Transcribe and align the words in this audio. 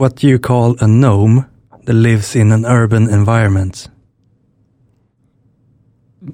What 0.00 0.24
you 0.24 0.38
call 0.38 0.76
a 0.80 0.86
gnome 0.86 1.44
that 1.84 1.92
lives 1.92 2.36
in 2.36 2.52
an 2.52 2.64
urban 2.64 3.10
environment. 3.10 3.90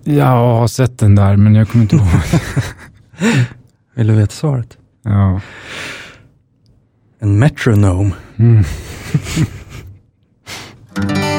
Jag 0.05 0.25
har 0.25 0.69
sett 0.69 0.99
den 0.99 1.15
där, 1.15 1.37
men 1.37 1.55
jag 1.55 1.69
kommer 1.69 1.83
inte 1.83 1.97
ihåg. 1.97 2.07
Vill 3.95 4.07
du 4.07 4.15
veta 4.15 4.33
svaret? 4.33 4.79
ja. 5.03 5.41
En 7.19 7.39
metronome. 7.39 8.13
Mm. 8.39 8.65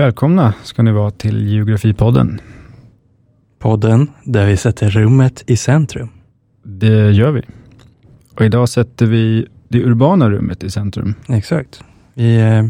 Välkomna 0.00 0.54
ska 0.62 0.82
ni 0.82 0.92
vara 0.92 1.10
till 1.10 1.48
Geografipodden. 1.48 2.40
Podden 3.58 4.10
där 4.24 4.46
vi 4.46 4.56
sätter 4.56 4.90
rummet 4.90 5.44
i 5.46 5.56
centrum. 5.56 6.08
Det 6.62 7.10
gör 7.10 7.30
vi. 7.30 7.42
Och 8.34 8.44
idag 8.44 8.68
sätter 8.68 9.06
vi 9.06 9.46
det 9.68 9.84
urbana 9.84 10.30
rummet 10.30 10.64
i 10.64 10.70
centrum. 10.70 11.14
Exakt. 11.28 11.84
Vi 12.14 12.36
eh, 12.36 12.66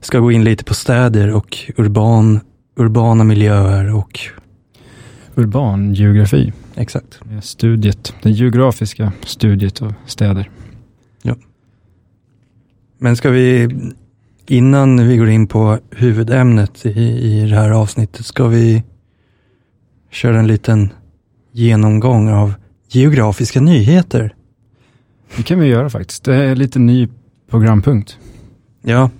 ska 0.00 0.18
gå 0.18 0.32
in 0.32 0.44
lite 0.44 0.64
på 0.64 0.74
städer 0.74 1.34
och 1.34 1.58
urban, 1.76 2.40
urbana 2.76 3.24
miljöer 3.24 3.94
och 3.94 4.20
Urban 5.34 5.94
geografi. 5.94 6.52
exakt. 6.74 7.20
Studiet, 7.42 8.14
det 8.22 8.30
geografiska 8.30 9.12
studiet 9.22 9.82
av 9.82 9.94
städer. 10.06 10.50
Men 12.98 13.16
ska 13.16 13.30
vi, 13.30 13.68
innan 14.50 15.08
vi 15.08 15.16
går 15.16 15.28
in 15.28 15.46
på 15.46 15.78
huvudämnet 15.90 16.86
i, 16.86 17.00
i 17.00 17.46
det 17.50 17.56
här 17.56 17.70
avsnittet, 17.70 18.26
ska 18.26 18.46
vi 18.46 18.82
köra 20.10 20.38
en 20.38 20.46
liten 20.46 20.92
genomgång 21.52 22.28
av 22.28 22.54
geografiska 22.88 23.60
nyheter. 23.60 24.34
Det 25.36 25.42
kan 25.42 25.60
vi 25.60 25.66
göra 25.66 25.90
faktiskt. 25.90 26.24
Det 26.24 26.34
är 26.34 26.54
lite 26.54 26.78
ny 26.78 27.08
programpunkt. 27.50 28.18
Ja, 28.82 29.10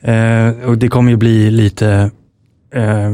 eh, 0.00 0.48
och 0.48 0.78
det 0.78 0.88
kommer 0.88 1.10
ju 1.10 1.16
bli 1.16 1.50
lite 1.50 2.10
eh, 2.74 3.10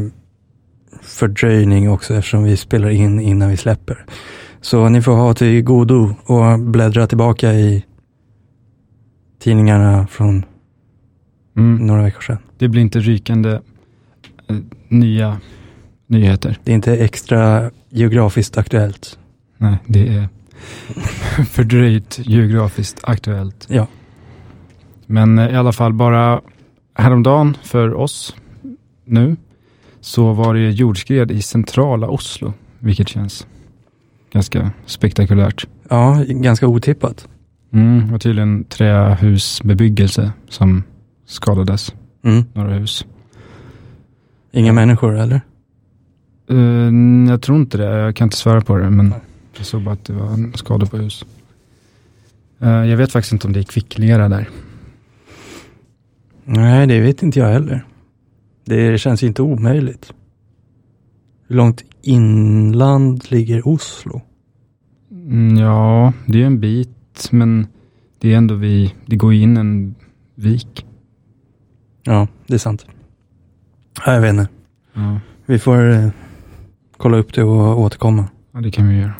fördröjning 1.02 1.90
också 1.90 2.14
eftersom 2.14 2.44
vi 2.44 2.56
spelar 2.56 2.90
in 2.90 3.20
innan 3.20 3.50
vi 3.50 3.56
släpper. 3.56 4.04
Så 4.60 4.88
ni 4.88 5.02
får 5.02 5.12
ha 5.12 5.34
till 5.34 5.62
godo 5.62 6.14
och 6.24 6.58
bläddra 6.58 7.06
tillbaka 7.06 7.52
i 7.52 7.84
tidningarna 9.38 10.06
från 10.06 10.44
Mm. 11.56 11.86
några 11.86 12.02
veckor 12.02 12.20
sedan. 12.20 12.38
Det 12.58 12.68
blir 12.68 12.82
inte 12.82 13.00
rykande 13.00 13.60
eh, 14.48 14.56
nya 14.88 15.40
nyheter. 16.06 16.58
Det 16.64 16.70
är 16.70 16.74
inte 16.74 16.96
extra 16.96 17.70
geografiskt 17.88 18.58
aktuellt. 18.58 19.18
Nej, 19.58 19.76
det 19.86 20.08
är 20.08 20.28
fördröjt 21.50 22.18
geografiskt 22.18 23.00
aktuellt. 23.02 23.66
Ja. 23.70 23.86
Men 25.06 25.38
eh, 25.38 25.50
i 25.50 25.56
alla 25.56 25.72
fall 25.72 25.92
bara 25.92 26.40
häromdagen 26.94 27.56
för 27.62 27.94
oss 27.94 28.36
nu 29.04 29.36
så 30.00 30.32
var 30.32 30.54
det 30.54 30.70
jordskred 30.70 31.30
i 31.30 31.42
centrala 31.42 32.08
Oslo, 32.08 32.52
vilket 32.78 33.08
känns 33.08 33.46
ganska 34.32 34.70
spektakulärt. 34.86 35.66
Ja, 35.88 36.24
ganska 36.28 36.66
otippat. 36.66 37.28
Mm, 37.72 38.14
och 38.14 38.20
tydligen 38.20 38.64
trähusbebyggelse 38.64 40.32
som 40.48 40.82
skadades, 41.26 41.94
Mm. 42.22 42.44
några 42.52 42.74
hus. 42.74 43.06
Inga 44.52 44.72
människor 44.72 45.18
eller? 45.18 45.40
Eh, 46.50 47.28
jag 47.30 47.42
tror 47.42 47.58
inte 47.58 47.78
det, 47.78 47.84
jag 47.84 48.16
kan 48.16 48.26
inte 48.26 48.36
svära 48.36 48.60
på 48.60 48.76
det, 48.76 48.90
men 48.90 49.14
jag 49.56 49.66
såg 49.66 49.82
bara 49.82 49.92
att 49.92 50.04
det 50.04 50.12
var 50.12 50.26
en 50.32 50.52
skada 50.54 50.86
på 50.86 50.96
hus. 50.96 51.24
Eh, 52.60 52.68
jag 52.68 52.96
vet 52.96 53.12
faktiskt 53.12 53.32
inte 53.32 53.46
om 53.46 53.52
det 53.52 53.60
är 53.60 53.64
kvicklera 53.64 54.28
där. 54.28 54.48
Nej, 56.44 56.86
det 56.86 57.00
vet 57.00 57.22
inte 57.22 57.38
jag 57.38 57.48
heller. 57.48 57.84
Det 58.64 58.98
känns 59.00 59.22
inte 59.22 59.42
omöjligt. 59.42 60.12
Hur 61.48 61.56
långt 61.56 61.84
inland 62.02 63.30
ligger 63.30 63.68
Oslo? 63.68 64.20
Mm, 65.10 65.56
ja, 65.56 66.12
det 66.26 66.42
är 66.42 66.46
en 66.46 66.60
bit, 66.60 67.28
men 67.30 67.66
det 68.18 68.32
är 68.32 68.36
ändå 68.36 68.54
vi, 68.54 68.94
det 69.06 69.16
går 69.16 69.34
in 69.34 69.56
en 69.56 69.94
vik. 70.34 70.86
Ja, 72.06 72.28
det 72.46 72.54
är 72.54 72.58
sant. 72.58 72.86
Ja, 74.06 74.12
jag 74.14 74.20
vet 74.20 74.30
inte. 74.30 74.48
Ja, 74.92 75.20
Vi 75.46 75.58
får 75.58 75.90
eh, 75.90 76.08
kolla 76.96 77.16
upp 77.16 77.34
det 77.34 77.42
och 77.44 77.80
återkomma. 77.80 78.24
ja 78.52 78.60
det 78.60 78.70
kan 78.70 78.88
vi 78.88 78.98
göra. 78.98 79.12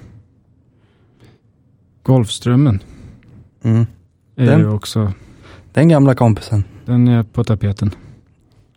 Golfströmmen 2.03 2.83
Mm. 3.63 3.87
är 4.37 4.47
Den? 4.47 4.59
ju 4.61 4.69
också, 4.71 5.13
Den 5.73 5.89
gamla 5.89 6.15
kompisen. 6.15 6.65
den 6.85 7.09
är 7.09 7.23
på 7.23 7.45
tapeten. 7.45 7.91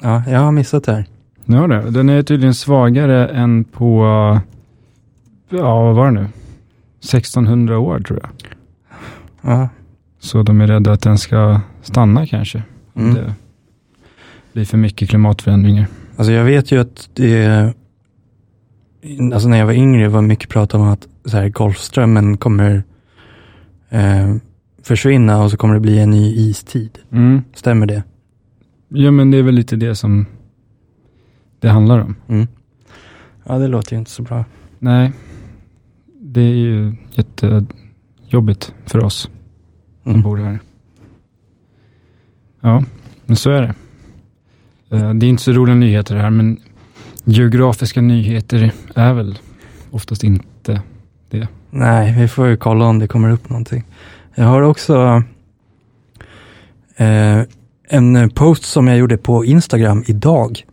Ja, 0.02 0.24
jag 0.28 0.40
har 0.40 0.52
missat 0.52 0.84
det 0.84 0.92
här. 0.94 1.06
Ja, 1.46 1.68
det. 1.68 1.92
Den 1.92 2.10
är 2.10 2.24
tydligen 2.24 2.54
svagare 2.54 3.28
än 3.28 3.64
på, 3.64 4.04
ja 5.50 5.84
vad 5.84 5.96
var 5.96 6.06
det 6.06 6.12
nu? 6.12 6.28
1600 7.00 7.78
år 7.80 8.00
tror 8.00 8.20
jag. 8.24 8.30
Ja. 9.42 9.70
Så 10.20 10.44
de 10.44 10.62
är 10.62 10.68
rädda 10.68 10.92
att 10.92 11.02
den 11.02 11.18
ska 11.18 11.60
stanna 11.82 12.28
kanske. 12.28 12.64
Mm. 12.96 13.14
det 13.14 13.34
blir 14.54 14.66
för 14.66 14.78
mycket 14.78 15.10
klimatförändringar. 15.10 15.88
Alltså 16.16 16.32
jag 16.32 16.46
vet 16.46 16.72
ju 16.72 16.80
att 16.82 17.10
det, 17.14 17.74
alltså 19.34 19.50
när 19.50 19.58
jag 19.58 19.66
var 19.66 19.74
yngre 19.74 20.08
var 20.08 20.22
mycket 20.22 20.50
prat 20.50 20.74
om 20.74 20.82
att 20.82 21.08
så 21.26 21.38
här, 21.38 21.50
Golfströmmen 21.50 22.38
kommer 22.38 22.84
eh, 23.90 24.36
försvinna 24.84 25.44
och 25.44 25.52
så 25.52 25.58
kommer 25.58 25.74
det 25.74 25.80
bli 25.80 26.00
en 26.00 26.10
ny 26.12 26.36
istid. 26.50 27.00
Mm. 27.12 27.42
Stämmer 27.54 27.86
det? 27.86 28.04
Ja, 28.88 29.12
men 29.12 29.32
det 29.32 29.38
är 29.38 29.44
väl 29.44 29.56
lite 29.56 29.76
det 29.76 29.96
som 29.96 30.26
det 31.60 31.70
handlar 31.70 32.00
om. 32.00 32.16
Mm. 32.28 32.48
Ja, 33.44 33.58
det 33.58 33.68
låter 33.68 33.94
ju 33.94 34.00
inte 34.00 34.12
så 34.12 34.24
bra. 34.24 34.46
Nej, 34.80 35.12
det 36.22 36.42
är 36.42 36.56
ju 36.56 36.96
jättejobbigt 37.12 38.74
för 38.86 39.04
oss 39.06 39.30
som 40.04 40.12
Mm. 40.12 40.22
bor 40.24 40.38
här. 40.38 40.60
Ja, 42.62 42.84
men 43.26 43.36
så 43.36 43.50
är 43.52 43.62
det. 43.62 43.74
Eh, 44.92 45.14
Det 45.14 45.26
är 45.26 45.30
inte 45.30 45.44
så 45.44 45.52
roliga 45.52 45.76
nyheter 45.76 46.16
här, 46.16 46.30
men 46.30 46.58
geografiska 47.24 48.02
nyheter 48.02 48.72
är 48.96 49.14
väl 49.14 49.40
oftast 49.92 50.24
inte 50.24 50.82
Nej, 51.72 52.16
vi 52.20 52.28
får 52.28 52.48
ju 52.48 52.58
kolla 52.58 52.86
om 52.86 53.00
det 53.00 53.08
kommer 53.08 53.30
upp 53.30 53.50
någonting. 53.50 53.84
Jag 54.36 54.46
har 54.46 54.62
också 54.62 55.24
eh, 56.96 57.42
en 57.90 58.30
post 58.30 58.64
som 58.64 58.88
jag 58.88 58.98
gjorde 58.98 59.18
på 59.18 59.46
Instagram 59.46 60.04
idag. 60.08 60.64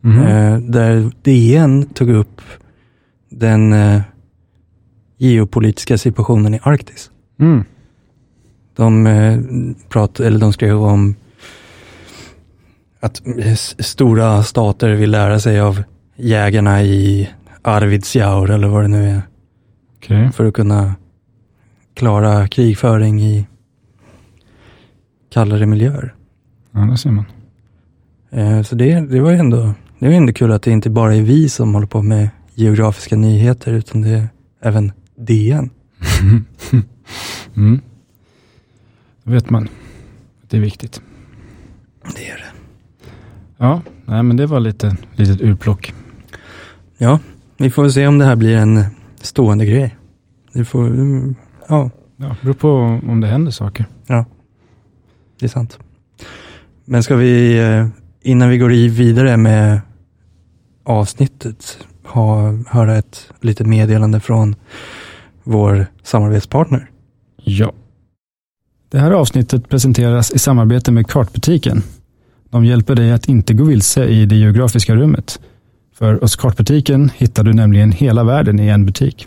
Mhm. 0.00 0.22
Eh, 0.22 0.58
där 0.58 1.10
DN 1.22 1.86
tog 1.86 2.10
upp 2.10 2.40
den 3.30 3.72
eh, 3.72 4.00
geopolitiska 5.18 5.98
situationen 5.98 6.54
i 6.54 6.60
Arktis. 6.62 7.10
Mm. 7.38 7.64
De, 8.76 9.06
eh, 9.06 9.40
prat, 9.88 10.20
eller 10.20 10.38
de 10.38 10.52
skrev 10.52 10.82
om 10.82 11.14
att 13.06 13.22
stora 13.78 14.42
stater 14.42 14.90
vill 14.90 15.10
lära 15.10 15.40
sig 15.40 15.60
av 15.60 15.82
jägarna 16.16 16.82
i 16.82 17.30
Arvidsjaur 17.62 18.50
eller 18.50 18.68
vad 18.68 18.84
det 18.84 18.88
nu 18.88 19.08
är. 19.10 19.22
Okej. 19.96 20.32
För 20.32 20.44
att 20.44 20.54
kunna 20.54 20.94
klara 21.94 22.48
krigföring 22.48 23.20
i 23.22 23.46
kallare 25.30 25.66
miljöer. 25.66 26.14
Ja, 26.72 26.80
det 26.80 26.96
ser 26.98 27.10
man. 27.10 27.24
Eh, 28.30 28.62
Så 28.62 28.74
det, 28.74 29.00
det 29.00 29.20
var 29.20 29.30
ju 29.30 29.36
ändå, 29.38 29.74
det 29.98 30.06
var 30.08 30.14
ändå 30.14 30.32
kul 30.32 30.52
att 30.52 30.62
det 30.62 30.70
inte 30.70 30.90
bara 30.90 31.14
är 31.14 31.22
vi 31.22 31.48
som 31.48 31.74
håller 31.74 31.86
på 31.86 32.02
med 32.02 32.28
geografiska 32.54 33.16
nyheter, 33.16 33.72
utan 33.72 34.02
det 34.02 34.10
är 34.10 34.28
även 34.60 34.92
DN. 35.16 35.70
mm. 37.56 37.80
Då 39.24 39.30
vet 39.32 39.50
man 39.50 39.62
att 40.42 40.50
det 40.50 40.56
är 40.56 40.60
viktigt. 40.60 41.00
Det 42.16 42.28
är 42.30 42.36
det. 42.36 42.45
Ja, 43.58 43.82
nej, 44.04 44.22
men 44.22 44.36
det 44.36 44.46
var 44.46 44.60
lite 44.60 44.96
litet 45.14 45.40
urplock. 45.40 45.94
Ja, 46.98 47.18
vi 47.56 47.70
får 47.70 47.88
se 47.88 48.06
om 48.06 48.18
det 48.18 48.24
här 48.24 48.36
blir 48.36 48.56
en 48.56 48.84
stående 49.20 49.66
grej. 49.66 49.96
Det 50.52 50.64
får, 50.64 50.90
ja, 51.68 51.90
Ja, 52.16 52.36
beror 52.42 52.54
på 52.54 52.70
om 53.08 53.20
det 53.20 53.26
händer 53.26 53.50
saker. 53.50 53.86
det 55.40 55.46
är 55.46 55.48
sant. 55.48 55.78
Men 56.84 57.02
ska 57.02 57.16
vi, 57.16 57.58
eh, 57.58 57.86
innan 58.22 58.48
vi 58.48 58.58
går 58.58 58.68
vidare 58.88 59.36
med 59.36 59.80
avsnittet, 60.84 61.78
ha, 62.04 62.52
höra 62.68 62.96
ett 62.96 63.30
litet 63.40 63.66
meddelande 63.66 64.20
från 64.20 64.54
vår 65.42 65.86
samarbetspartner? 66.02 66.90
Ja. 67.36 67.72
Det 68.88 68.98
här 68.98 69.10
avsnittet 69.10 69.68
presenteras 69.68 70.30
i 70.30 70.38
samarbete 70.38 70.92
med 70.92 71.06
Kartbutiken. 71.06 71.82
De 72.50 72.64
hjälper 72.64 72.94
dig 72.94 73.12
att 73.12 73.28
inte 73.28 73.54
gå 73.54 73.64
vilse 73.64 74.04
i 74.04 74.26
det 74.26 74.36
geografiska 74.36 74.94
rummet. 74.94 75.40
För 75.94 76.20
hos 76.20 76.36
Kartbutiken 76.36 77.10
hittar 77.16 77.42
du 77.42 77.52
nämligen 77.52 77.92
hela 77.92 78.24
världen 78.24 78.60
i 78.60 78.68
en 78.68 78.86
butik. 78.86 79.26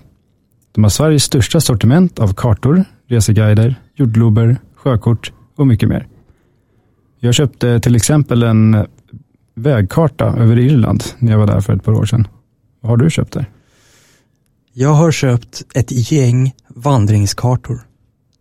De 0.72 0.84
har 0.84 0.90
Sveriges 0.90 1.24
största 1.24 1.62
sortiment 1.62 2.20
av 2.20 2.34
kartor, 2.34 2.84
reseguider, 3.08 3.76
jordglober, 3.96 4.58
sjökort 4.76 5.32
och 5.56 5.68
mycket 5.68 5.90
mer. 5.90 6.08
Jag 7.20 7.34
köpte 7.34 7.80
till 7.80 7.96
exempel 7.96 8.44
en 8.44 8.86
vägkarta 9.56 10.26
över 10.26 10.60
Irland 10.60 11.04
när 11.18 11.32
jag 11.32 11.40
var 11.40 11.48
där 11.48 11.62
för 11.62 11.74
ett 11.74 11.84
par 11.84 11.94
år 11.94 12.06
sedan. 12.06 12.28
Vad 12.82 12.90
har 12.90 12.98
du 12.98 13.10
köpt 13.10 13.34
där? 13.34 13.46
Jag 14.74 14.94
har 14.94 15.12
köpt 15.12 15.64
ett 15.76 16.12
gäng 16.12 16.54
vandringskartor. 16.68 17.82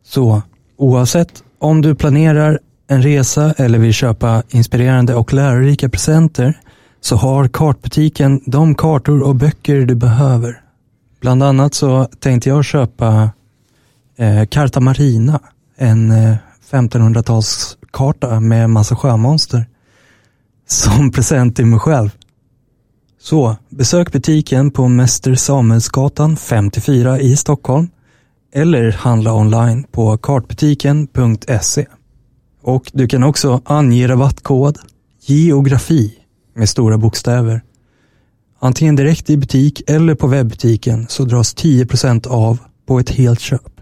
Så 0.05 0.43
oavsett 0.77 1.43
om 1.59 1.83
du 1.83 1.95
planerar 1.95 2.59
en 2.89 3.03
resa 3.03 3.53
eller 3.57 3.79
vill 3.79 3.93
köpa 3.93 4.43
inspirerande 4.49 5.15
och 5.15 5.33
lärorika 5.33 5.89
presenter 5.89 6.61
så 7.01 7.17
har 7.17 7.49
kartbutiken 7.49 8.41
de 8.47 8.75
kartor 8.75 9.23
och 9.23 9.35
böcker 9.35 9.87
du 9.87 9.95
behöver. 9.95 10.61
Bland 11.21 11.43
annat 11.43 11.75
så 11.75 12.05
tänkte 12.05 12.49
jag 12.49 12.65
köpa 12.65 13.31
eh, 14.17 14.45
Carta 14.45 14.81
Marina, 14.81 15.41
en 15.77 16.11
eh, 16.11 16.37
1500-talskarta 16.71 18.41
med 18.41 18.71
massa 18.71 18.97
sjömonster 18.97 19.67
som 20.67 21.11
present 21.13 21.57
till 21.57 21.67
mig 21.67 21.81
själv. 21.81 22.11
Så 23.21 23.57
besök 23.69 24.13
butiken 24.13 24.71
på 24.71 24.89
Mäster 24.89 25.35
Samuelsgatan 25.35 26.37
54 26.37 27.21
i 27.21 27.37
Stockholm 27.37 27.89
eller 28.53 28.93
handla 28.93 29.35
online 29.35 29.85
på 29.85 30.19
kartbutiken.se. 30.19 31.87
Och 32.69 32.91
du 32.93 33.09
kan 33.09 33.23
också 33.23 33.61
ange 33.65 34.09
rabattkod 34.09 34.79
geografi 35.27 36.15
med 36.55 36.69
stora 36.69 36.99
bokstäver. 36.99 37.63
Antingen 38.59 38.97
direkt 38.97 39.31
i 39.31 39.37
butik 39.37 39.91
eller 39.91 40.15
på 40.15 40.27
webbutiken 40.27 41.07
så 41.09 41.25
dras 41.25 41.57
10% 41.57 42.29
av 42.29 42.59
på 42.87 42.99
ett 42.99 43.11
helt 43.11 43.41
köp. 43.41 43.81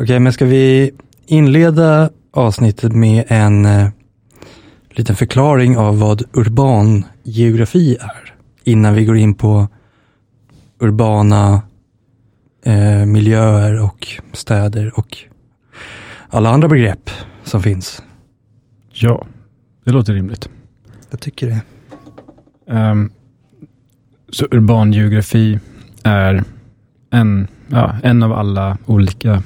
Okej, 0.00 0.20
men 0.20 0.32
ska 0.32 0.44
vi 0.44 0.90
inleda 1.26 2.10
avsnittet 2.32 2.92
med 2.92 3.24
en 3.28 3.66
eh, 3.66 3.88
liten 4.98 5.16
förklaring 5.16 5.76
av 5.76 5.98
vad 5.98 6.22
urban 6.32 7.04
geografi 7.22 7.96
är 8.00 8.34
innan 8.64 8.94
vi 8.94 9.04
går 9.04 9.16
in 9.16 9.34
på 9.34 9.68
urbana 10.78 11.62
eh, 12.64 13.06
miljöer 13.06 13.82
och 13.82 14.08
städer 14.32 14.98
och 14.98 15.18
alla 16.28 16.50
andra 16.50 16.68
begrepp 16.68 17.10
som 17.44 17.62
finns. 17.62 18.02
Ja, 18.92 19.26
det 19.84 19.90
låter 19.92 20.14
rimligt. 20.14 20.48
Jag 21.10 21.20
tycker 21.20 21.46
det. 21.46 21.60
Um, 22.74 23.10
så 24.28 24.46
urban 24.50 24.92
geografi 24.92 25.58
är 26.02 26.44
en, 27.10 27.48
ja, 27.68 27.96
en 28.02 28.22
av 28.22 28.32
alla 28.32 28.78
olika 28.86 29.42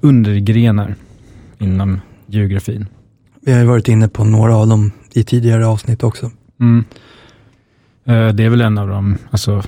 undergrenar 0.00 0.94
inom 1.58 2.00
geografin. 2.26 2.86
Vi 3.44 3.52
har 3.52 3.60
ju 3.60 3.66
varit 3.66 3.88
inne 3.88 4.08
på 4.08 4.24
några 4.24 4.56
av 4.56 4.66
dem 4.68 4.90
i 5.12 5.24
tidigare 5.24 5.66
avsnitt 5.66 6.02
också. 6.02 6.30
Mm. 6.60 6.84
Eh, 8.04 8.28
Det 8.34 8.44
är 8.44 8.48
väl 8.50 8.60
en 8.60 8.78
av 8.78 8.88
de 8.88 9.16
alltså, 9.30 9.62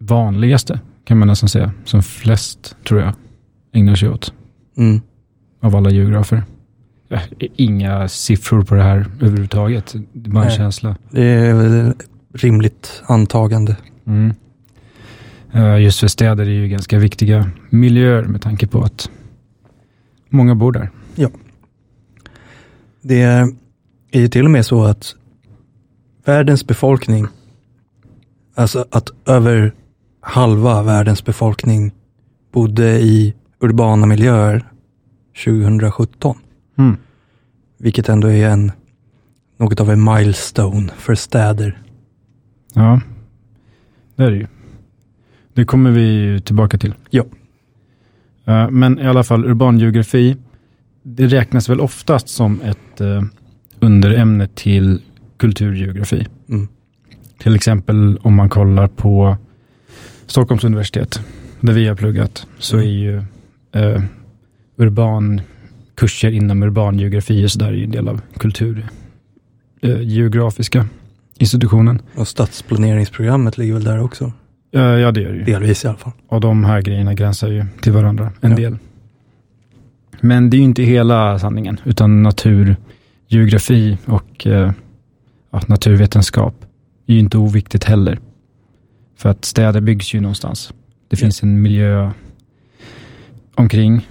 vanligaste, 0.00 0.80
kan 1.04 1.18
man 1.18 1.28
nästan 1.28 1.48
säga, 1.48 1.72
som 1.84 2.02
flest, 2.02 2.76
tror 2.88 3.00
jag, 3.00 3.12
ägnar 3.72 3.94
sig 3.94 4.08
åt 4.08 4.32
Mm. 4.76 5.00
av 5.62 5.76
alla 5.76 5.90
geografer. 5.90 6.42
Ja, 7.08 7.20
Inga 7.56 8.08
siffror 8.08 8.62
på 8.62 8.74
det 8.74 8.82
här 8.82 9.06
överhuvudtaget. 9.20 9.94
Det 10.12 10.28
är 10.30 10.32
bara 10.32 10.44
en 10.44 10.48
Nej. 10.48 10.56
känsla. 10.56 10.96
Det 11.10 11.22
är 11.24 11.54
väl 11.54 11.94
rimligt 12.34 13.02
antagande. 13.06 13.76
Mm. 14.06 14.32
Eh, 15.52 15.78
Just 15.82 16.00
för 16.00 16.08
städer 16.08 16.44
är 16.46 16.50
ju 16.50 16.68
ganska 16.68 16.98
viktiga 16.98 17.50
miljöer 17.70 18.22
med 18.24 18.42
tanke 18.42 18.66
på 18.66 18.82
att 18.82 19.10
många 20.28 20.54
bor 20.54 20.72
där. 20.72 20.90
Det 23.08 23.22
är 23.22 23.48
ju 24.12 24.28
till 24.28 24.44
och 24.44 24.50
med 24.50 24.66
så 24.66 24.84
att 24.84 25.14
världens 26.24 26.66
befolkning, 26.66 27.26
alltså 28.54 28.84
att 28.90 29.10
över 29.26 29.74
halva 30.20 30.82
världens 30.82 31.24
befolkning 31.24 31.92
bodde 32.52 33.00
i 33.00 33.34
urbana 33.60 34.06
miljöer 34.06 34.70
2017. 35.44 36.36
Mm. 36.78 36.96
Vilket 37.78 38.08
ändå 38.08 38.28
är 38.28 38.48
en, 38.48 38.72
något 39.56 39.80
av 39.80 39.90
en 39.90 40.04
milestone 40.04 40.92
för 40.96 41.14
städer. 41.14 41.82
Ja, 42.74 43.00
det 44.16 44.24
är 44.24 44.30
det 44.30 44.36
ju. 44.36 44.46
Det 45.54 45.64
kommer 45.64 45.90
vi 45.90 46.40
tillbaka 46.40 46.78
till. 46.78 46.94
Ja. 47.10 47.24
Eh, 48.44 48.70
Men 48.70 48.98
i 48.98 49.06
alla 49.06 49.24
fall 49.24 49.44
urban 49.44 49.78
geografi, 49.78 50.36
det 51.08 51.26
räknas 51.26 51.68
väl 51.68 51.80
oftast 51.80 52.28
som 52.28 52.60
ett 52.60 53.00
eh, 53.00 53.22
underämne 53.80 54.46
till 54.54 55.00
kulturgeografi. 55.36 56.26
Mm. 56.48 56.68
Till 57.38 57.54
exempel 57.54 58.18
om 58.22 58.34
man 58.34 58.48
kollar 58.48 58.86
på 58.86 59.36
Stockholms 60.26 60.64
universitet, 60.64 61.20
där 61.60 61.72
vi 61.72 61.88
har 61.88 61.94
pluggat, 61.94 62.46
så 62.58 62.76
är 62.76 62.82
ju 62.82 63.16
eh, 63.72 64.02
urban 64.76 65.40
kurser 65.94 66.30
inom 66.30 66.62
urban 66.62 66.98
geografi 66.98 67.46
och 67.46 67.50
så 67.50 67.58
där 67.58 67.66
är 67.66 67.72
ju 67.72 67.84
en 67.84 67.90
del 67.90 68.08
av 68.08 68.20
kultur, 68.38 68.86
eh, 69.82 70.00
institutionen. 71.38 72.02
Och 72.14 72.28
stadsplaneringsprogrammet 72.28 73.58
ligger 73.58 73.74
väl 73.74 73.84
där 73.84 74.02
också. 74.02 74.32
Eh, 74.74 74.80
ja, 74.82 75.12
det 75.12 75.24
är 75.24 75.28
det 75.32 75.36
ju. 75.38 75.44
Delvis 75.44 75.84
i 75.84 75.88
alla 75.88 75.96
fall. 75.96 76.12
Och 76.28 76.40
de 76.40 76.64
här 76.64 76.82
grejerna 76.82 77.14
gränsar 77.14 77.48
ju 77.48 77.64
till 77.80 77.92
varandra 77.92 78.32
en 78.40 78.50
Ja. 78.50 78.56
del. 78.56 78.76
Men 80.20 80.50
det 80.50 80.56
är 80.56 80.58
ju 80.58 80.64
inte 80.64 80.82
hela 80.82 81.38
sanningen, 81.38 81.80
utan 81.84 82.22
naturgeografi 82.22 83.98
och 84.04 84.46
eh, 84.46 84.72
ja, 85.50 85.62
naturvetenskap 85.66 86.54
är 87.06 87.12
ju 87.12 87.18
inte 87.18 87.38
oviktigt 87.38 87.84
heller. 87.84 88.18
För 89.16 89.28
att 89.28 89.44
städer 89.44 89.80
byggs 89.80 90.14
ju 90.14 90.20
någonstans. 90.20 90.72
Det 91.08 91.16
finns 91.16 91.42
en 91.42 91.62
miljö 91.62 92.10
omkring. 93.54 94.08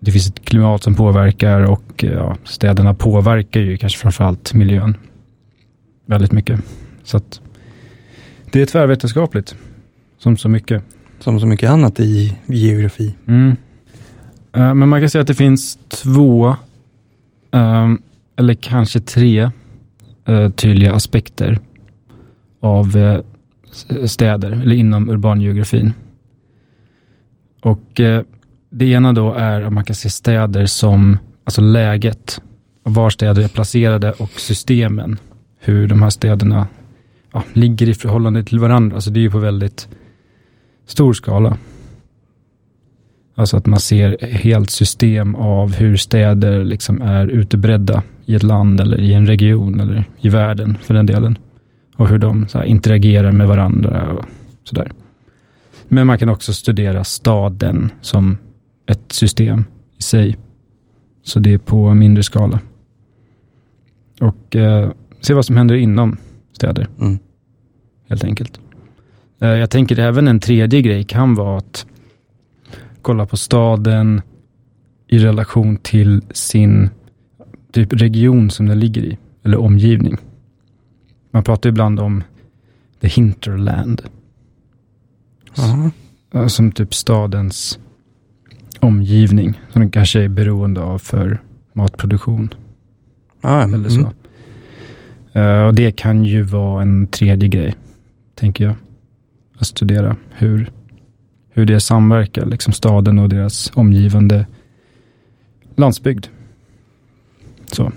Det 0.00 0.12
finns 0.12 0.28
ett 0.28 0.44
klimat 0.44 0.82
som 0.82 0.94
påverkar 0.94 1.60
och 1.60 2.04
eh, 2.04 2.12
ja, 2.12 2.36
städerna 2.44 2.94
påverkar 2.94 3.60
ju 3.60 3.76
kanske 3.76 3.98
framförallt 3.98 4.54
miljön 4.54 4.96
väldigt 6.06 6.32
mycket. 6.32 6.60
Så 7.04 7.16
att 7.16 7.40
det 8.52 8.62
är 8.62 8.66
tvärvetenskapligt, 8.66 9.56
som 10.18 10.36
så 10.36 10.48
mycket. 10.48 10.82
Som 11.18 11.40
så 11.40 11.46
mycket 11.46 11.70
annat 11.70 12.00
i 12.00 12.36
geografi. 12.46 13.14
Mm. 13.26 13.56
Eh, 14.52 14.74
men 14.74 14.88
man 14.88 15.00
kan 15.00 15.10
säga 15.10 15.22
att 15.22 15.28
det 15.28 15.34
finns 15.34 15.78
två, 15.88 16.56
ehm, 17.50 18.02
eller 18.36 18.54
kanske 18.54 19.00
tre 19.00 19.50
eh, 20.24 20.50
tydliga 20.50 20.94
aspekter 20.94 21.58
av 22.60 22.96
eh, 22.96 23.20
städer, 24.06 24.52
eller 24.52 24.76
inom 24.76 25.08
urbangeografin. 25.08 25.92
Och 27.62 28.00
det 28.70 28.86
ena 28.86 29.12
då 29.12 29.32
är 29.32 29.62
att 29.62 29.72
man 29.72 29.84
kan 29.84 29.96
se 29.96 30.10
städer 30.10 30.66
som, 30.66 31.18
alltså 31.44 31.60
läget, 31.60 32.40
var 32.82 33.10
städer 33.10 33.42
är 33.42 33.48
placerade 33.48 34.12
och 34.12 34.30
systemen, 34.30 35.18
hur 35.58 35.88
de 35.88 36.02
här 36.02 36.10
städerna 36.10 36.66
ja, 37.32 37.42
ligger 37.52 37.88
i 37.88 37.94
förhållande 37.94 38.44
till 38.44 38.58
varandra. 38.58 38.94
Alltså 38.94 39.10
det 39.10 39.20
är 39.20 39.22
ju 39.22 39.30
på 39.30 39.38
väldigt 39.38 39.88
stor 40.86 41.12
skala. 41.12 41.56
Alltså 43.40 43.56
att 43.56 43.66
man 43.66 43.80
ser 43.80 44.16
helt 44.26 44.70
system 44.70 45.34
av 45.34 45.74
hur 45.74 45.96
städer 45.96 46.64
liksom 46.64 47.02
är 47.02 47.26
utbredda 47.26 48.02
i 48.26 48.34
ett 48.34 48.42
land 48.42 48.80
eller 48.80 49.00
i 49.00 49.12
en 49.14 49.26
region 49.26 49.80
eller 49.80 50.04
i 50.20 50.28
världen 50.28 50.78
för 50.82 50.94
den 50.94 51.06
delen. 51.06 51.38
Och 51.96 52.08
hur 52.08 52.18
de 52.18 52.46
interagerar 52.64 53.32
med 53.32 53.48
varandra 53.48 54.12
och 54.12 54.24
sådär. 54.64 54.92
Men 55.88 56.06
man 56.06 56.18
kan 56.18 56.28
också 56.28 56.52
studera 56.52 57.04
staden 57.04 57.90
som 58.00 58.38
ett 58.86 59.12
system 59.12 59.64
i 59.98 60.02
sig. 60.02 60.36
Så 61.22 61.38
det 61.38 61.52
är 61.52 61.58
på 61.58 61.94
mindre 61.94 62.22
skala. 62.22 62.60
Och 64.20 64.56
eh, 64.56 64.90
se 65.20 65.34
vad 65.34 65.44
som 65.46 65.56
händer 65.56 65.74
inom 65.74 66.16
städer. 66.52 66.88
Mm. 67.00 67.18
Helt 68.08 68.24
enkelt. 68.24 68.60
Eh, 69.40 69.48
Jag 69.48 69.70
tänker 69.70 69.98
även 69.98 70.28
en 70.28 70.40
tredje 70.40 70.82
grej 70.82 71.04
kan 71.04 71.34
vara 71.34 71.58
att 71.58 71.86
kolla 73.02 73.26
på 73.26 73.36
staden 73.36 74.22
i 75.08 75.18
relation 75.18 75.76
till 75.76 76.22
sin 76.30 76.90
typ 77.72 77.92
region 77.92 78.50
som 78.50 78.66
den 78.66 78.80
ligger 78.80 79.02
i, 79.02 79.18
eller 79.42 79.58
omgivning. 79.58 80.16
Man 81.30 81.44
pratar 81.44 81.68
ibland 81.68 82.00
om 82.00 82.22
the 83.00 83.08
hinterland, 83.08 84.02
eh, 86.34 86.46
som 86.46 86.72
typ 86.72 86.94
stadens 86.94 87.78
omgivning, 88.80 89.60
som 89.72 89.80
den 89.80 89.90
kanske 89.90 90.22
är 90.22 90.28
beroende 90.28 90.80
av 90.80 90.98
för 90.98 91.40
matproduktion 91.72 92.54
Ja, 93.40 93.62
eller 93.62 93.76
mm. 93.76 93.90
så. 93.90 94.12
Eh, 95.38 95.62
och 95.62 95.74
det 95.74 95.96
kan 95.96 96.24
ju 96.24 96.42
vara 96.42 96.82
en 96.82 97.06
tredje 97.06 97.48
grej, 97.48 97.74
tänker 98.34 98.64
jag. 98.64 98.74
Att 99.58 99.66
studera 99.66 100.16
hur, 100.30 100.70
hur 101.60 101.66
det 101.66 101.80
samverkar, 101.80 102.46
liksom 102.46 102.72
staden 102.72 103.18
och 103.18 103.28
deras 103.28 103.72
omgivande 103.74 104.46
landsbygd. 105.76 106.26
Så. 107.72 107.92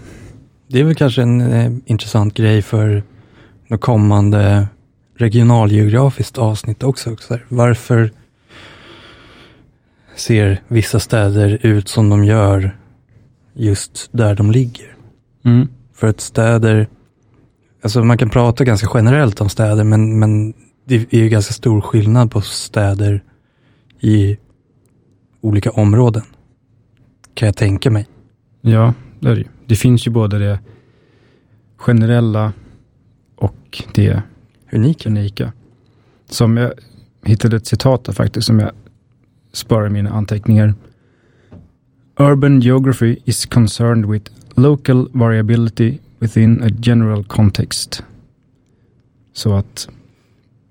Det 0.67 0.79
är 0.79 0.83
väl 0.83 0.95
kanske 0.95 1.21
en 1.21 1.41
eh, 1.41 1.71
intressant 1.85 2.33
grej 2.33 2.61
för 2.61 3.03
något 3.67 3.81
kommande 3.81 4.67
regionalgeografiskt 5.17 6.37
avsnitt 6.37 6.83
också. 6.83 7.15
Så 7.19 7.33
här, 7.33 7.45
varför 7.49 8.11
ser 10.15 10.61
vissa 10.67 10.99
städer 10.99 11.57
ut 11.61 11.87
som 11.87 12.09
de 12.09 12.23
gör 12.23 12.77
just 13.53 14.09
där 14.11 14.35
de 14.35 14.51
ligger? 14.51 14.95
Mm. 15.45 15.67
För 15.95 16.07
att 16.07 16.21
städer, 16.21 16.87
alltså 17.83 18.03
man 18.03 18.17
kan 18.17 18.29
prata 18.29 18.63
ganska 18.63 18.89
generellt 18.93 19.41
om 19.41 19.49
städer, 19.49 19.83
men, 19.83 20.19
men 20.19 20.53
det 20.85 20.95
är 20.95 21.19
ju 21.19 21.29
ganska 21.29 21.53
stor 21.53 21.81
skillnad 21.81 22.31
på 22.31 22.41
städer 22.41 23.23
i 24.03 24.37
olika 25.41 25.71
områden. 25.71 26.23
Kan 27.33 27.45
jag 27.45 27.55
tänka 27.55 27.91
mig. 27.91 28.07
Ja, 28.61 28.93
det 29.19 29.29
är 29.29 29.35
det 29.35 29.41
ju. 29.41 29.47
Det 29.65 29.75
finns 29.75 30.07
ju 30.07 30.11
både 30.11 30.39
det 30.39 30.59
generella 31.77 32.53
och 33.35 33.83
det 33.93 34.21
Unika. 34.71 35.09
unika. 35.09 35.53
Som 36.29 36.57
jag 36.57 36.73
hittade 37.23 37.55
ett 37.55 37.67
citat 37.67 38.05
där 38.05 38.13
faktiskt 38.13 38.47
som 38.47 38.59
jag 38.59 38.71
sparar 39.51 39.87
i 39.87 39.89
mina 39.89 40.09
anteckningar. 40.09 40.73
Urban 42.19 42.59
geography 42.61 43.17
is 43.25 43.45
concerned 43.45 44.05
with 44.05 44.31
local 44.55 45.09
variability 45.13 45.97
within 46.19 46.63
a 46.63 46.69
general 46.79 47.23
context. 47.23 48.03
Så 49.33 49.53
att 49.53 49.89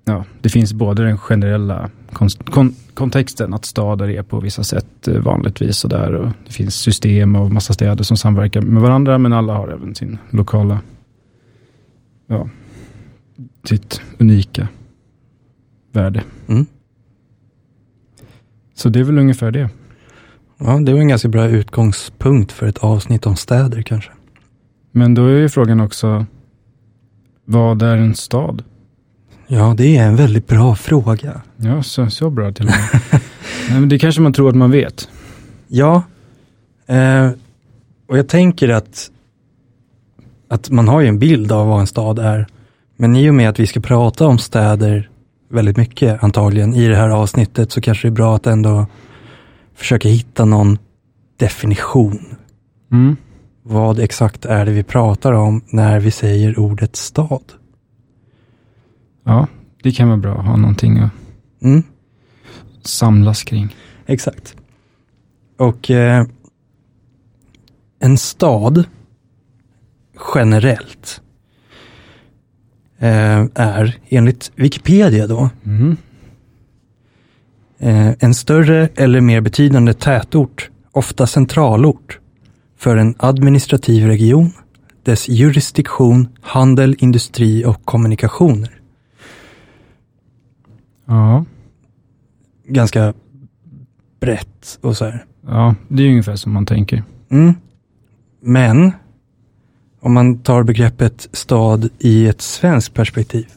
ja, 0.05 0.25
det 0.41 0.49
finns 0.49 0.73
både 0.73 1.03
den 1.03 1.17
generella 1.17 1.89
kon 2.13 2.29
kon 2.29 2.75
kontexten, 2.93 3.53
att 3.53 3.65
stader 3.65 4.09
är 4.09 4.23
på 4.23 4.39
vissa 4.39 4.63
sätt 4.63 5.07
eh, 5.07 5.19
vanligtvis 5.19 5.83
och 5.83 5.89
där 5.89 6.13
och 6.13 6.31
det 6.45 6.53
finns 6.53 6.75
system 6.75 7.35
och 7.35 7.51
massa 7.51 7.73
städer 7.73 8.03
som 8.03 8.17
samverkar 8.17 8.61
med 8.61 8.81
varandra 8.81 9.17
men 9.17 9.33
alla 9.33 9.53
har 9.53 9.67
även 9.67 9.95
sin 9.95 10.17
lokala, 10.29 10.79
ja, 12.27 12.49
sitt 13.63 14.01
unika 14.17 14.67
värde. 15.91 16.23
Mm. 16.47 16.65
Så 18.73 18.89
det 18.89 18.99
är 18.99 19.03
väl 19.03 19.17
ungefär 19.17 19.51
det. 19.51 19.69
Ja, 20.57 20.79
det 20.79 20.93
var 20.93 20.99
en 20.99 21.07
ganska 21.07 21.27
bra 21.27 21.47
utgångspunkt 21.47 22.51
för 22.51 22.67
ett 22.67 22.77
avsnitt 22.77 23.25
om 23.25 23.35
städer 23.35 23.81
kanske. 23.81 24.11
Men 24.91 25.13
då 25.13 25.25
är 25.25 25.39
ju 25.39 25.49
frågan 25.49 25.79
också, 25.79 26.25
vad 27.45 27.81
är 27.81 27.97
en 27.97 28.15
stad? 28.15 28.63
Ja, 29.53 29.73
det 29.77 29.97
är 29.97 30.07
en 30.07 30.15
väldigt 30.15 30.47
bra 30.47 30.75
fråga. 30.75 31.41
Ja, 31.57 31.83
så, 31.83 32.09
så 32.09 32.29
bra 32.29 32.51
till 32.51 32.65
och 32.65 32.71
med. 32.71 33.01
Nej, 33.69 33.79
men 33.79 33.89
det 33.89 33.99
kanske 33.99 34.21
man 34.21 34.33
tror 34.33 34.49
att 34.49 34.55
man 34.55 34.71
vet. 34.71 35.09
Ja, 35.67 36.03
eh, 36.87 37.29
och 38.07 38.17
jag 38.17 38.27
tänker 38.27 38.69
att, 38.69 39.11
att 40.47 40.69
man 40.69 40.87
har 40.87 41.01
ju 41.01 41.07
en 41.07 41.19
bild 41.19 41.51
av 41.51 41.67
vad 41.67 41.79
en 41.79 41.87
stad 41.87 42.19
är. 42.19 42.47
Men 42.97 43.15
i 43.15 43.29
och 43.29 43.33
med 43.33 43.49
att 43.49 43.59
vi 43.59 43.67
ska 43.67 43.79
prata 43.79 44.27
om 44.27 44.37
städer 44.37 45.09
väldigt 45.49 45.77
mycket 45.77 46.23
antagligen 46.23 46.73
i 46.73 46.87
det 46.87 46.95
här 46.95 47.09
avsnittet 47.09 47.71
så 47.71 47.81
kanske 47.81 48.07
det 48.07 48.09
är 48.09 48.15
bra 48.15 48.35
att 48.35 48.47
ändå 48.47 48.85
försöka 49.75 50.09
hitta 50.09 50.45
någon 50.45 50.77
definition. 51.37 52.35
Mm. 52.91 53.15
Vad 53.63 53.99
exakt 53.99 54.45
är 54.45 54.65
det 54.65 54.71
vi 54.71 54.83
pratar 54.83 55.33
om 55.33 55.61
när 55.69 55.99
vi 55.99 56.11
säger 56.11 56.59
ordet 56.59 56.95
stad? 56.95 57.43
Ja, 59.23 59.47
det 59.83 59.91
kan 59.91 60.07
vara 60.07 60.17
bra 60.17 60.37
att 60.39 60.45
ha 60.45 60.55
någonting 60.55 60.99
att 60.99 61.11
Mm. 61.61 61.83
samlas 62.83 63.43
kring. 63.43 63.75
Exakt. 64.05 64.55
Och 65.57 65.91
eh, 65.91 66.25
en 67.99 68.17
stad 68.17 68.83
generellt 70.35 71.21
eh, 72.99 73.45
är 73.55 73.97
enligt 74.09 74.51
Wikipedia 74.55 75.27
då 75.27 75.49
Mm. 75.65 75.97
eh, 77.79 78.11
en 78.19 78.33
större 78.33 78.89
eller 78.95 79.21
mer 79.21 79.41
betydande 79.41 79.93
tätort, 79.93 80.69
ofta 80.91 81.27
centralort, 81.27 82.19
för 82.77 82.97
en 82.97 83.15
administrativ 83.19 84.05
region, 84.07 84.51
dess 85.03 85.29
jurisdiktion, 85.29 86.27
handel, 86.41 86.95
industri 86.99 87.65
och 87.65 87.85
kommunikationer. 87.85 88.79
Ja. 91.13 91.45
Ganska 92.65 93.13
brett 94.19 94.79
och 94.81 94.97
så 94.97 95.05
här. 95.05 95.25
ja, 95.47 95.75
det 95.87 96.03
är 96.03 96.09
ungefär 96.09 96.35
som 96.35 96.53
man 96.53 96.65
tänker. 96.65 97.03
Mm. 97.29 97.53
Men 98.41 98.91
om 99.99 100.13
man 100.13 100.39
tar 100.39 100.63
begreppet 100.63 101.29
stad 101.31 101.89
i 101.99 102.27
ett 102.27 102.41
svenskt 102.41 102.93
perspektiv 102.93 103.47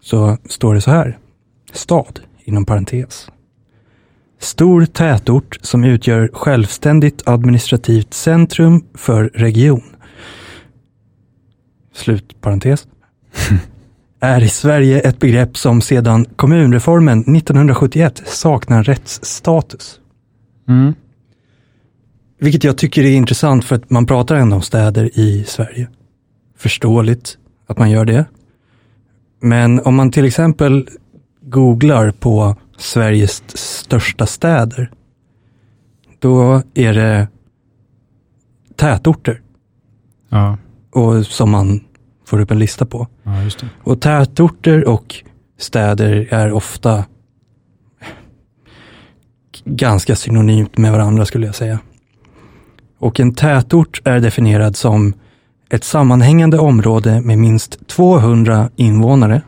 så 0.00 0.38
står 0.44 0.74
det 0.74 0.80
så 0.80 0.90
här. 0.90 1.18
Stad, 1.72 2.20
inom 2.44 2.64
parentes. 2.64 3.30
Stor 4.38 4.86
tätort 4.86 5.58
som 5.62 5.84
utgör 5.84 6.30
självständigt 6.32 7.22
administrativt 7.26 8.14
centrum 8.14 8.84
för 8.94 9.24
region. 9.24 9.82
Slut 11.92 12.40
parentes. 12.40 12.86
är 14.26 14.42
i 14.42 14.48
Sverige 14.48 15.00
ett 15.00 15.18
begrepp 15.18 15.56
som 15.56 15.80
sedan 15.80 16.24
kommunreformen 16.36 17.36
1971 17.36 18.22
saknar 18.26 18.82
rättsstatus. 18.82 20.00
Mm. 20.68 20.94
Vilket 22.40 22.64
jag 22.64 22.78
tycker 22.78 23.04
är 23.04 23.10
intressant 23.10 23.64
för 23.64 23.76
att 23.76 23.90
man 23.90 24.06
pratar 24.06 24.36
ändå 24.36 24.56
om 24.56 24.62
städer 24.62 25.18
i 25.18 25.44
Sverige. 25.44 25.88
Förståeligt 26.56 27.38
att 27.66 27.78
man 27.78 27.90
gör 27.90 28.04
det. 28.04 28.24
Men 29.40 29.80
om 29.80 29.94
man 29.94 30.10
till 30.10 30.24
exempel 30.24 30.88
googlar 31.42 32.10
på 32.10 32.56
Sveriges 32.76 33.42
största 33.58 34.26
städer, 34.26 34.90
då 36.18 36.62
är 36.74 36.94
det 36.94 37.28
tätorter 38.76 39.40
Ja. 40.28 40.58
och 40.92 41.26
som 41.26 41.50
man 41.50 41.80
får 42.26 42.40
upp 42.40 42.50
en 42.50 42.58
lista 42.58 42.86
på. 42.86 43.08
ja. 43.22 43.32
Och 43.82 44.00
tätorter 44.00 44.88
och 44.88 45.14
städer 45.58 46.28
är 46.30 46.52
ofta 46.52 47.04
ganska 49.64 50.16
synonymt 50.16 50.78
med 50.78 50.92
varandra 50.92 51.24
skulle 51.24 51.46
jag 51.46 51.54
säga. 51.54 51.78
Och 52.98 53.20
en 53.20 53.34
tätort 53.34 54.00
är 54.04 54.20
definierad 54.20 54.76
som 54.76 55.14
ett 55.70 55.84
sammanhängande 55.84 56.58
område 56.58 57.20
med 57.20 57.38
minst 57.38 57.88
200 57.88 58.70
invånare 58.76 59.42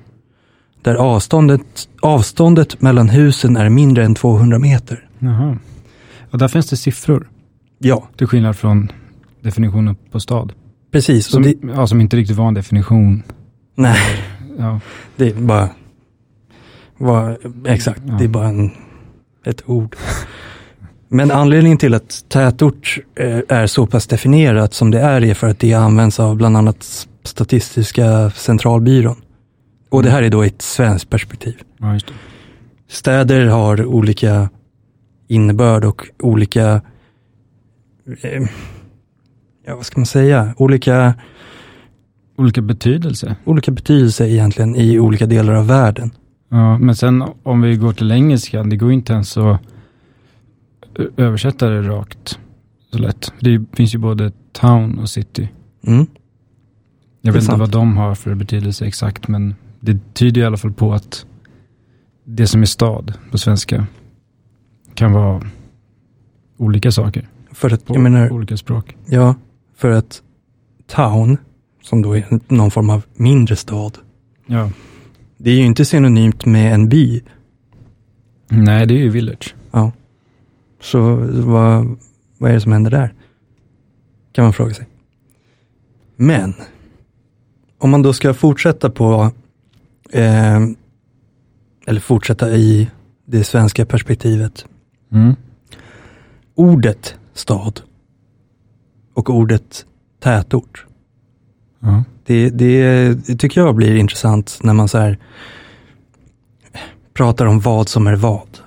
där 0.83 0.95
avståndet, 0.95 1.89
avståndet 2.03 2.81
mellan 2.83 3.09
husen 3.09 3.57
är 3.57 3.69
mindre 3.69 4.05
än 4.05 4.15
200 4.15 4.59
meter. 4.59 5.09
Jaha. 5.19 5.59
Och 6.31 6.39
där 6.39 6.49
finns 6.49 6.71
det 6.71 6.77
siffror, 6.77 7.29
Ja, 7.79 8.09
till 8.17 8.27
skillnad 8.27 8.57
från 8.57 8.93
definitionen 9.41 9.97
på 10.11 10.21
stad. 10.21 10.53
Precis. 10.91 11.27
Som, 11.27 11.43
det, 11.43 11.55
ja, 11.63 11.87
som 11.87 12.01
inte 12.01 12.17
riktigt 12.17 12.37
var 12.37 12.49
en 12.49 12.55
definition. 12.55 13.23
nej, 13.75 13.99
Ja. 14.59 14.81
det 15.17 15.29
är 15.29 15.35
bara, 15.35 15.69
var, 16.99 17.39
exakt, 17.67 18.01
Ja. 18.07 18.13
det 18.15 18.25
är 18.25 18.29
bara 18.29 18.49
en, 18.49 18.71
ett 19.47 19.63
ord. 19.69 19.97
Men 21.09 21.31
anledningen 21.31 21.79
till 21.79 21.95
att 21.95 22.25
tätort 22.29 22.99
eh, 23.15 23.41
är 23.49 23.67
så 23.67 23.87
pass 23.87 24.07
definierat 24.07 24.75
som 24.75 24.91
det 24.91 25.01
är, 25.01 25.25
är 25.25 25.35
för 25.35 25.49
att 25.49 25.59
det 25.61 25.75
används 25.75 26.21
av 26.21 26.37
bland 26.37 26.57
annat 26.57 27.09
Statistiska 27.23 28.31
centralbyrån. 28.31 29.17
Och 29.89 30.03
det 30.03 30.11
här 30.11 30.23
är 30.23 30.31
då 30.31 30.43
ett 30.43 30.63
svenskt 30.63 31.11
perspektiv. 31.11 31.55
ja. 31.79 31.99
Städer 32.89 33.47
har 33.47 33.85
olika 33.87 34.51
innebörd 35.29 35.85
och 35.85 36.03
olika, 36.23 36.81
eh, 38.23 38.43
ja 39.69 39.77
vad 39.77 39.87
ska 39.87 40.01
man 40.01 40.07
säga, 40.07 40.55
olika 40.57 41.15
olika 42.37 42.63
betydelse. 42.63 43.37
Olika 43.45 43.71
betydelse 43.71 44.29
egentligen 44.29 44.77
i 44.77 44.99
olika 44.99 45.27
delar 45.27 45.53
av 45.53 45.67
världen. 45.67 46.11
Ja, 46.49 46.79
men 46.79 46.97
sen 46.97 47.25
om 47.43 47.61
vi 47.61 47.77
går 47.77 47.93
till 47.93 48.13
engelska, 48.13 48.63
det 48.63 48.77
går 48.77 48.93
inte 48.93 49.13
ens 49.13 49.37
att 49.37 49.61
översätta 51.17 51.69
det 51.69 51.83
rakt 51.83 52.39
så 52.93 52.99
lätt. 52.99 53.33
Det 53.41 53.65
finns 53.73 53.95
ju 53.95 53.99
både 53.99 54.33
town 54.53 54.99
och 54.99 55.11
city. 55.11 55.49
Mm. 55.87 56.07
Jag 57.21 57.33
vet 57.33 57.43
inte 57.43 57.47
sant. 57.47 57.61
vad 57.61 57.71
de 57.71 57.97
har 57.97 58.15
för 58.15 58.35
betydelse 58.35 58.87
exakt, 58.87 59.29
men 59.29 59.55
det 59.81 60.15
tyder 60.15 60.41
i 60.41 60.45
alla 60.45 60.57
fall 60.57 60.73
på 60.73 60.93
att 60.93 61.27
det 62.25 62.47
som 62.47 62.63
är 62.63 62.67
stad 62.67 63.13
på 63.31 63.39
svenska 63.39 63.87
kan 64.95 65.13
vara 65.13 65.43
olika 66.57 66.93
saker 66.93 67.29
För 67.53 67.73
att, 67.73 67.87
på 67.87 67.95
jag 67.95 68.03
menar, 68.03 68.33
olika 68.33 68.57
språk. 68.57 68.97
ja, 69.07 69.35
för 69.79 69.91
att 69.91 70.23
town, 70.87 71.37
som 71.83 72.03
då 72.03 72.17
är 72.17 72.41
någon 72.49 72.71
form 72.71 72.91
av 72.91 73.03
mindre 73.15 73.57
stad, 73.57 73.99
Ja. 74.47 74.71
det 75.37 75.51
är 75.51 75.55
ju 75.55 75.65
inte 75.65 75.85
synonymt 75.85 76.47
med 76.47 76.75
en 76.75 76.89
by. 76.89 77.23
Nej, 78.49 78.87
det 78.87 78.95
är 78.95 78.99
ju 78.99 79.09
village. 79.09 79.55
Så 80.81 81.15
vad, 81.31 81.97
vad 82.39 82.51
är 82.51 82.55
det 82.55 82.61
som 82.61 82.73
händer 82.73 82.91
där? 82.91 83.15
Kan 84.33 84.45
man 84.45 84.53
fråga 84.53 84.75
sig. 84.75 84.87
Men, 86.17 86.55
om 87.79 87.91
man 87.91 88.03
då 88.03 88.13
ska 88.13 88.35
fortsätta 88.35 88.91
på, 88.91 89.31
eh, 90.13 90.61
eller 91.87 92.01
fortsätta 92.01 92.51
i 92.51 92.91
det 93.25 93.45
svenska 93.45 93.87
perspektivet. 93.87 94.67
Mm. 95.13 95.35
Ordet 96.55 97.15
stad 97.35 97.81
och 99.19 99.31
ordet 99.31 99.87
tätort. 100.21 100.87
Ja. 101.81 102.05
Det, 102.27 102.51
det, 102.51 103.09
det 103.27 103.37
tycker 103.37 103.61
jag 103.61 103.75
blir 103.75 103.97
intressant 103.97 104.59
när 104.63 104.73
man 104.75 104.89
så 104.89 104.99
här 104.99 105.19
pratar 107.15 107.47
om 107.47 107.61
vad 107.61 107.89
som 107.89 108.07
är 108.07 108.17
vad. 108.17 108.59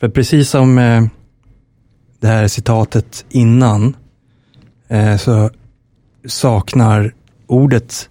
För 0.00 0.08
precis 0.08 0.50
som 0.50 0.78
eh, 0.78 1.04
det 2.20 2.26
här 2.26 2.48
citatet 2.48 3.24
innan 3.28 3.96
eh, 4.88 5.16
så 5.16 5.50
saknar 6.26 7.14
ordet 7.46 8.08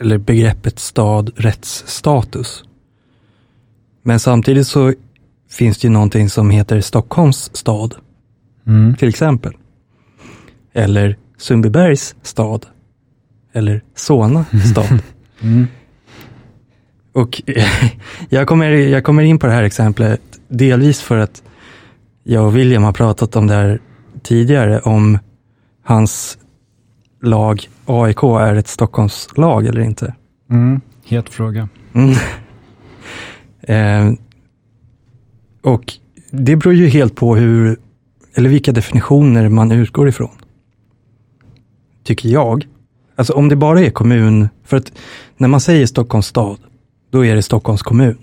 eller 0.00 0.18
begreppet 0.18 0.78
stad 0.78 1.30
rättsstatus. 1.36 2.64
Men 4.02 4.20
samtidigt 4.20 4.66
så 4.66 4.94
finns 5.50 5.78
det 5.78 5.86
ju 5.86 5.92
någonting 5.92 6.30
som 6.30 6.50
heter 6.50 6.80
Stockholms 6.80 7.56
stad 7.56 7.94
Mm. 8.66 8.96
till 8.96 9.08
exempel. 9.08 9.52
Eller 10.74 11.16
Sundbybergs 11.38 12.14
stad. 12.22 12.66
Eller 13.52 13.82
Solna 13.94 14.44
stad. 14.70 14.98
Mm. 15.42 15.66
Och 17.12 17.42
jag 18.28 18.48
kommer, 18.48 18.70
jag 18.70 19.04
kommer 19.04 19.22
in 19.22 19.38
på 19.38 19.46
det 19.46 19.52
här 19.52 19.62
exemplet 19.62 20.20
delvis 20.48 21.00
för 21.00 21.18
att 21.18 21.42
jag 22.22 22.46
och 22.46 22.56
William 22.56 22.82
har 22.82 22.92
pratat 22.92 23.36
om 23.36 23.46
det 23.46 23.54
här 23.54 23.80
tidigare, 24.22 24.80
om 24.80 25.18
hans 25.82 26.38
lag 27.22 27.68
AIK 27.86 28.22
är 28.22 28.54
ett 28.54 28.68
Stockholmslag 28.68 29.66
eller 29.66 29.80
inte. 29.80 30.14
Mm. 30.50 30.80
Het 31.04 31.28
fråga. 31.28 31.68
Mm. 31.92 32.14
eh, 33.62 34.18
och 35.62 35.94
det 36.30 36.56
beror 36.56 36.74
ju 36.74 36.86
helt 36.86 37.14
på 37.14 37.36
hur, 37.36 37.78
eller 38.34 38.48
vilka 38.48 38.72
definitioner 38.72 39.48
man 39.48 39.72
utgår 39.72 40.08
ifrån. 40.08 40.36
Tycker 42.04 42.28
jag. 42.28 42.66
Alltså 43.16 43.32
om 43.32 43.48
det 43.48 43.56
bara 43.56 43.80
är 43.80 43.90
kommun, 43.90 44.48
för 44.64 44.76
att 44.76 44.92
när 45.36 45.48
man 45.48 45.60
säger 45.60 45.86
Stockholms 45.86 46.26
stad, 46.26 46.58
då 47.10 47.24
är 47.24 47.34
det 47.34 47.42
Stockholms 47.42 47.82
kommun. 47.82 48.18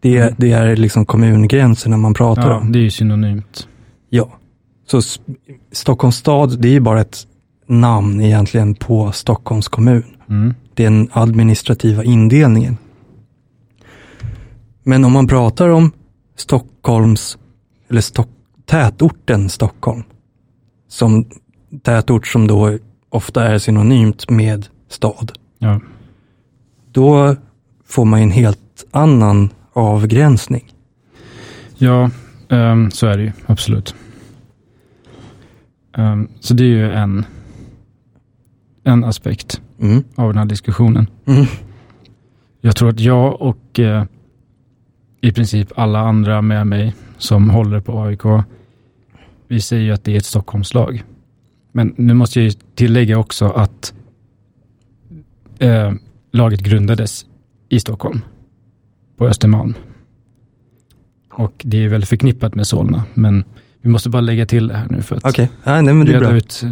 Det, 0.00 0.16
är- 0.16 0.22
Mm. 0.22 0.34
det 0.38 0.52
är 0.52 0.76
liksom 0.76 1.06
kommungränserna 1.06 1.96
man 1.96 2.14
pratar 2.14 2.50
Ja, 2.50 2.56
om. 2.58 2.72
det 2.72 2.78
är 2.78 2.82
ju 2.82 2.90
synonymt. 2.90 3.68
Ja. 4.10 4.28
Så 4.86 5.00
Stockholms 5.72 6.16
stad, 6.16 6.60
det 6.60 6.68
är 6.68 6.72
ju 6.72 6.80
bara 6.80 7.00
ett 7.00 7.26
namn 7.66 8.20
egentligen 8.20 8.74
på 8.74 9.12
Stockholms 9.12 9.68
kommun 9.68 10.04
Mm. 10.28 10.54
den 10.74 11.08
administrativa 11.12 12.04
indelningen. 12.04 12.76
Men 14.82 15.04
om 15.04 15.12
man 15.12 15.26
pratar 15.26 15.68
om 15.68 15.90
Stockholms, 16.36 17.38
eller 17.90 18.00
Stock, 18.00 18.28
tätorten 18.66 19.48
Stockholm, 19.48 20.02
som 20.88 21.24
tätort 21.82 22.26
som 22.26 22.46
då 22.46 22.78
ofta 23.08 23.44
är 23.48 23.58
synonymt 23.58 24.30
med 24.30 24.66
stad, 24.88 25.32
Ja. 25.58 25.80
då 26.92 27.36
får 27.84 28.04
man 28.04 28.20
en 28.20 28.30
helt 28.30 28.84
annan 28.90 29.50
avgränsning. 29.72 30.72
Ja, 31.76 32.10
ehm, 32.48 32.90
så 32.90 33.06
är 33.06 33.16
det 33.16 33.22
ju. 33.22 33.32
Absolut. 33.46 33.94
Ehm, 35.96 36.28
så 36.40 36.54
det 36.54 36.62
är 36.64 36.68
ju 36.68 36.92
en, 36.92 37.24
en 38.84 39.04
aspekt 39.04 39.60
Mm. 39.80 40.04
av 40.14 40.28
den 40.28 40.38
här 40.38 40.44
diskussionen. 40.44 41.06
Mm. 41.26 41.44
Jag 42.60 42.76
tror 42.76 42.88
att 42.88 43.00
jag 43.00 43.40
och 43.42 43.80
eh, 43.80 44.04
i 45.20 45.32
princip 45.32 45.68
alla 45.76 45.98
andra 45.98 46.42
med 46.42 46.66
mig 46.66 46.94
som 47.18 47.50
håller 47.50 47.80
på 47.80 48.02
AIK, 48.02 48.22
vi 49.48 49.60
säger 49.60 49.82
ju 49.82 49.92
att 49.92 50.04
det 50.04 50.12
är 50.12 50.16
ett 50.18 50.24
Stockholmslag. 50.24 51.04
Men 51.76 51.94
nu 51.96 52.14
måste 52.14 52.40
jag 52.40 52.44
ju 52.44 52.52
tillägga 52.74 53.18
också 53.18 53.48
att 53.48 53.94
eh, 55.58 55.92
laget 56.32 56.60
grundades 56.60 57.26
i 57.68 57.80
Stockholm, 57.80 58.20
på 59.16 59.26
Östermalm. 59.26 59.74
Och 61.32 61.62
det 61.64 61.84
är 61.84 61.88
väl 61.88 62.04
förknippat 62.04 62.54
med 62.54 62.66
Solna, 62.66 63.04
men 63.14 63.44
vi 63.80 63.88
måste 63.88 64.08
bara 64.10 64.20
lägga 64.20 64.46
till 64.46 64.68
det 64.68 64.74
här 64.74 64.86
nu 64.90 65.02
för 65.02 65.16
att 65.16 65.24
Okej, 65.24 65.50
ja, 65.64 65.82
nej, 65.82 65.94
men 65.94 66.06
det 66.06 66.12
är 66.12 66.14
reda 66.14 66.28
bra. 66.28 66.36
ut 66.36 66.62
eh, 66.64 66.70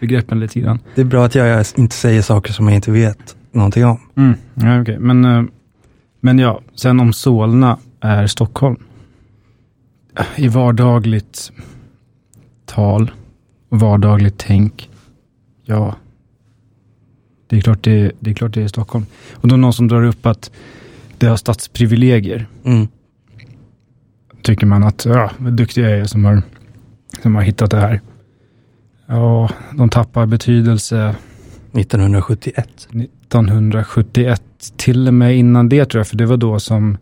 begreppen 0.00 0.40
lite 0.40 0.60
grann. 0.60 0.78
Det 0.94 1.00
är 1.00 1.04
bra 1.04 1.24
att 1.24 1.34
jag 1.34 1.64
inte 1.76 1.96
säger 1.96 2.22
saker 2.22 2.52
som 2.52 2.66
jag 2.68 2.74
inte 2.74 2.90
vet 2.90 3.36
någonting 3.52 3.84
om. 3.84 4.00
Mm. 4.16 4.34
Ja, 4.54 4.80
okej. 4.80 4.98
Men, 4.98 5.24
eh, 5.24 5.42
men 6.20 6.38
ja, 6.38 6.60
sen 6.74 7.00
om 7.00 7.12
Solna 7.12 7.78
är 8.00 8.26
Stockholm. 8.26 8.76
I 10.36 10.48
vardagligt 10.48 11.52
tal 12.66 13.10
vardagligt 13.78 14.34
tänk. 14.38 14.90
Ja, 15.64 15.96
det 17.46 17.56
är, 17.56 17.60
klart 17.60 17.82
det, 17.82 18.12
det 18.20 18.30
är 18.30 18.34
klart 18.34 18.54
det 18.54 18.62
är 18.62 18.68
Stockholm. 18.68 19.06
Och 19.32 19.48
då 19.48 19.56
någon 19.56 19.72
som 19.72 19.88
drar 19.88 20.04
upp 20.04 20.26
att 20.26 20.50
det 21.18 21.26
har 21.26 21.36
stadsprivilegier. 21.36 22.46
Mm. 22.64 22.88
Tycker 24.42 24.66
man 24.66 24.82
att, 24.82 25.04
ja, 25.04 25.30
vad 25.38 25.52
duktiga 25.52 25.90
jag 25.90 25.98
är 25.98 26.04
som 26.04 26.24
har, 26.24 26.42
som 27.22 27.34
har 27.34 27.42
hittat 27.42 27.70
det 27.70 27.76
här. 27.76 28.00
Ja, 29.06 29.50
de 29.76 29.88
tappar 29.88 30.26
betydelse 30.26 31.14
1971. 31.72 32.88
1971, 32.92 34.42
till 34.76 35.08
och 35.08 35.14
med 35.14 35.36
innan 35.36 35.68
det 35.68 35.84
tror 35.84 36.00
jag, 36.00 36.06
för 36.06 36.16
det 36.16 36.26
var 36.26 36.36
då 36.36 36.60
som 36.60 36.98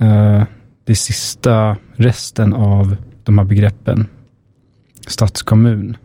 eh, 0.00 0.42
det 0.84 0.94
sista 0.94 1.76
resten 1.94 2.52
av 2.52 2.96
de 3.24 3.38
här 3.38 3.44
begreppen, 3.44 4.06
stadskommun, 5.06 5.96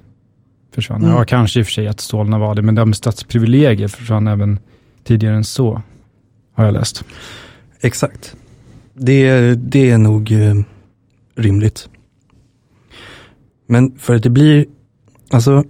försvann. 0.73 1.03
Mm. 1.03 1.15
Ja, 1.15 1.25
kanske 1.25 1.59
i 1.59 1.63
och 1.63 1.65
för 1.65 1.73
sig 1.73 1.87
att 1.87 1.99
Solna 1.99 2.37
var 2.37 2.55
det, 2.55 2.61
men 2.61 2.75
det 2.75 2.85
med 2.85 2.95
stadsprivilegier 2.95 3.87
försvann 3.87 4.27
även 4.27 4.59
tidigare 5.03 5.35
än 5.35 5.43
så, 5.43 5.81
har 6.53 6.65
jag 6.65 6.73
läst. 6.73 7.03
Exakt. 7.81 8.35
Det, 8.93 9.55
det 9.55 9.89
är 9.89 9.97
nog 9.97 10.31
eh, 10.31 10.55
rimligt. 11.35 11.89
Men 13.67 13.97
för 13.97 14.15
att 14.15 14.23
det 14.23 14.29
blir, 14.29 14.65
alltså, 15.29 15.63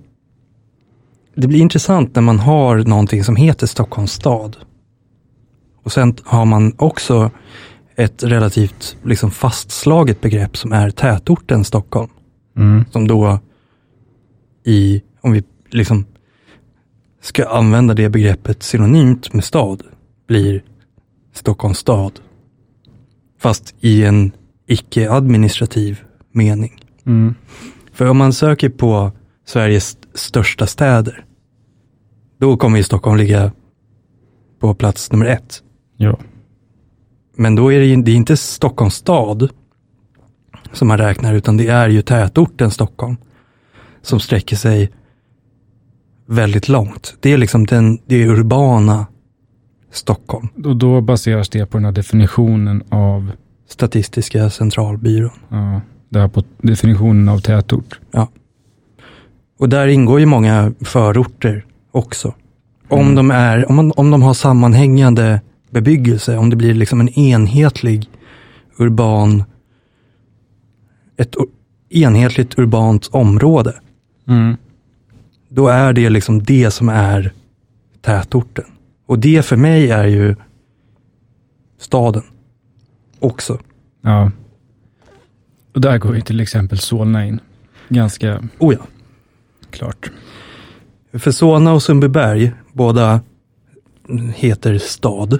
det 1.35 1.47
blir 1.47 1.59
intressant 1.59 2.15
när 2.15 2.21
man 2.21 2.39
har 2.39 2.77
någonting 2.77 3.23
som 3.23 3.35
heter 3.35 3.67
Stockholms 3.67 4.11
stad. 4.11 4.57
Och 5.83 5.91
sen 5.91 6.15
har 6.23 6.45
man 6.45 6.73
också 6.77 7.31
ett 7.95 8.23
relativt 8.23 8.97
liksom, 9.03 9.31
fastslaget 9.31 10.21
begrepp 10.21 10.57
som 10.57 10.71
är 10.71 10.89
tätorten 10.89 11.63
Stockholm. 11.63 12.09
Mm. 12.57 12.85
Som 12.91 13.07
då 13.07 13.39
i, 14.63 15.01
om 15.21 15.31
vi 15.31 15.43
liksom 15.69 16.05
ska 17.21 17.47
använda 17.47 17.93
det 17.93 18.09
begreppet 18.09 18.63
synonymt 18.63 19.33
med 19.33 19.43
stad, 19.43 19.83
blir 20.27 20.63
Stockholms 21.33 21.77
stad. 21.77 22.19
Fast 23.39 23.75
i 23.79 24.03
en 24.03 24.31
icke-administrativ 24.67 26.03
mening. 26.31 26.85
Mm. 27.05 27.35
För 27.93 28.09
om 28.09 28.17
man 28.17 28.33
söker 28.33 28.69
på 28.69 29.11
Sveriges 29.45 29.97
största 30.13 30.67
städer, 30.67 31.25
då 32.39 32.57
kommer 32.57 32.77
ju 32.77 32.83
Stockholm 32.83 33.17
ligga 33.17 33.51
på 34.59 34.73
plats 34.73 35.11
nummer 35.11 35.25
ett. 35.25 35.63
Ja. 35.97 36.19
Men 37.35 37.55
då 37.55 37.73
är 37.73 37.79
det, 37.79 38.01
det 38.01 38.11
är 38.11 38.15
inte 38.15 38.37
Stockholms 38.37 38.95
stad 38.95 39.49
som 40.73 40.87
man 40.87 40.97
räknar, 40.97 41.33
utan 41.33 41.57
det 41.57 41.67
är 41.67 41.89
ju 41.89 42.01
tätorten 42.01 42.71
Stockholm. 42.71 43.17
Som 44.01 44.19
sträcker 44.19 44.55
sig 44.55 44.91
väldigt 46.25 46.67
långt. 46.69 47.15
Det 47.19 47.33
är 47.33 47.37
liksom 47.37 47.65
den, 47.65 47.99
det 48.05 48.27
urbana 48.27 49.05
Stockholm. 49.91 50.47
Och 50.65 50.75
då 50.75 51.01
baseras 51.01 51.49
det 51.49 51.65
på 51.65 51.77
den 51.77 51.85
här 51.85 51.91
definitionen 51.91 52.83
av, 52.89 53.31
Statistiska 53.69 54.49
centralbyrån. 54.49 55.31
ja, 55.49 55.81
det 56.09 56.19
här 56.19 56.27
på 56.27 56.43
definitionen 56.61 57.29
av 57.29 57.39
tätort. 57.39 57.99
Och 59.59 59.69
där 59.69 59.87
ingår 59.87 60.19
ju 60.19 60.25
många 60.25 60.73
förorter 60.81 61.65
också. 61.91 62.33
Om, 62.89 62.99
Mm. 63.01 63.15
de, 63.15 63.31
är, 63.31 63.69
om, 63.69 63.75
man, 63.75 63.91
om 63.95 64.11
de 64.11 64.21
har 64.21 64.33
sammanhängande 64.33 65.41
bebyggelse, 65.71 66.37
om 66.37 66.49
det 66.49 66.55
blir 66.55 66.73
liksom 66.73 67.01
en 67.01 67.09
enhetlig 67.09 68.09
urban, 68.77 69.43
ett 71.17 71.35
enhetligt 71.89 72.59
urbant 72.59 73.07
område, 73.11 73.73
Mm. 74.27 74.57
då 75.49 75.67
är 75.67 75.93
det 75.93 76.09
liksom 76.09 76.43
det 76.43 76.71
som 76.71 76.89
är 76.89 77.31
tätorten. 78.01 78.65
Och 79.05 79.19
det 79.19 79.45
för 79.45 79.55
mig 79.55 79.91
är 79.91 80.07
ju 80.07 80.35
staden 81.79 82.23
också. 83.19 83.59
Ja. 84.01 84.31
Och 85.75 85.81
där 85.81 85.97
går 85.97 86.15
ju 86.15 86.21
till 86.21 86.39
exempel 86.39 86.77
Solna 86.79 87.25
in. 87.25 87.39
Ganska 87.89 88.43
Oh 88.59 88.73
ja. 88.73 88.87
klart. 89.71 90.11
För 91.13 91.31
Solna 91.31 91.73
och 91.73 91.83
Sundbyberg, 91.83 92.51
båda 92.73 93.21
heter 94.35 94.77
stad. 94.77 95.39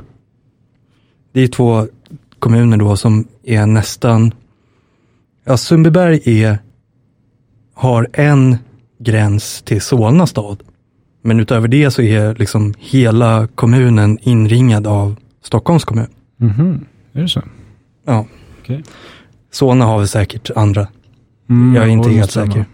Det 1.31 1.41
är 1.41 1.47
två 1.47 1.87
kommuner 2.39 2.77
då 2.77 2.95
som 2.97 3.27
är 3.43 3.65
nästan, 3.65 4.31
ja 5.47 5.57
Sundbyberg 5.57 6.21
är, 6.43 6.59
har 7.73 8.07
en 8.13 8.57
gräns 8.99 9.61
till 9.61 9.81
Solna 9.81 10.27
stad. 10.27 10.63
Men 11.21 11.39
utöver 11.39 11.67
det 11.67 11.91
så 11.91 12.01
är 12.01 12.35
liksom 12.35 12.73
hela 12.77 13.47
kommunen 13.47 14.17
inringad 14.21 14.87
av 14.87 15.15
Stockholms 15.41 15.85
kommun. 15.85 16.07
Mhm, 16.37 16.85
Är 17.13 17.21
det 17.21 17.27
så? 17.27 17.41
Ja. 18.05 18.25
Okej. 18.61 18.83
Solna 19.51 19.85
har 19.85 19.97
väl 19.97 20.07
säkert 20.07 20.49
andra 20.55 20.87
Mm, 21.49 21.75
Jag 21.75 21.83
är 21.85 21.89
inte 21.89 22.09
helt 22.09 22.31
säker. 22.31 22.65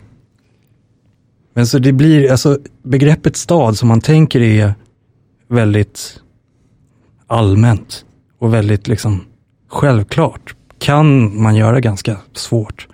Men 1.54 1.68
så 1.68 1.80
det 1.80 1.94
blir, 1.94 2.32
alltså 2.32 2.60
begreppet 2.84 3.36
stad 3.36 3.78
som 3.78 3.88
man 3.88 4.02
tänker 4.02 4.42
är 4.42 4.74
väldigt 5.48 6.20
allmänt 7.28 8.06
och 8.40 8.54
väldigt 8.54 8.88
liksom 8.88 9.22
självklart 9.70 10.56
kan 10.84 11.42
man 11.42 11.56
göra 11.56 11.80
ganska 11.80 12.18
svårt. 12.34 12.88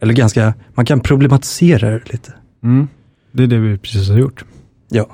Eller 0.00 0.14
ganska, 0.14 0.54
man 0.74 0.86
kan 0.86 1.00
problematisera 1.00 1.90
det 1.90 2.12
lite. 2.12 2.32
Mm. 2.62 2.88
Det 3.32 3.42
är 3.42 3.46
det 3.46 3.58
vi 3.58 3.78
precis 3.78 4.08
har 4.08 4.18
gjort. 4.18 4.44
Ja. 4.88 5.06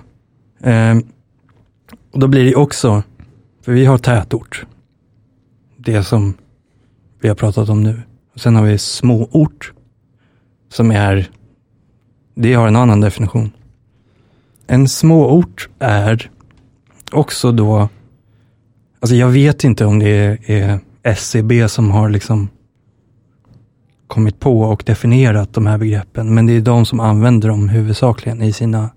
Ehm, 0.60 1.02
och 2.12 2.20
då 2.20 2.28
blir 2.28 2.44
det 2.44 2.54
också, 2.54 3.02
för 3.62 3.72
vi 3.72 3.84
har 3.84 3.98
tätort. 3.98 4.66
Det 5.76 6.04
som 6.04 6.34
vi 7.20 7.28
har 7.28 7.34
pratat 7.34 7.68
om 7.68 7.82
nu. 7.82 8.02
Och 8.34 8.40
sen 8.40 8.56
har 8.56 8.64
vi 8.64 8.78
småort. 8.78 9.72
Som 10.68 10.90
är, 10.90 11.30
det 12.34 12.54
har 12.54 12.68
en 12.68 12.76
annan 12.76 13.00
definition. 13.00 13.52
En 14.66 14.88
småort 14.88 15.68
är 15.78 16.30
också 17.12 17.52
då, 17.52 17.88
alltså 19.00 19.16
jag 19.16 19.28
vet 19.28 19.64
inte 19.64 19.84
om 19.84 19.98
det 19.98 20.38
är 20.46 20.80
SCB 21.06 21.68
som 21.68 21.90
har 21.90 22.08
liksom 22.08 22.48
kommit 24.06 24.40
på 24.40 24.60
och 24.60 24.82
definierat 24.86 25.54
de 25.54 25.66
här 25.66 25.78
begreppen, 25.78 26.34
men 26.34 26.46
det 26.46 26.52
är 26.52 26.60
de 26.60 26.86
som 26.86 27.00
använder 27.00 27.48
dem 27.48 27.68
huvudsakligen 27.68 28.42
i 28.42 28.52
sina 28.52 28.90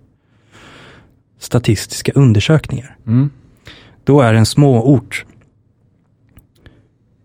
statistiska 1.40 2.12
undersökningar. 2.16 2.98
Mm. 3.08 3.30
Då 4.04 4.22
är 4.22 4.34
en 4.34 4.46
småort 4.46 5.26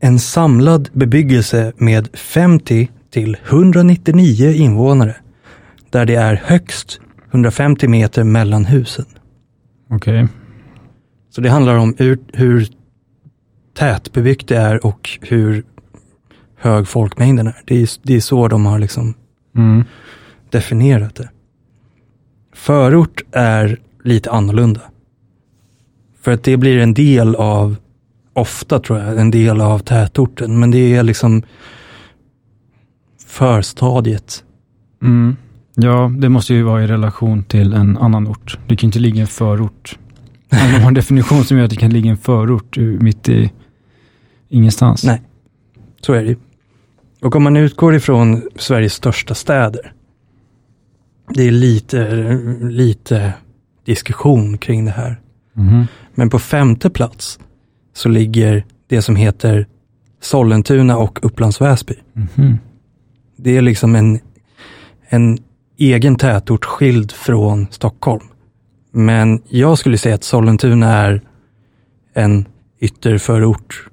en 0.01 0.18
samlad 0.18 0.88
bebyggelse 0.92 1.73
med 1.77 2.16
50 2.16 2.90
till 3.11 3.37
199 3.49 4.51
invånare, 4.51 5.16
där 5.90 6.05
det 6.07 6.14
är 6.14 6.35
högst 6.44 7.01
150 7.31 7.88
meter 7.88 8.25
mellan 8.25 8.64
husen. 8.64 9.05
Okej. 9.90 10.29
Så 11.31 11.40
det 11.40 11.51
handlar 11.51 11.75
om 11.75 11.94
hur 12.33 12.68
tätbebyggt 13.75 14.49
det 14.49 14.57
är 14.57 14.87
och 14.87 15.19
hur 15.23 15.65
hög 16.57 16.89
folkmängden 16.89 17.47
är. 17.47 17.63
Det 17.65 17.83
är, 17.83 17.89
det 18.03 18.15
är 18.17 18.21
så 18.21 18.49
de 18.49 18.67
har 18.67 18.79
liksom 18.79 19.15
Mm. 19.57 19.85
definierat 20.51 21.15
det. 21.15 21.29
Förort 22.55 23.23
är 23.33 23.79
lite 24.05 24.31
annorlunda. 24.31 24.81
För 26.21 26.33
att 26.33 26.43
det 26.43 26.57
blir 26.57 26.79
en 26.79 26.95
del 26.95 27.35
av, 27.35 27.77
ofta 28.33 28.79
tror 28.81 28.99
jag, 28.99 29.19
en 29.21 29.31
del 29.31 29.61
av 29.61 29.79
tätorten. 29.79 30.61
Men 30.61 30.71
det 30.71 30.95
är 30.97 31.03
liksom 31.03 31.43
förstadiet. 33.27 34.45
Mm. 35.03 35.37
Ja, 35.75 36.13
det 36.19 36.29
måste 36.29 36.55
ju 36.55 36.63
vara 36.63 36.85
i 36.85 36.87
relation 36.87 37.43
till 37.43 37.73
en 37.73 37.99
annan 37.99 38.29
ort. 38.29 38.59
Det 38.69 38.77
kan 38.77 38.89
inte 38.89 38.99
ligga 38.99 39.17
i 39.17 39.21
en 39.21 39.27
förort. 39.27 39.99
Om 40.53 40.73
de 40.73 40.81
har 40.81 40.89
en 40.89 40.95
definition 41.03 41.45
som 41.45 41.57
gör 41.57 41.65
att 41.65 41.71
det 41.71 41.77
kan 41.77 41.91
ligga 41.93 42.07
i 42.07 42.11
en 42.11 42.17
förort 42.17 42.77
mitt 42.79 43.29
i 43.29 43.51
ingenstans. 44.49 45.05
Nej. 45.05 45.23
Så 46.01 46.13
är 46.13 46.23
det 46.23 46.29
ju. 46.29 46.37
Och 47.21 47.37
om 47.37 47.43
man 47.43 47.57
utgår 47.57 47.95
ifrån 47.95 48.43
Sveriges 48.57 48.93
största 48.93 49.35
städer. 49.35 49.93
Det 51.35 51.43
är 51.43 51.51
lite, 51.51 52.09
lite 52.61 53.35
diskussion 53.85 54.59
kring 54.59 54.85
det 54.85 54.91
här. 54.91 55.21
Mhm. 55.53 55.87
Men 56.15 56.31
på 56.31 56.39
femte 56.39 56.91
plats 56.91 57.39
så 57.93 58.09
ligger 58.09 58.65
det 58.87 59.03
som 59.03 59.17
heter 59.17 59.67
Sollentuna 60.21 60.97
och 60.97 61.25
Upplands 61.25 61.61
Väsby. 61.61 61.95
Mhm. 62.13 62.59
Det 63.37 63.57
är 63.57 63.63
liksom 63.63 63.95
en, 63.95 64.21
en 65.09 65.39
egen 65.77 66.17
tätort 66.17 66.65
skild 66.65 67.13
från 67.13 67.67
Stockholm. 67.71 68.25
Men 68.93 69.43
jag 69.49 69.79
skulle 69.79 69.99
säga 69.99 70.15
att 70.15 70.25
Sollentuna 70.25 70.93
är 70.93 71.23
en 72.15 72.47
ytterförort, 72.81 73.89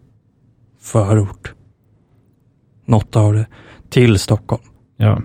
förort, 0.82 1.54
något 2.86 3.16
av 3.16 3.34
det, 3.34 3.48
till 3.90 4.20
Stockholm. 4.20 4.64
Ja. 4.98 5.22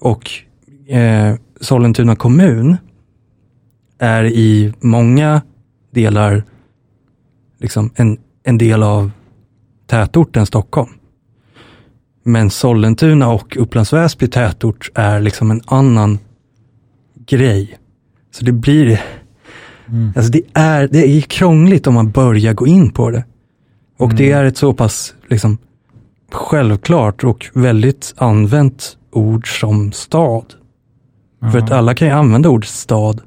Och 0.00 0.30
eh, 0.88 1.34
Sollentuna 1.60 2.16
kommun 2.16 2.76
är 3.98 4.24
i 4.24 4.72
många 4.80 5.42
delar 5.90 6.44
liksom 7.58 7.90
en, 7.94 8.18
en 8.42 8.58
del 8.58 8.82
av 8.82 9.10
tätorten 9.86 10.46
Stockholm. 10.46 10.90
Men 12.22 12.50
Sollentuna 12.50 13.28
och 13.28 13.56
Upplands 13.56 13.92
Väsby 13.92 14.28
tätort 14.28 14.90
är 14.94 15.20
liksom 15.20 15.50
en 15.50 15.60
annan 15.66 16.18
grej. 17.26 17.78
Så 18.30 18.44
det 18.44 18.52
blir, 18.52 19.00
Mm. 19.88 20.12
alltså 20.16 20.32
det 20.32 20.42
är, 20.54 20.88
det 20.88 20.98
är 20.98 21.20
krångligt 21.20 21.86
om 21.86 21.94
man 21.94 22.10
börjar 22.10 22.52
gå 22.52 22.66
in 22.66 22.90
på 22.90 23.10
det. 23.10 23.24
Och 23.96 24.14
det 24.14 24.26
Mm. 24.32 24.38
är 24.40 24.44
ett 24.44 24.56
så 24.56 24.72
pass 24.74 25.14
liksom 25.28 25.58
självklart 26.32 27.24
och 27.24 27.46
väldigt 27.54 28.14
använt 28.16 28.96
ord 29.10 29.60
som 29.60 29.92
stad. 29.92 30.44
För 31.52 31.58
att 31.58 31.70
Ja. 31.70 31.76
alla 31.76 31.94
kan 31.94 32.08
ju 32.08 32.14
använda 32.14 32.48
ordet 32.48 32.68
stad. 32.68 33.20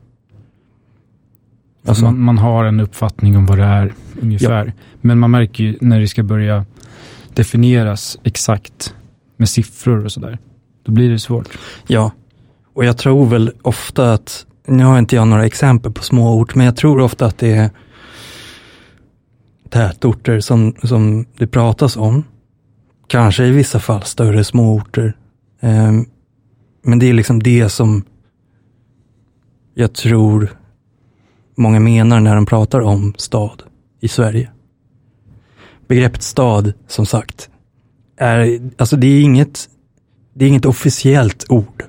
Alltså, 1.87 2.03
man, 2.03 2.19
man 2.19 2.37
har 2.37 2.65
en 2.65 2.79
uppfattning 2.79 3.37
om 3.37 3.45
vad 3.45 3.57
det 3.57 3.63
är 3.63 3.93
ungefär. 4.21 4.73
Men 5.01 5.19
man 5.19 5.31
märker 5.31 5.63
ju 5.63 5.77
när 5.81 5.99
det 5.99 6.07
ska 6.07 6.23
börja 6.23 6.65
definieras 7.33 8.17
exakt 8.23 8.93
med 9.37 9.49
siffror 9.49 10.05
och 10.05 10.11
sådär. 10.11 10.37
Då 10.85 10.91
blir 10.91 11.09
det 11.09 11.19
svårt. 11.19 11.49
Ja, 11.87 12.11
och 12.73 12.85
jag 12.85 12.97
tror 12.97 13.25
väl 13.25 13.51
ofta 13.61 14.13
att, 14.13 14.45
nu 14.67 14.83
har 14.83 14.99
inte 14.99 15.15
jag 15.15 15.27
några 15.27 15.45
exempel 15.45 15.91
på 15.91 16.03
småort, 16.03 16.55
men 16.55 16.65
jag 16.65 16.75
tror 16.75 16.99
ofta 16.99 17.25
att 17.25 17.37
det 17.37 17.51
är 17.55 17.69
tätorter 19.67 20.39
som, 20.39 20.75
som 20.83 21.25
det 21.37 21.47
pratas 21.47 21.97
om. 21.97 22.23
Kanske 23.07 23.45
i 23.45 23.51
vissa 23.51 23.79
fall 23.79 24.03
större 24.03 24.43
småorter. 24.43 25.17
Ehm, 25.61 26.05
men 26.83 26.99
det 26.99 27.05
är 27.05 27.13
liksom 27.13 27.43
det 27.43 27.69
som 27.69 28.03
jag 29.73 29.93
tror 29.93 30.57
många 31.57 31.79
menar 31.79 32.19
när 32.19 32.35
de 32.35 32.45
pratar 32.45 32.81
om 32.81 33.13
stad 33.17 33.63
i 33.99 34.07
Sverige. 34.07 34.49
Begreppet 35.87 36.23
stad, 36.23 36.73
som 36.87 37.05
sagt, 37.05 37.49
är, 38.17 38.59
alltså 38.77 38.95
det 38.97 39.07
är 39.07 39.21
inget, 39.21 39.69
det 40.33 40.45
är 40.45 40.49
inget 40.49 40.65
officiellt 40.65 41.45
ord. 41.49 41.83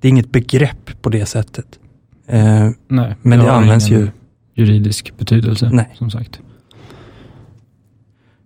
Det 0.00 0.08
är 0.08 0.10
inget 0.10 0.32
begrepp 0.32 1.02
på 1.02 1.08
det 1.08 1.26
sättet. 1.26 1.78
Eh, 2.26 2.70
Nej, 2.88 3.16
men 3.22 3.38
det 3.38 3.44
har 3.44 3.56
används 3.56 3.88
ju, 3.88 4.08
juridisk 4.54 5.18
betydelse, 5.18 5.70
Nej. 5.72 5.90
som 5.94 6.10
sagt. 6.10 6.40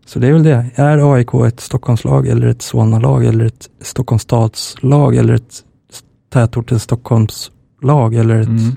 Så 0.08 0.18
det 0.18 0.28
är 0.28 0.32
väl 0.32 0.42
det. 0.42 0.70
Är 0.74 1.14
AIK 1.14 1.34
ett 1.34 1.60
Stockholmslag 1.60 2.28
eller 2.28 2.46
ett 2.46 2.62
Solna-lag 2.62 3.24
eller 3.24 3.44
ett 3.44 3.70
Stockholms 3.80 4.22
stadslag 4.22 5.16
eller 5.16 5.34
ett 5.34 5.64
tätorten 6.32 6.80
Stockholms 6.80 7.50
lag. 7.82 8.14
Eller 8.14 8.40
ett, 8.40 8.48
Mm. 8.48 8.76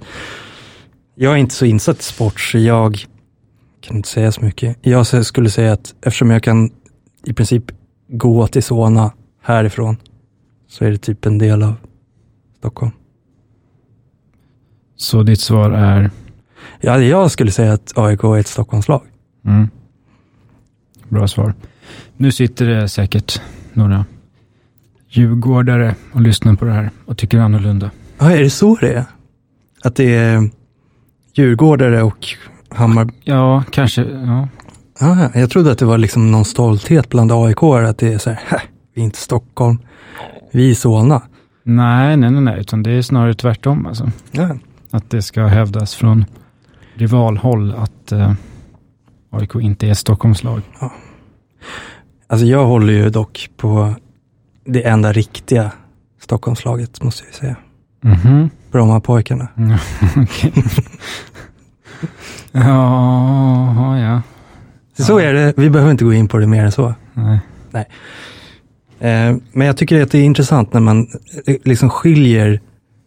Jag 1.16 1.34
är 1.34 1.38
inte 1.38 1.56
så 1.56 1.66
insatt 1.66 2.00
i 2.00 2.04
sport, 2.04 2.40
så 2.40 2.58
jag 2.58 3.06
kan 3.82 3.98
inte 3.98 4.10
säga 4.10 4.32
så 4.32 4.42
mycket. 4.42 4.78
Jag 4.82 5.26
skulle 5.26 5.50
säga 5.50 5.74
att 5.74 5.96
eftersom 6.02 6.30
jag 6.30 6.44
kan 6.44 6.70
i 7.26 7.34
princip 7.34 7.64
gå 8.08 8.48
till 8.48 8.64
Solna 8.64 9.12
härifrån, 9.42 9.98
så 10.68 10.86
är 10.86 10.92
det 10.92 10.98
typ 10.98 11.26
en 11.26 11.38
del 11.38 11.64
av 11.64 11.74
Stockholm. 12.58 12.92
Så 14.96 15.24
ditt 15.24 15.42
svar 15.42 15.72
är? 15.72 16.10
Ja, 16.82 17.00
jag 17.00 17.32
skulle 17.32 17.52
säga 17.52 17.74
att 17.74 17.98
AIK 17.98 18.24
är 18.24 18.40
ett 18.40 18.48
Stockholmslag. 18.48 19.02
Mm. 19.46 19.70
Bra 21.12 21.28
svar. 21.28 21.54
Nu 22.18 22.32
sitter 22.32 22.66
det 22.66 22.90
säkert 22.90 23.42
några 23.74 24.06
djurgårdare 25.10 25.96
och 26.14 26.22
lyssnar 26.22 26.56
på 26.56 26.66
det 26.66 26.72
här 26.72 26.90
och 27.06 27.18
tycker 27.18 27.40
annorlunda. 27.40 27.92
Ja, 28.20 28.32
är 28.32 28.40
det 28.44 28.50
så 28.50 28.76
det 28.76 28.94
är? 28.94 29.06
Att 29.84 29.96
det 29.96 30.16
är 30.16 30.50
djurgårdare 31.34 32.04
och 32.04 32.28
Hammar... 32.70 33.10
Ja, 33.24 33.64
kanske. 33.72 34.02
Ja. 34.04 34.48
Ja, 35.00 35.30
jag 35.34 35.50
trodde 35.50 35.72
att 35.72 35.78
det 35.80 35.86
var 35.86 35.98
liksom 35.98 36.32
någon 36.32 36.46
stolthet 36.46 37.10
bland 37.10 37.32
aik 37.32 37.64
att 37.64 37.98
det 37.98 38.14
är 38.14 38.18
så 38.18 38.30
här, 38.30 38.40
"Hä, 38.48 38.62
vi 38.94 39.02
är 39.02 39.06
inte 39.06 39.18
Stockholm, 39.20 39.80
vi 40.52 40.72
är 40.72 40.76
Solna. 40.76 41.22
Nej, 41.64 42.18
nej, 42.18 42.32
nej, 42.32 42.42
nej, 42.42 42.60
utan 42.60 42.84
det 42.84 42.92
är 42.92 43.02
snarare 43.02 43.34
tvärtom. 43.34 43.86
Alltså. 43.86 44.12
Ja. 44.32 44.56
Att 44.92 45.10
det 45.10 45.22
ska 45.22 45.46
hävdas 45.46 45.96
från 45.96 46.26
rivalhåll 46.94 47.74
att 47.78 48.12
eh, 48.12 48.34
AIK 49.32 49.56
inte 49.56 49.88
är 49.88 49.92
ett 49.92 49.98
Stockholmslag. 49.98 50.62
Alltså 52.28 52.46
jag 52.46 52.66
håller 52.66 52.94
ju 52.94 53.10
dock 53.10 53.50
på 53.58 53.96
det 54.66 54.88
enda 54.88 55.14
riktiga 55.14 55.72
Stockholmslaget, 56.22 57.04
måste 57.04 57.24
jag 57.26 57.34
säga. 57.36 57.56
Mhm. 58.02 58.50
Brommapojkarna. 58.72 59.48
Ja, 62.52 63.72
okej. 63.72 63.94
ja, 64.00 64.00
ja. 64.00 64.22
Så 65.04 65.20
är 65.20 65.34
det, 65.34 65.54
vi 65.58 65.70
behöver 65.70 65.92
inte 65.92 66.04
gå 66.04 66.14
in 66.14 66.28
på 66.28 66.38
det 66.38 66.48
mer 66.48 66.66
än 66.66 66.72
så. 66.72 66.94
Nej. 67.14 67.86
Eh, 69.00 69.36
men 69.52 69.68
jag 69.68 69.78
tycker 69.78 70.04
att 70.04 70.12
det 70.12 70.18
är 70.18 70.24
intressant 70.24 70.74
när 70.74 70.82
man 70.82 71.08
eh, 71.46 71.56
liksom 71.64 71.90
skiljer 71.90 72.62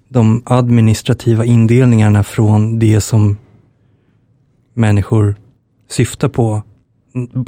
de 0.09 0.43
administrativa 0.47 1.45
indelningarna 1.45 2.23
från 2.23 2.79
det 2.79 3.01
som 3.01 3.39
människor 4.75 5.37
syftar 5.89 6.29
på 6.29 6.63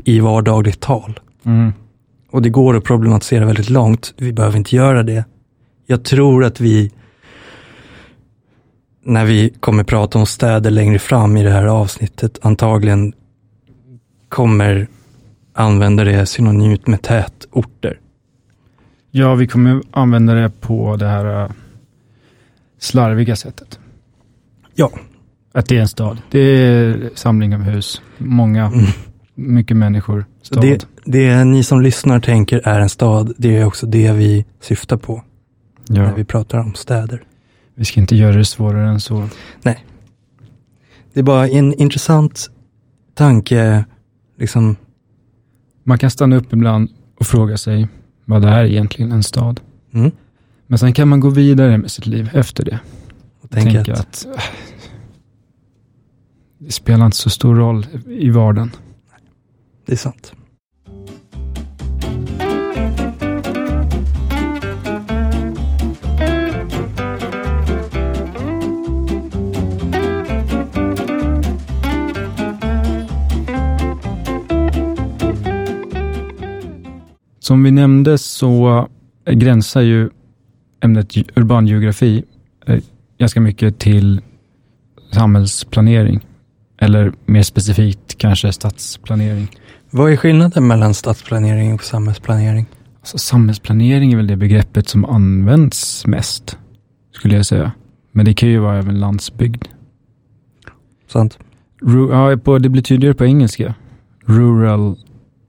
i 0.04 0.20
vardagligt 0.20 0.80
tal. 0.80 1.20
Mm. 1.44 1.72
Och 2.30 2.42
det 2.42 2.50
går 2.50 2.76
att 2.76 2.84
problematisera 2.84 3.46
väldigt 3.46 3.70
långt. 3.70 4.14
Vi 4.16 4.32
behöver 4.32 4.56
inte 4.56 4.76
göra 4.76 5.02
det. 5.02 5.24
Jag 5.86 6.04
tror 6.04 6.44
att 6.44 6.60
vi, 6.60 6.92
när 9.04 9.24
vi 9.24 9.50
kommer 9.60 9.84
prata 9.84 10.18
om 10.18 10.26
städer 10.26 10.70
längre 10.70 10.98
fram 10.98 11.36
i 11.36 11.42
det 11.42 11.50
här 11.50 11.66
avsnittet, 11.66 12.38
antagligen 12.42 13.12
kommer 14.28 14.88
använda 15.52 16.04
det 16.04 16.26
synonymt 16.26 16.86
med 16.86 17.02
tätorter. 17.02 18.00
Ja, 19.10 19.34
vi 19.34 19.46
kommer 19.46 19.82
använda 19.90 20.34
det 20.34 20.50
på 20.60 20.96
det 20.96 21.06
här 21.06 21.44
uh, 21.44 21.50
slarviga 22.78 23.36
sättet. 23.36 23.78
Ja. 24.74 24.90
Att 25.56 25.66
det 25.66 25.76
är 25.76 25.80
en 25.80 25.88
stad. 25.88 26.18
Det 26.30 26.38
är 26.40 27.10
samling 27.14 27.54
av 27.54 27.60
hus, 27.62 28.02
många, 28.18 28.66
Mm. 28.66 28.86
mycket 29.34 29.76
människor, 29.76 30.24
stad. 30.42 30.62
det, 30.62 30.86
det 31.04 31.44
ni 31.44 31.62
som 31.64 31.80
lyssnar 31.80 32.20
tänker 32.20 32.60
är 32.68 32.80
en 32.80 32.88
stad, 32.88 33.34
det 33.38 33.56
är 33.56 33.64
också 33.64 33.86
det 33.86 34.12
vi 34.12 34.44
syftar 34.60 34.96
på 34.96 35.22
ja. 35.88 36.02
när 36.02 36.14
vi 36.14 36.24
pratar 36.24 36.58
om 36.58 36.74
städer. 36.74 37.22
Vi 37.74 37.84
ska 37.84 38.00
inte 38.00 38.16
göra 38.16 38.36
det 38.36 38.44
svårare 38.44 38.88
än 38.88 39.00
så. 39.00 39.28
Det 41.12 41.20
är 41.20 41.22
bara 41.24 41.48
en 41.48 41.74
intressant 41.74 42.50
tanke, 43.14 43.84
liksom, 44.38 44.76
Man 45.84 45.98
kan 45.98 46.10
stanna 46.10 46.36
upp 46.36 46.52
ibland 46.52 46.90
och 47.20 47.26
fråga 47.26 47.56
sig 47.56 47.88
vad 48.24 48.42
det 48.42 48.48
är 48.48 48.64
egentligen 48.64 49.12
en 49.12 49.22
stad. 49.22 49.60
mm, 49.94 50.10
Men 50.66 50.78
sen 50.78 50.92
kan 50.92 51.08
man 51.08 51.20
gå 51.20 51.28
vidare 51.30 51.78
med 51.78 51.90
sitt 51.90 52.06
liv 52.06 52.30
efter 52.32 52.64
det. 52.64 52.78
och 53.40 53.50
tänka 53.50 53.70
Tänka 53.70 53.92
att, 53.92 54.00
att 54.00 54.26
det 56.66 56.72
spelar 56.72 57.06
inte 57.06 57.16
så 57.16 57.30
stor 57.30 57.54
roll 57.54 57.86
i 58.06 58.30
vardagen. 58.30 58.70
det 59.86 59.92
är 59.92 59.96
sant. 59.96 60.32
Som 77.38 77.62
vi 77.62 77.70
nämnde 77.70 78.18
så 78.18 78.88
gränsar 79.24 79.80
ju 79.80 80.10
ämnet 80.80 81.16
urban 81.36 81.66
geografi 81.66 82.24
eh, 82.66 82.78
ganska 83.18 83.40
mycket 83.40 83.78
till 83.78 84.20
samhällsplanering. 85.12 86.26
Eller 86.78 87.12
mer 87.26 87.42
specifikt 87.42 88.18
kanske 88.18 88.52
stadsplanering. 88.52 89.48
Vad 89.90 90.12
är 90.12 90.16
skillnaden 90.16 90.66
mellan 90.66 90.94
stadsplanering 90.94 91.74
och 91.74 91.84
samhällsplanering? 91.84 92.66
Alltså, 93.00 93.18
samhällsplanering 93.18 94.12
är 94.12 94.16
väl 94.16 94.26
det 94.26 94.36
begreppet 94.36 94.88
som 94.88 95.04
används 95.04 96.06
mest, 96.06 96.58
skulle 97.12 97.36
jag 97.36 97.46
säga. 97.46 97.72
Men 98.12 98.24
det 98.24 98.34
kan 98.34 98.48
ju 98.48 98.58
vara 98.58 98.78
även 98.78 99.00
landsbygd. 99.00 99.64
Sant? 101.08 101.38
Ru- 101.82 102.30
ja, 102.30 102.36
på, 102.36 102.58
det 102.58 102.68
blir 102.68 102.82
tydligare 102.82 103.14
på 103.14 103.24
engelska. 103.24 103.74
Rural 104.24 104.96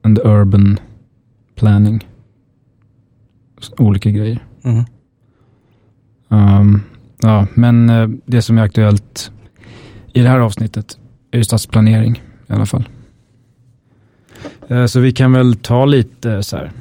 and 0.02 0.18
urban 0.18 0.78
planning. 1.54 2.08
Olika 3.78 4.10
grejer. 4.10 4.46
Mm. 4.62 4.84
Um, 6.28 6.82
ja, 7.20 7.46
men 7.54 7.90
eh, 7.90 8.08
det 8.26 8.42
som 8.42 8.58
är 8.58 8.62
aktuellt 8.62 9.32
i 10.12 10.20
det 10.22 10.28
här 10.28 10.38
avsnittet 10.38 10.98
är 11.30 11.38
ju 11.38 11.44
stadsplanering 11.44 12.22
i 12.46 12.52
alla 12.52 12.66
fall. 12.66 12.88
Eh, 14.68 14.86
så 14.86 15.00
vi 15.00 15.12
kan 15.12 15.32
väl 15.32 15.56
ta 15.56 15.84
lite 15.84 16.42
så 16.42 16.56
här 16.56 16.72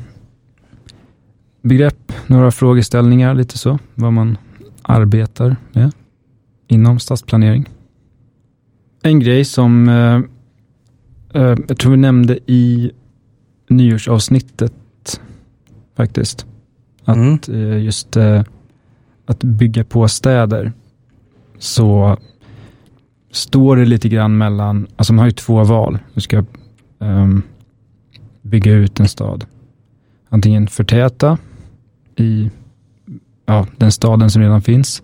begrepp, 1.62 2.14
några 2.28 2.52
frågeställningar, 2.52 3.34
lite 3.36 3.58
så, 3.58 3.80
vad 3.96 4.14
man 4.14 4.38
arbetar 4.82 5.56
med 5.72 5.92
inom 6.68 7.00
stadsplanering. 7.00 7.66
En 9.02 9.20
grej 9.20 9.46
som 9.46 9.90
eh, 9.90 10.16
eh, 11.42 11.58
jag 11.68 11.78
tror 11.78 11.92
vi 11.92 11.98
nämnde 11.98 12.40
i 12.52 12.92
nyårsavsnittet 13.70 15.22
faktiskt. 15.96 16.46
Att 17.06 17.16
Mm. 17.18 17.40
eh, 17.48 17.84
just 17.84 18.18
eh, 18.18 18.44
att 19.26 19.44
bygga 19.44 19.84
på 19.84 20.08
städer 20.08 20.72
så 21.58 22.18
står 23.38 23.76
det 23.76 23.86
lite 23.86 24.10
grann 24.10 24.38
mellan, 24.38 24.88
alltså 24.96 25.14
man 25.14 25.20
har 25.20 25.26
ju 25.28 25.32
två 25.32 25.64
val. 25.64 26.00
Du 26.14 26.22
ska 26.22 26.44
ehm, 27.00 27.42
bygga 28.42 28.72
ut 28.72 29.00
en 29.00 29.08
stad. 29.08 29.46
Antingen 30.30 30.68
förtäta 30.68 31.38
i 32.16 32.50
ja, 33.46 33.68
den 33.78 33.92
staden 33.92 34.30
som 34.32 34.42
redan 34.42 34.62
finns 34.62 35.04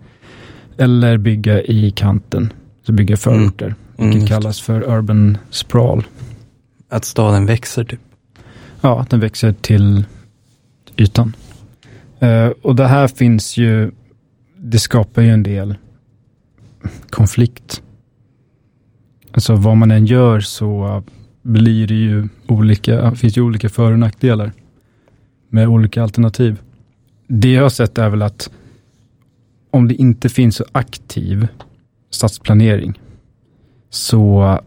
eller 0.77 1.17
bygga 1.17 1.61
i 1.61 1.91
kanten, 1.91 2.53
så 2.85 2.91
bygga 2.91 3.17
förorter, 3.17 3.65
Mm, 3.65 3.75
vilket 4.09 4.15
just 4.15 4.27
det. 4.27 4.35
kallas 4.35 4.61
för 4.61 4.81
urban 4.97 5.37
sprawl. 5.49 6.03
Att 6.89 7.05
staden 7.05 7.45
växer 7.45 7.83
typ. 7.83 7.99
Ja, 8.81 9.01
att 9.01 9.09
den 9.09 9.19
växer 9.19 9.53
till 9.61 10.05
ytan. 10.97 11.35
Eh, 12.19 12.47
och 12.47 12.75
det 12.75 12.87
här 12.87 13.07
finns 13.07 13.57
ju, 13.57 13.91
det 14.57 14.79
skapar 14.79 15.21
ju 15.21 15.29
en 15.29 15.43
del 15.43 15.75
konflikt. 17.09 17.81
Alltså 19.33 19.55
vad 19.55 19.77
man 19.77 19.91
än 19.91 20.05
gör 20.05 20.39
så 20.39 21.03
blir 21.41 21.87
det 21.87 21.93
ju 21.93 22.27
olika, 22.47 23.15
finns 23.15 23.37
ju 23.37 23.41
olika 23.41 23.69
för 23.69 23.91
och 23.91 23.99
nackdelar 23.99 24.51
med 25.49 25.67
olika 25.67 26.03
alternativ. 26.03 26.61
Det 27.27 27.51
jag 27.51 27.61
har 27.61 27.69
sett 27.69 27.97
är 27.97 28.09
väl 28.09 28.21
att 28.21 28.49
om 29.71 29.87
det 29.87 29.95
inte 29.95 30.29
finns 30.29 30.55
så 30.55 30.65
aktiv 30.71 31.47
stadsplanering 32.09 32.99
så 33.89 34.59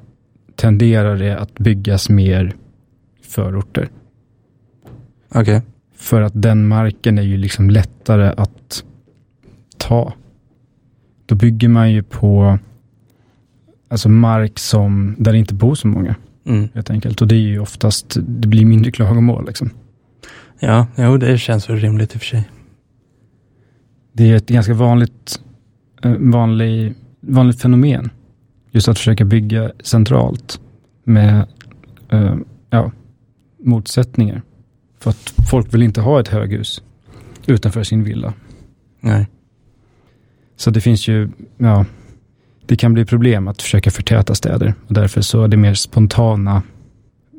tenderar 0.57 1.17
det 1.17 1.39
att 1.39 1.55
byggas 1.55 2.09
mer 2.09 2.57
förorter. 3.23 3.89
Okej. 5.35 5.63
För 5.95 6.23
att 6.23 6.43
den 6.43 6.69
marken 6.69 7.19
är 7.19 7.23
ju 7.23 7.37
liksom 7.37 7.71
lättare 7.71 8.35
att 8.37 8.85
ta. 9.77 10.13
Då 11.27 11.35
bygger 11.35 11.69
man 11.69 11.93
ju 11.93 12.03
på 12.03 12.59
alltså 13.89 14.09
mark 14.09 14.59
som, 14.59 15.17
där 15.19 15.33
det 15.33 15.39
inte 15.39 15.55
bor 15.55 15.75
så 15.75 15.89
många 15.89 16.15
Mm. 16.47 16.69
helt 16.75 16.91
enkelt. 16.91 17.23
Och 17.23 17.29
det 17.29 17.35
är 17.35 17.41
ju 17.41 17.59
oftast, 17.59 18.17
det 18.27 18.49
blir 18.49 18.65
mindre 18.65 18.91
klagomål 18.91 19.47
liksom. 19.47 19.71
Ja, 20.61 20.87
jo, 20.97 21.17
det 21.17 21.39
känns 21.39 21.71
väl 21.71 21.77
rimligt 21.77 22.15
i 22.15 22.17
och 22.17 22.21
för 22.21 22.27
sig. 22.27 22.51
Det 24.13 24.31
är 24.31 24.37
ett 24.37 24.49
ganska 24.49 24.75
vanligt 24.75 25.41
eh, 26.03 26.13
vanlig, 26.19 26.95
vanligt 27.21 27.63
fenomen. 27.63 28.11
Just 28.71 28.89
att 28.89 28.99
försöka 28.99 29.25
bygga 29.25 29.73
centralt 29.81 30.61
med 31.05 31.47
uh, 32.13 32.37
ja, 32.71 32.93
motsättningar. 33.65 34.43
För 34.99 35.11
att 35.11 35.35
folk 35.51 35.75
vill 35.75 35.83
inte 35.83 36.01
ha 36.01 36.21
ett 36.21 36.29
höghus 36.29 36.83
utanför 37.47 37.83
sin 37.83 38.05
villa. 38.05 38.33
Nej. 39.01 39.27
Så 40.57 40.71
det 40.71 40.81
finns 40.81 41.09
ju, 41.09 41.29
ja, 41.57 41.85
det 42.67 42.77
kan 42.77 42.95
bli 42.95 43.05
problem 43.05 43.49
att 43.49 43.63
försöka 43.63 43.91
förtäta 43.91 44.35
städer. 44.35 44.75
Och 44.87 44.95
därför 44.95 45.21
så 45.21 45.45
är 45.45 45.49
det 45.49 45.57
mer 45.57 45.75
spontana 45.75 46.63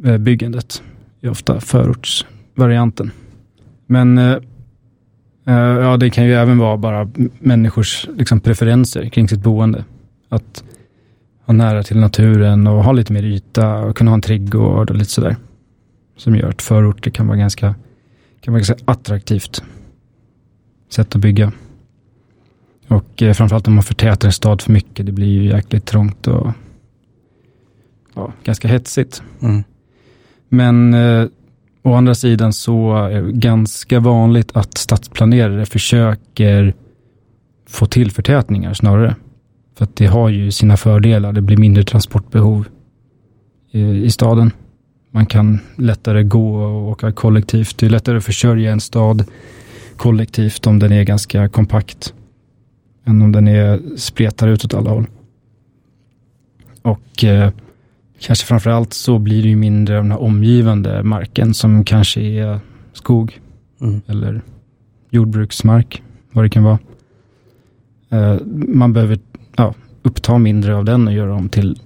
eh, 0.06 0.18
byggandet 0.18 0.84
är 1.22 1.30
ofta 1.30 1.60
förortsvarianten. 1.60 3.12
Men 3.86 4.18
eh, 4.18 4.38
eh, 5.48 5.54
ja, 5.56 5.98
det 5.98 6.10
kan 6.10 6.26
ju 6.26 6.34
även 6.34 6.58
vara 6.58 6.78
bara 6.78 7.10
människors 7.40 8.08
liksom, 8.18 8.40
preferenser 8.40 9.10
kring 9.10 9.28
sitt 9.28 9.44
boende. 9.44 9.86
Att 10.30 10.64
ha 11.46 11.54
nära 11.54 11.84
till 11.84 12.00
naturen 12.00 12.68
och 12.68 12.84
ha 12.84 12.92
lite 12.92 13.14
mer 13.14 13.24
yta 13.24 13.78
och 13.78 13.98
kunna 13.98 14.12
ha 14.12 14.16
en 14.16 14.22
trädgård 14.22 14.90
och 14.90 14.96
lite 14.96 15.12
sådär. 15.12 15.36
Som 16.18 16.36
gör 16.36 16.50
att 16.50 16.62
förorter 16.62 17.12
kan 17.12 17.28
vara 17.28 17.38
ganska, 17.38 17.76
kan 18.42 18.54
vara 18.54 18.60
ganska 18.60 18.76
attraktivt 18.86 19.64
sätt 20.90 21.16
att 21.16 21.22
bygga. 21.22 21.52
Och 22.88 23.22
eh, 23.22 23.34
framförallt 23.34 23.68
om 23.68 23.74
man 23.74 23.84
förtätar 23.84 24.28
en 24.28 24.34
stad 24.34 24.62
för 24.62 24.72
mycket. 24.72 25.06
Det 25.06 25.12
blir 25.12 25.28
ju 25.28 25.44
jäkligt 25.44 25.86
trångt 25.86 26.28
och 26.28 26.52
ja, 28.16 28.34
ganska 28.44 28.68
hetsigt. 28.68 29.24
Mm. 29.42 29.64
Men 30.50 30.94
eh, 30.94 31.28
å 31.84 31.94
andra 31.94 32.16
sidan 32.16 32.54
så 32.54 32.96
är 32.96 33.22
det 33.22 33.32
ganska 33.32 34.00
vanligt 34.00 34.56
att 34.56 34.78
stadsplanerare 34.78 35.66
försöker 35.66 36.74
få 37.68 37.86
till 37.86 38.12
förtätningar 38.12 38.74
snarare. 38.74 39.16
För 39.78 39.84
att 39.84 39.96
det 39.96 40.06
har 40.06 40.30
ju 40.30 40.52
sina 40.52 40.78
fördelar. 40.78 41.34
Det 41.34 41.42
blir 41.42 41.58
mindre 41.58 41.84
transportbehov 41.84 42.68
i, 43.72 43.82
i 43.82 44.12
staden. 44.12 44.52
Man 45.12 45.26
kan 45.26 45.60
lättare 45.76 46.24
gå 46.24 46.56
och 46.56 46.90
åka 46.90 47.12
kollektivt. 47.12 47.78
Det 47.78 47.86
är 47.86 47.90
lättare 47.90 48.18
att 48.18 48.26
försörja 48.26 48.72
en 48.72 48.80
stad 48.80 49.24
kollektivt 49.98 50.68
om 50.68 50.80
den 50.80 50.92
är 50.92 51.04
ganska 51.04 51.50
kompakt. 51.50 52.14
Än 53.08 53.22
om 53.22 53.32
den 53.32 53.48
är 53.48 53.82
spretar 53.96 54.48
ut 54.48 54.66
åt 54.66 54.74
alla 54.74 54.90
håll. 54.90 55.08
Och 56.82 57.24
eh, 57.24 57.52
kanske 58.20 58.46
framför 58.46 58.70
allt 58.70 58.94
så 58.94 59.20
blir 59.20 59.44
det 59.44 59.50
ju 59.50 59.56
mindre 59.56 59.98
av 59.98 60.04
den 60.04 60.12
här 60.12 60.22
omgivande 60.22 61.04
marken 61.04 61.54
som 61.54 61.84
kanske 61.84 62.22
är 62.22 62.60
skog 62.94 63.40
Mm. 63.82 64.02
eller 64.08 64.42
jordbruksmark, 65.10 66.04
vad 66.32 66.46
det 66.46 66.50
kan 66.50 66.64
vara. 66.64 66.80
Eh, 68.10 68.38
man 68.68 68.94
behöver 68.94 69.20
ja, 69.56 69.74
uppta 70.04 70.38
mindre 70.38 70.76
av 70.76 70.86
den 70.86 71.08
och 71.08 71.14
göra 71.14 71.34
om 71.34 71.50
till, 71.50 71.80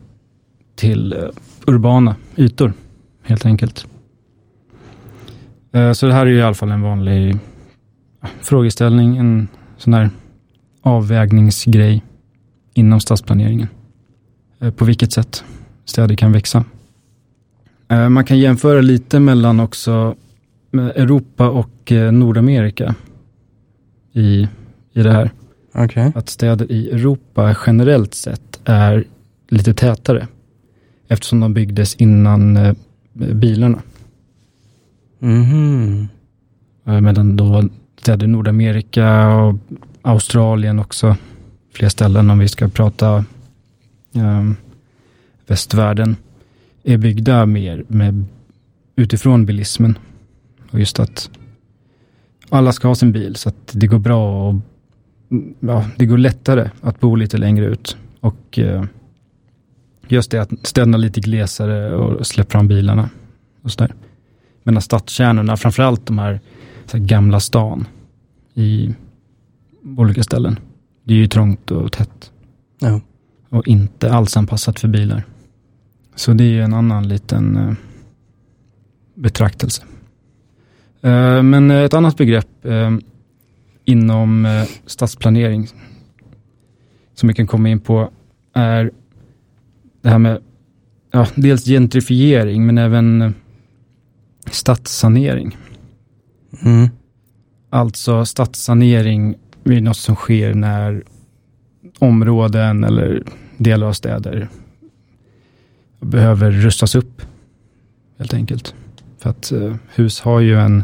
till 0.75 1.13
eh, 1.13 1.29
urbana 1.67 2.15
ytor, 2.35 2.73
helt 3.23 3.45
enkelt. 3.45 3.87
Eh, 5.71 5.91
så 5.91 6.05
det 6.05 6.13
här 6.13 6.25
är 6.25 6.29
ju 6.29 6.37
i 6.37 6.41
alla 6.41 6.53
fall 6.53 6.71
en 6.71 6.81
vanlig 6.81 7.37
frågeställning, 8.41 9.17
en 9.17 9.47
sån 9.77 9.93
här 9.93 10.09
avvägningsgrej 10.81 12.03
inom 12.73 12.99
stadsplaneringen. 12.99 13.67
Eh, 14.59 14.71
på 14.71 14.85
vilket 14.85 15.11
sätt 15.11 15.43
städer 15.85 16.15
kan 16.15 16.31
växa. 16.31 16.65
Eh, 17.87 18.09
man 18.09 18.25
kan 18.25 18.39
jämföra 18.39 18.81
lite 18.81 19.19
mellan 19.19 19.59
också 19.59 20.15
med 20.71 20.87
Europa 20.87 21.49
och 21.49 21.91
eh, 21.91 22.11
Nordamerika 22.11 22.95
i, 24.13 24.47
i 24.93 25.03
det 25.03 25.11
här. 25.11 25.31
Okej. 25.73 26.11
Att 26.15 26.29
städer 26.29 26.71
i 26.71 26.89
Europa 26.89 27.55
generellt 27.65 28.13
sett 28.13 28.59
är 28.65 29.03
lite 29.49 29.73
tätare 29.73 30.27
eftersom 31.07 31.39
de 31.39 31.53
byggdes 31.53 31.95
innan 31.95 32.57
eh, 32.57 32.73
bilarna. 33.13 33.81
Mhm. 35.19 36.07
Eh, 36.85 37.01
Medan 37.01 37.37
då 37.37 37.69
städer 37.97 38.25
i 38.25 38.29
Nordamerika 38.29 39.29
och 39.29 39.55
Australien 40.01 40.79
också, 40.79 41.15
fler 41.73 41.89
ställen 41.89 42.29
om 42.29 42.39
vi 42.39 42.47
ska 42.47 42.67
prata 42.67 43.25
um, 44.13 44.55
västvärlden, 45.47 46.15
är 46.83 46.97
byggda 46.97 47.45
mer 47.45 47.83
med, 47.87 48.25
utifrån 48.95 49.45
bilismen. 49.45 49.97
Och 50.71 50.79
just 50.79 50.99
att 50.99 51.29
alla 52.49 52.71
ska 52.71 52.87
ha 52.87 52.95
sin 52.95 53.11
bil 53.11 53.35
så 53.35 53.49
att 53.49 53.71
det 53.71 53.87
går 53.87 53.99
bra 53.99 54.47
och 54.47 54.55
ja, 55.59 55.85
det 55.95 56.05
går 56.05 56.17
lättare 56.17 56.69
att 56.81 56.99
bo 56.99 57.15
lite 57.15 57.37
längre 57.37 57.65
ut. 57.65 57.97
Och 58.19 58.59
eh, 58.59 58.83
just 60.07 60.31
det 60.31 60.37
att 60.37 60.49
städerna 60.63 60.97
lite 60.97 61.19
glesare 61.19 61.95
och 61.95 62.27
släppa 62.27 62.51
fram 62.51 62.67
bilarna. 62.67 63.09
Och 63.61 63.71
sådär. 63.71 63.93
Medan 64.63 64.81
stadskärnorna, 64.81 65.57
framförallt 65.57 66.05
de 66.05 66.19
här, 66.19 66.39
så 66.85 66.97
här 66.97 67.05
gamla 67.05 67.39
stan 67.39 67.87
i 68.53 68.93
olika 69.83 70.23
ställen. 70.23 70.59
Det 71.03 71.13
är 71.13 71.17
ju 71.17 71.27
trångt 71.27 71.71
och 71.71 71.91
tätt 71.91 72.31
Ja. 72.79 73.01
och 73.49 73.67
inte 73.67 74.13
alls 74.13 74.37
anpassat 74.37 74.79
för 74.79 74.87
bilar. 74.87 75.23
Så 76.15 76.33
det 76.33 76.43
är 76.43 76.51
ju 76.51 76.61
en 76.61 76.73
annan 76.73 77.07
liten 77.07 77.57
eh, 77.57 77.73
betraktelse. 79.15 79.83
Eh, 81.01 81.43
men 81.43 81.71
ett 81.71 81.93
annat 81.93 82.17
begrepp 82.17 82.65
eh, 82.65 82.91
inom 83.85 84.45
eh, 84.45 84.63
stadsplanering 84.85 85.67
som 87.13 87.27
vi 87.27 87.33
kan 87.33 87.47
komma 87.47 87.69
in 87.69 87.79
på 87.79 88.09
är 88.53 88.91
det 90.01 90.09
här 90.09 90.19
med 90.19 90.41
ja, 91.11 91.27
dels 91.35 91.65
gentrifiering 91.65 92.65
men 92.65 92.77
även 92.77 93.33
stadssanering. 94.51 95.57
Mm. 96.65 96.89
Alltså 97.69 98.25
stadssanering 98.25 99.35
är 99.63 99.81
något 99.81 99.97
som 99.97 100.15
sker 100.15 100.53
när 100.53 101.03
områden 101.99 102.83
eller 102.83 103.23
delar 103.57 103.87
av 103.87 103.93
städer 103.93 104.49
behöver 105.99 106.51
rustas 106.51 106.95
upp. 106.95 107.21
Helt 108.17 108.33
enkelt. 108.33 108.75
För 109.17 109.29
att 109.29 109.51
eh, 109.51 109.75
hus 109.95 110.21
har 110.21 110.39
ju 110.39 110.59
en, 110.59 110.83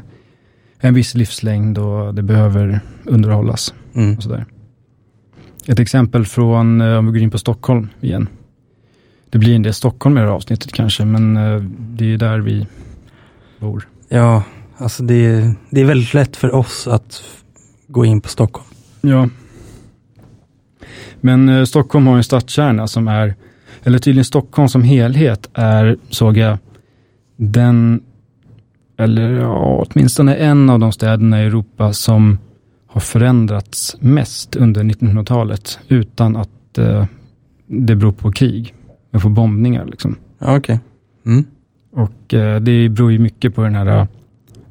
en 0.79 0.93
viss 0.93 1.15
livslängd 1.15 1.77
och 1.77 2.15
det 2.15 2.23
behöver 2.23 2.79
underhållas. 3.05 3.73
Mm. 3.93 4.17
Och 4.17 4.23
sådär. 4.23 4.45
Ett 5.67 5.79
exempel 5.79 6.25
från, 6.25 6.81
eh, 6.81 6.97
om 6.97 7.05
vi 7.05 7.11
går 7.11 7.21
in 7.21 7.31
på 7.31 7.37
Stockholm 7.37 7.87
igen. 8.01 8.27
Det 9.29 9.37
blir 9.37 9.55
en 9.55 9.63
del 9.63 9.73
Stockholm 9.73 10.17
i 10.17 10.21
det 10.21 10.27
här 10.27 10.33
avsnittet 10.33 10.73
kanske, 10.73 11.05
men 11.05 11.37
eh, 11.37 11.61
det 11.79 12.05
är 12.05 12.09
ju 12.09 12.17
där 12.17 12.39
vi 12.39 12.67
bor. 13.59 13.87
Ja, 14.09 14.43
alltså 14.77 15.03
det 15.03 15.25
är, 15.25 15.55
det 15.69 15.81
är 15.81 15.85
väldigt 15.85 16.13
lätt 16.13 16.35
för 16.35 16.55
oss 16.55 16.87
att 16.87 17.23
gå 17.97 18.05
in 18.05 18.21
på 18.21 18.29
Stockholm. 18.29 18.67
Ja. 19.01 19.29
Men 21.21 21.49
eh, 21.49 21.63
Stockholm 21.63 22.07
har 22.07 22.17
en 22.17 22.23
stadskärna 22.23 22.87
som 22.87 23.07
är, 23.07 23.35
eller 23.83 23.99
tydligen 23.99 24.25
Stockholm 24.25 24.69
som 24.69 24.83
helhet 24.83 25.49
är, 25.53 25.97
såg 26.09 26.37
jag, 26.37 26.57
den, 27.35 28.03
eller 28.97 29.31
ja, 29.31 29.85
åtminstone 29.87 30.35
en 30.35 30.69
av 30.69 30.79
de 30.79 30.91
städerna 30.91 31.43
i 31.43 31.45
Europa 31.45 31.93
som 31.93 32.37
har 32.87 33.01
förändrats 33.01 33.95
mest 33.99 34.55
under 34.55 34.83
1900-talet 34.83 35.79
utan 35.87 36.35
att 36.35 36.77
eh, 36.77 37.05
det 37.67 37.95
beror 37.95 38.11
på 38.11 38.31
krig, 38.31 38.73
men 39.11 39.21
på 39.21 39.29
bombningar 39.29 39.85
liksom. 39.85 40.15
Ja, 40.39 40.57
okej. 40.57 40.79
Mm. 41.25 41.45
Och 41.91 42.33
eh, 42.33 42.59
det 42.59 42.89
beror 42.89 43.11
ju 43.11 43.19
mycket 43.19 43.55
på 43.55 43.61
den 43.61 43.75
här 43.75 43.87
eh, 43.87 44.07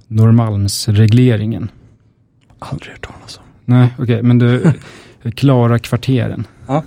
Norrmalmsregleringen. 0.09 1.69
Aldrig 2.59 2.91
hört 2.93 3.07
talas 3.07 3.39
om. 3.39 3.45
Nej, 3.64 3.95
okej, 3.99 4.22
men 4.22 4.39
du, 4.39 4.72
klara 5.35 5.78
kvarteren. 5.78 6.47
Ja. 6.66 6.85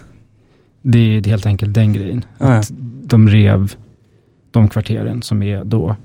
Det 0.82 1.00
är 1.00 1.24
helt 1.24 1.46
enkelt 1.46 1.74
den 1.74 1.94
grejen. 1.94 2.26
Ja, 2.38 2.46
ja. 2.54 2.60
Att 2.60 2.72
de 3.04 3.30
rev 3.30 3.74
de 4.52 4.70
kvarteren 4.70 5.22
som 5.22 5.44
är 5.44 5.64
då 5.64 5.96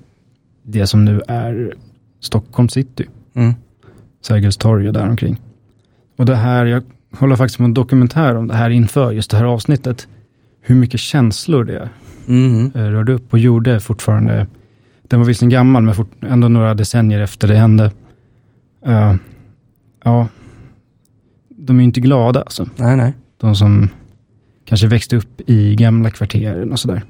det 0.63 0.87
som 0.87 1.05
nu 1.05 1.23
är 1.29 1.75
Stockholm 2.21 2.69
city. 2.69 3.07
Mm. 3.35 3.55
Sergels 4.23 4.57
torg 4.57 4.87
och 4.89 4.93
däromkring. 4.95 5.41
Och 6.17 6.27
det 6.27 6.37
här, 6.37 6.67
jag 6.67 6.83
håller 7.19 7.37
faktiskt 7.37 7.59
på 7.59 7.65
en 7.65 7.75
dokumentär 7.75 8.35
om 8.37 8.49
det 8.49 8.55
här 8.55 8.71
inför 8.71 9.13
just 9.13 9.31
det 9.31 9.37
här 9.37 9.45
avsnittet. 9.45 10.09
Hur 10.61 10.75
mycket 10.75 11.01
känslor 11.01 11.65
det 11.65 11.89
Mm. 12.29 12.73
eh, 12.75 12.81
rörde 12.85 13.13
upp 13.13 13.33
och 13.33 13.39
gjorde 13.39 13.81
fortfarande. 13.81 14.47
Den 15.03 15.21
var 15.21 15.27
visserligen 15.27 15.51
gammal, 15.51 15.83
men 15.83 15.95
fort, 15.95 16.11
ändå 16.21 16.49
några 16.49 16.75
decennier 16.75 17.21
efter 17.21 17.49
det 17.49 17.55
hände. 17.57 17.91
Eh, 18.87 19.15
ja, 20.05 20.29
de 21.49 21.77
är 21.77 21.81
ju 21.81 21.85
inte 21.85 22.01
glada 22.01 22.43
alltså. 22.43 22.69
Nej, 22.77 22.97
nej. 22.97 23.13
De 23.37 23.57
som 23.57 23.89
kanske 24.65 24.87
växte 24.87 25.17
upp 25.17 25.41
i 25.47 25.75
gamla 25.75 26.11
kvarteren 26.11 26.73
och 26.73 26.81
sådär. 26.81 27.03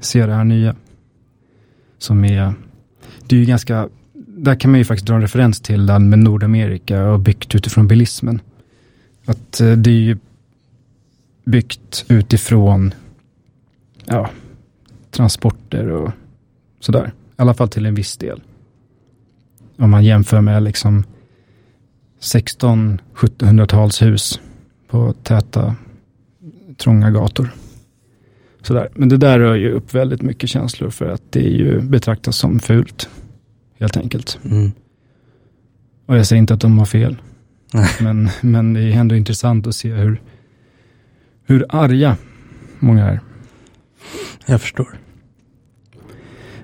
Ser 0.00 0.26
det 0.26 0.34
här 0.34 0.44
nya. 0.44 0.76
Som 1.98 2.24
är, 2.24 2.54
det 3.26 3.36
är 3.36 3.40
ju 3.40 3.46
ganska, 3.46 3.88
där 4.26 4.54
kan 4.54 4.70
man 4.70 4.78
ju 4.78 4.84
faktiskt 4.84 5.06
dra 5.06 5.14
en 5.14 5.20
referens 5.20 5.60
till 5.60 5.86
den 5.86 6.08
med 6.08 6.18
Nordamerika 6.18 7.04
och 7.04 7.20
byggt 7.20 7.54
utifrån 7.54 7.88
bilismen. 7.88 8.40
Att 9.24 9.60
eh, 9.60 9.72
det 9.72 9.90
är 9.90 9.94
ju 9.94 10.18
byggt 11.44 12.04
utifrån 12.08 12.94
ja, 14.04 14.30
transporter 15.10 15.86
och 15.86 16.10
sådär. 16.80 17.06
I 17.06 17.42
alla 17.42 17.54
fall 17.54 17.68
till 17.68 17.86
en 17.86 17.94
viss 17.94 18.16
del. 18.16 18.42
Om 19.76 19.90
man 19.90 20.04
jämför 20.04 20.40
med 20.40 20.62
liksom 20.62 21.04
16-1700-talshus 22.20 24.40
på 24.88 25.12
täta, 25.12 25.74
trånga 26.76 27.10
gator. 27.10 27.50
Sådär. 28.62 28.88
Men 28.94 29.08
det 29.08 29.16
där 29.16 29.38
rör 29.38 29.54
ju 29.54 29.70
upp 29.70 29.94
väldigt 29.94 30.22
mycket 30.22 30.50
känslor 30.50 30.90
för 30.90 31.08
att 31.08 31.22
det 31.30 31.46
är 31.46 31.50
ju 31.50 31.80
betraktas 31.80 32.36
som 32.36 32.60
fult. 32.60 33.08
Helt 33.78 33.96
enkelt. 33.96 34.38
Mm. 34.44 34.72
Och 36.06 36.18
jag 36.18 36.26
säger 36.26 36.40
inte 36.40 36.54
att 36.54 36.60
de 36.60 36.78
har 36.78 36.86
fel. 36.86 37.16
Men, 38.00 38.28
men 38.40 38.74
det 38.74 38.80
är 38.80 38.92
ändå 38.92 39.16
intressant 39.16 39.66
att 39.66 39.74
se 39.74 39.92
hur, 39.92 40.20
hur 41.44 41.66
arga 41.68 42.16
många 42.78 43.04
är. 43.04 43.20
Jag 44.46 44.60
förstår. 44.60 44.98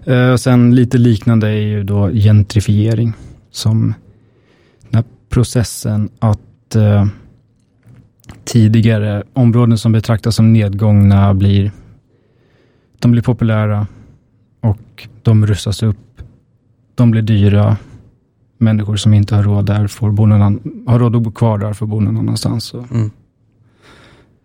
Eh, 0.04 0.30
och 0.30 0.40
sen 0.40 0.74
lite 0.74 0.98
liknande 0.98 1.48
är 1.48 1.66
ju 1.66 1.82
då 1.82 2.10
gentrifiering. 2.10 3.12
Som 3.50 3.94
processen 5.36 6.08
att 6.18 6.76
eh, 6.76 7.06
tidigare 8.44 9.22
områden 9.32 9.78
som 9.78 9.92
betraktas 9.92 10.36
som 10.36 10.52
nedgångna 10.52 11.34
blir, 11.34 11.72
de 12.98 13.10
blir 13.10 13.22
populära 13.22 13.86
och 14.60 15.08
de 15.22 15.46
rustas 15.46 15.82
upp. 15.82 16.22
De 16.94 17.10
blir 17.10 17.22
dyra. 17.22 17.76
Människor 18.58 18.96
som 18.96 19.14
inte 19.14 19.34
har 19.34 19.42
råd 19.42 19.66
där 19.66 19.86
får 19.86 20.10
bo 20.10 20.26
någon 20.26 20.60
har 20.86 20.98
råd 20.98 21.16
att 21.16 21.22
bo 21.22 21.32
kvar 21.32 21.58
där 21.58 21.72
får 21.72 21.86
bo 21.86 22.00
någon 22.00 22.16
annanstans. 22.16 22.74
Mm. 22.74 23.10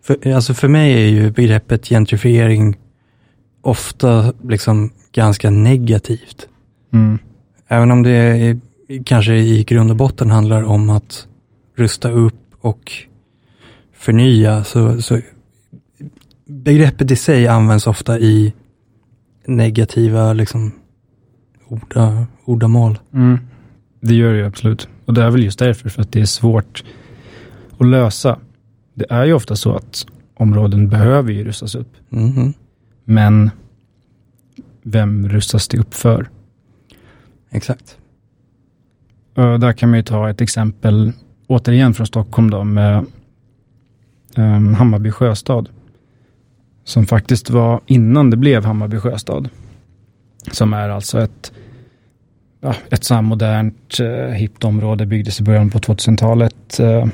För, 0.04 0.32
alltså 0.32 0.54
för 0.54 0.68
mig 0.68 0.92
är 0.92 1.08
ju 1.08 1.30
begreppet 1.30 1.88
gentrifiering 1.88 2.76
ofta 3.60 4.32
liksom 4.42 4.90
ganska 5.12 5.50
negativt. 5.50 6.48
mm, 6.92 7.18
Även 7.68 7.90
om 7.90 8.02
det 8.02 8.10
är, 8.10 8.60
kanske 9.04 9.34
i 9.34 9.64
grund 9.64 9.90
och 9.90 9.96
botten 9.96 10.30
handlar 10.30 10.62
om 10.62 10.90
att 10.90 11.26
rusta 11.76 12.10
upp 12.10 12.34
och 12.60 12.92
förnya, 13.92 14.64
så, 14.64 15.02
så 15.02 15.20
begreppet 16.44 17.10
i 17.10 17.16
sig 17.16 17.46
används 17.46 17.86
ofta 17.86 18.18
i 18.18 18.52
negativa 19.46 20.32
liksom, 20.32 20.72
orda, 21.68 22.26
ordamål. 22.44 22.98
Mm. 23.14 23.38
Det 24.00 24.14
gör 24.14 24.32
det 24.32 24.38
ju 24.38 24.46
absolut. 24.46 24.88
Och 25.04 25.14
det 25.14 25.22
är 25.22 25.30
väl 25.30 25.44
just 25.44 25.58
därför, 25.58 25.88
för 25.88 26.02
att 26.02 26.12
det 26.12 26.20
är 26.20 26.24
svårt 26.26 26.84
att 27.78 27.86
lösa. 27.86 28.38
Det 28.94 29.06
är 29.10 29.24
ju 29.24 29.32
ofta 29.32 29.56
så 29.56 29.76
att 29.76 30.06
områden 30.34 30.88
behöver 30.88 31.32
ju 31.32 31.44
rustas 31.44 31.74
upp. 31.74 31.92
Mhm. 32.08 32.54
Men 33.04 33.50
vem 34.82 35.28
rustas 35.28 35.68
det 35.68 35.78
upp 35.78 35.94
för? 35.94 36.28
Exakt. 37.50 37.98
Och 39.34 39.60
där 39.60 39.72
kan 39.72 39.90
man 39.90 39.98
ju 39.98 40.02
ta 40.02 40.30
ett 40.30 40.40
exempel, 40.40 41.12
återigen 41.46 41.94
från 41.94 42.06
Stockholm 42.06 42.50
då, 42.50 42.64
med 42.64 43.06
um, 44.36 44.74
Hammarby 44.74 45.10
sjöstad. 45.10 45.68
Som 46.84 47.06
faktiskt 47.06 47.50
var 47.50 47.80
innan 47.86 48.30
det 48.30 48.36
blev 48.36 48.64
Hammarby 48.64 48.98
sjöstad. 48.98 49.48
Som 50.52 50.72
är 50.72 50.88
alltså 50.88 51.20
ett, 51.20 51.52
ja, 52.60 52.74
ett 52.90 53.04
så 53.04 53.14
här 53.14 53.22
modernt, 53.22 54.00
uh, 54.00 54.28
hippt 54.28 54.64
område, 54.64 55.06
byggdes 55.06 55.40
i 55.40 55.42
början 55.42 55.70
på 55.70 55.78
2000-talet. 55.78 56.80
eh, 56.80 57.06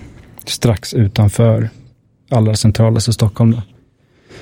strax 0.44 0.94
utanför 0.94 1.70
allra 2.30 2.54
centralaste 2.54 3.12
Stockholm. 3.12 3.50
Då. 3.50 3.62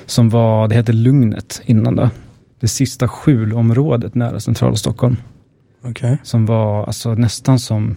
Som 0.05 0.29
var, 0.29 0.67
det 0.67 0.75
hette 0.75 0.93
Lugnet 0.93 1.61
innan 1.65 1.95
då. 1.95 2.09
Det 2.59 2.67
sista 2.67 3.07
skjulområdet 3.07 4.15
nära 4.15 4.39
centrala 4.39 4.75
Stockholm 4.75 5.17
Okej. 5.81 6.17
som 6.23 6.45
var 6.45 6.83
alltså 6.85 7.13
nästan 7.13 7.59
som 7.59 7.95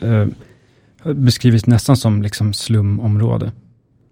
eh, 0.00 0.26
beskrivits 1.14 1.66
nästan 1.66 1.96
som 1.96 2.22
liksom 2.22 2.52
slumområde. 2.52 3.52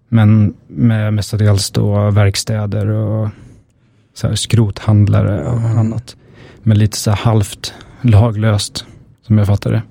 Men 0.09 0.53
med 0.67 1.13
mestadels 1.13 1.71
då 1.71 2.09
verkstäder 2.11 2.87
och 2.87 3.29
så 4.13 4.27
här 4.27 4.35
skrothandlare 4.35 5.47
och 5.47 5.57
Mm. 5.57 5.77
annat. 5.77 6.15
Men 6.63 6.77
lite 6.77 6.97
så 6.97 7.11
här 7.11 7.17
halvt 7.17 7.73
laglöst, 8.01 8.85
som 9.21 9.37
jag 9.37 9.47
fattar 9.47 9.71
det. 9.71 9.81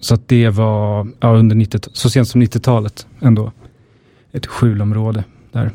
Så 0.00 0.14
att 0.14 0.28
det 0.28 0.48
var 0.48 1.08
ja, 1.20 1.28
under 1.28 1.56
90, 1.56 1.80
så 1.92 2.10
sent 2.10 2.28
som 2.28 2.42
90-talet 2.42 3.06
ändå. 3.20 3.52
Ett 4.32 4.46
skjulområde 4.46 5.24
där. 5.52 5.70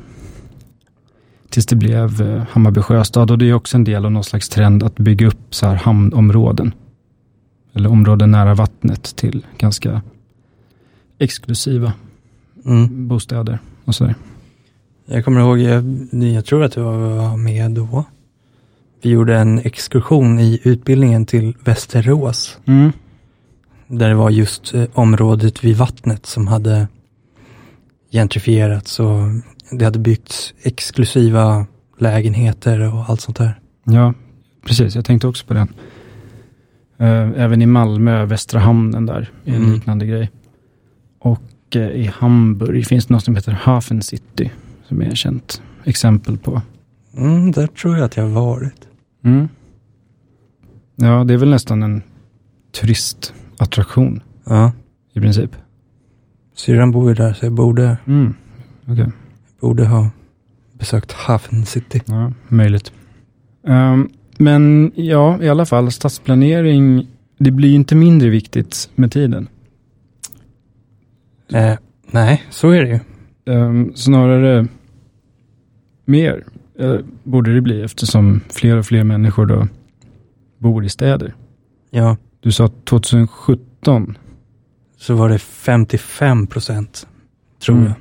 Tills 1.49 1.65
det 1.65 1.75
blev 1.75 2.21
eh, 2.21 2.43
Hammarby 2.49 2.81
sjöstad 2.81 3.31
och 3.31 3.37
det 3.37 3.49
är 3.49 3.53
också 3.53 3.77
en 3.77 3.83
del 3.83 4.05
av 4.05 4.11
någon 4.11 4.23
slags 4.23 4.49
trend 4.49 4.83
att 4.83 4.95
bygga 4.95 5.27
upp 5.27 5.55
så 5.55 5.67
här 5.67 5.75
hamnområden. 5.75 6.73
Eller 7.73 7.89
områden 7.89 8.31
nära 8.31 8.53
vattnet 8.53 9.15
till 9.15 9.45
ganska 9.57 10.01
exklusiva 11.19 11.93
Mm. 12.65 13.07
bostäder 13.07 13.59
och 13.85 13.95
sådär. 13.95 14.15
Jag 15.05 15.25
kommer 15.25 15.41
ihåg, 15.41 15.59
jag, 15.59 15.83
jag 16.11 16.45
tror 16.45 16.63
att 16.63 16.71
du 16.71 16.81
var 16.81 17.37
med 17.37 17.71
då. 17.71 18.03
Vi 19.01 19.09
gjorde 19.09 19.37
en 19.37 19.59
exkursion 19.59 20.39
i 20.39 20.59
utbildningen 20.63 21.25
till 21.25 21.55
Västerås. 21.63 22.57
Mm. 22.65 22.91
Där 23.87 24.09
det 24.09 24.15
var 24.15 24.29
just 24.29 24.73
eh, 24.73 24.85
området 24.93 25.63
vid 25.63 25.77
vattnet 25.77 26.25
som 26.25 26.47
hade 26.47 26.87
gentrifierats 28.11 28.99
och 28.99 29.19
det 29.71 29.85
hade 29.85 29.99
byggts 29.99 30.53
exklusiva 30.61 31.65
lägenheter 31.97 32.93
och 32.93 33.09
allt 33.09 33.21
sånt 33.21 33.37
där. 33.37 33.59
Ja, 33.83 34.13
precis. 34.65 34.95
Jag 34.95 35.05
tänkte 35.05 35.27
också 35.27 35.45
på 35.45 35.53
den. 35.53 35.67
Eh, 36.97 37.41
Även 37.43 37.61
i 37.61 37.65
Malmö, 37.65 38.25
Västra 38.25 38.59
hamnen 38.59 39.05
där, 39.05 39.31
är 39.45 39.51
en 39.53 39.61
Mm. 39.61 39.73
liknande 39.73 40.05
grej. 40.05 40.31
Och 41.19 41.75
eh, 41.75 41.81
i 41.81 42.05
Hamburg 42.15 42.85
finns 42.87 43.05
det 43.05 43.13
något 43.13 43.23
som 43.23 43.35
heter 43.35 43.51
Hafen 43.51 44.01
City, 44.01 44.51
som 44.87 45.01
är 45.01 45.05
ett 45.05 45.17
känt 45.17 45.61
exempel 45.83 46.37
på. 46.37 46.61
Mm, 47.17 47.51
där 47.51 47.67
tror 47.67 47.95
jag 47.97 48.05
att 48.05 48.17
jag 48.17 48.23
har 48.23 48.29
varit. 48.41 48.87
Mm. 49.23 49.47
Ja, 50.95 51.23
det 51.23 51.33
är 51.33 51.37
väl 51.37 51.49
nästan 51.49 51.83
en 51.83 52.01
turistattraktion 52.81 54.21
Ja, 54.45 54.71
i 55.13 55.19
princip. 55.19 55.51
syrran 56.55 56.91
bor 56.91 57.09
ju 57.09 57.15
där 57.15 57.33
så 57.33 57.45
jag 57.45 57.53
borde, 57.53 57.97
Mm. 58.05 58.33
Okej. 58.87 59.11
Borde 59.59 59.85
ha 59.85 60.09
besökt 60.73 61.11
Hafen 61.11 61.65
City. 61.65 62.01
Ja, 62.05 62.31
möjligt. 62.47 62.91
Ehm, 63.67 64.09
men 64.37 64.91
ja, 64.95 65.41
i 65.43 65.49
alla 65.49 65.65
fall, 65.65 65.91
stadsplanering, 65.91 67.07
det 67.37 67.51
blir 67.51 67.73
inte 67.75 67.95
mindre 67.95 68.29
viktigt 68.29 68.89
med 68.95 69.11
tiden. 69.11 69.47
Eh, 71.53 71.73
nej, 72.11 72.43
så 72.49 72.69
är 72.69 72.81
det 72.83 72.89
ju. 72.89 72.99
Ehm, 73.53 73.95
snarare 73.95 74.67
mer 76.05 76.43
eh, 76.79 76.95
borde 77.23 77.53
det 77.55 77.61
bli 77.61 77.81
eftersom 77.81 78.41
fler 78.49 78.77
och 78.77 78.85
fler 78.85 79.03
människor 79.03 79.45
då 79.45 79.67
bor 80.57 80.85
i 80.85 80.89
städer. 80.89 81.33
Ja, 81.89 82.17
Du 82.41 82.51
sa 82.51 82.67
2017. 82.67 84.17
så 84.97 85.13
var 85.15 85.29
det 85.29 85.39
55 85.39 86.47
procent, 86.47 87.07
tror 87.59 87.75
Mm. 87.75 87.87
jag. 87.87 87.95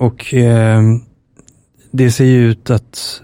Och 0.00 0.34
eh, 0.34 0.82
det 1.90 2.10
ser 2.10 2.24
ju 2.24 2.50
ut 2.50 2.70
att 2.70 3.22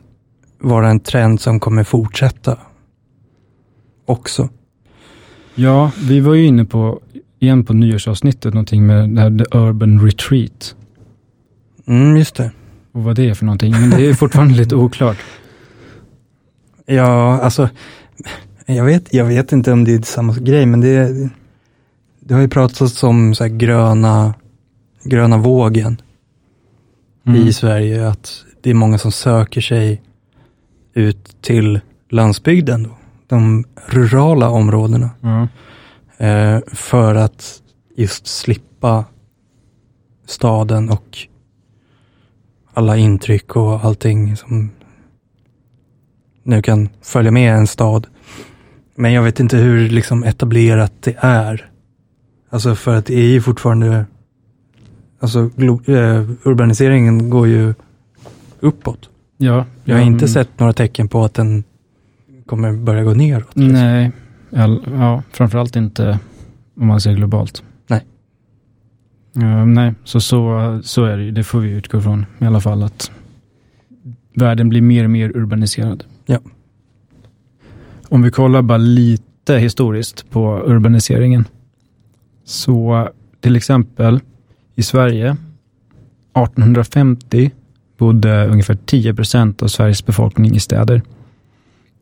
vara 0.59 0.91
en 0.91 1.01
trend 1.01 1.41
som 1.41 1.61
kommer 1.61 1.85
fortsätta 1.85 2.59
också. 4.07 4.49
Ja, 5.55 5.91
vi 6.09 6.21
var 6.21 6.35
ju 6.35 6.45
inne 6.45 6.65
på, 6.65 7.01
igen 7.39 7.65
på 7.65 7.73
nyårsavsnittet, 7.73 8.55
någonting 8.55 8.87
med 8.87 9.11
det 9.11 9.21
här 9.21 9.39
The 9.39 9.59
Urban 9.59 10.07
Retreat. 10.07 10.77
Mm, 11.87 12.17
just 12.17 12.35
det. 12.35 12.51
Och 12.93 13.03
vad 13.03 13.17
det 13.17 13.29
är 13.29 13.35
för 13.35 13.45
någonting, 13.45 13.73
men 13.73 13.91
det 13.91 14.07
är 14.07 14.15
fortfarande 14.15 14.55
lite 14.55 14.77
oklart. 14.77 15.17
Ja, 16.87 17.41
alltså, 17.41 17.69
jag 18.67 18.85
vet, 18.85 19.15
jag 19.15 19.25
vet 19.25 19.53
inte 19.53 19.73
om 19.73 19.85
det 19.85 19.95
är 19.95 20.03
samma 20.03 20.35
grej, 20.35 20.67
men 20.67 20.81
det, 20.81 21.31
det 22.21 22.35
har 22.35 22.41
ju 22.41 22.49
pratats 22.49 23.03
om 23.03 23.35
så 23.35 23.47
gröna, 23.47 24.35
gröna 25.05 25.39
vågen 25.39 26.01
Mm. 27.27 27.49
i 27.49 27.53
Sverige, 27.53 28.09
att 28.09 28.45
det 28.63 28.71
är 28.71 28.75
många 28.75 28.99
som 28.99 29.13
söker 29.13 29.61
sig 29.61 30.03
ut 30.95 31.37
till 31.43 31.81
landsbygden, 32.11 32.83
då, 32.83 32.91
de 33.27 33.65
rurala 33.87 34.49
områdena, 34.51 35.11
Ja. 35.21 35.49
eh, 36.27 36.61
för 36.73 37.15
att 37.15 37.63
just 37.97 38.27
slippa 38.27 39.05
staden 40.27 40.91
och 40.91 41.19
alla 42.75 42.97
intryck 42.97 43.57
och 43.57 43.85
allting 43.85 44.37
som 44.37 44.71
nu 46.43 46.63
kan 46.63 46.89
följa 47.03 47.31
med 47.31 47.55
en 47.55 47.67
stad. 47.67 48.07
Men 48.95 49.13
jag 49.13 49.23
vet 49.23 49.41
inte 49.41 49.57
hur 49.57 49.89
liksom 49.89 50.25
etablerat 50.25 50.93
det 51.01 51.17
är. 51.21 51.71
Alltså 52.51 52.75
för 52.75 52.97
att 52.97 53.07
det 53.07 53.15
är 53.15 53.29
ju 53.29 53.43
fortfarande 53.43 54.07
alltså 55.21 55.39
eh, 55.39 56.31
urbaniseringen 56.43 57.31
går 57.31 57.49
ju 57.49 57.75
uppåt. 58.61 59.11
Ja, 59.37 59.65
Jag 59.85 59.95
har 59.95 60.03
ja, 60.03 60.07
inte 60.07 60.25
mm, 60.25 60.29
sett 60.29 60.59
några 60.59 60.73
tecken 60.73 61.09
på 61.09 61.25
att 61.25 61.35
den 61.35 61.65
kommer 62.47 62.73
börja 62.73 63.05
gå 63.05 63.15
neråt. 63.15 63.51
Nej, 63.55 64.13
all, 64.57 64.85
ja, 64.93 65.23
framförallt 65.33 65.77
inte 65.77 66.19
om 66.81 66.87
man 66.87 67.01
ser 67.01 67.13
globalt. 67.13 67.63
Nej. 67.87 68.05
Ja, 69.33 69.65
nej, 69.65 69.95
så, 70.05 70.21
så, 70.21 70.81
så 70.85 71.05
är 71.05 71.17
det 71.17 71.25
ju. 71.25 71.31
Det 71.31 71.45
får 71.45 71.61
vi 71.61 71.71
utgå 71.71 72.01
från 72.01 72.27
i 72.39 72.45
alla 72.45 72.61
fall. 72.61 72.83
att 72.83 73.11
Världen 74.35 74.69
blir 74.69 74.81
mer 74.81 75.05
och 75.05 75.11
mer 75.11 75.37
urbaniserad. 75.37 76.05
Ja. 76.27 76.39
Om 78.09 78.23
vi 78.23 78.31
kollar 78.31 78.63
bara 78.63 78.79
lite 78.79 79.57
historiskt 79.59 80.31
på 80.31 80.63
urbaniseringen. 80.67 81.45
Så 82.45 83.09
till 83.41 83.57
exempel 83.57 84.21
i 84.77 84.83
Sverige 84.83 85.37
1850 86.35 87.51
bodde 87.99 88.47
ungefär 88.47 88.79
10 88.87 89.15
procent 89.15 89.63
av 89.63 89.69
Sveriges 89.69 90.07
befolkning 90.07 90.55
i 90.57 90.61
städer 90.61 91.03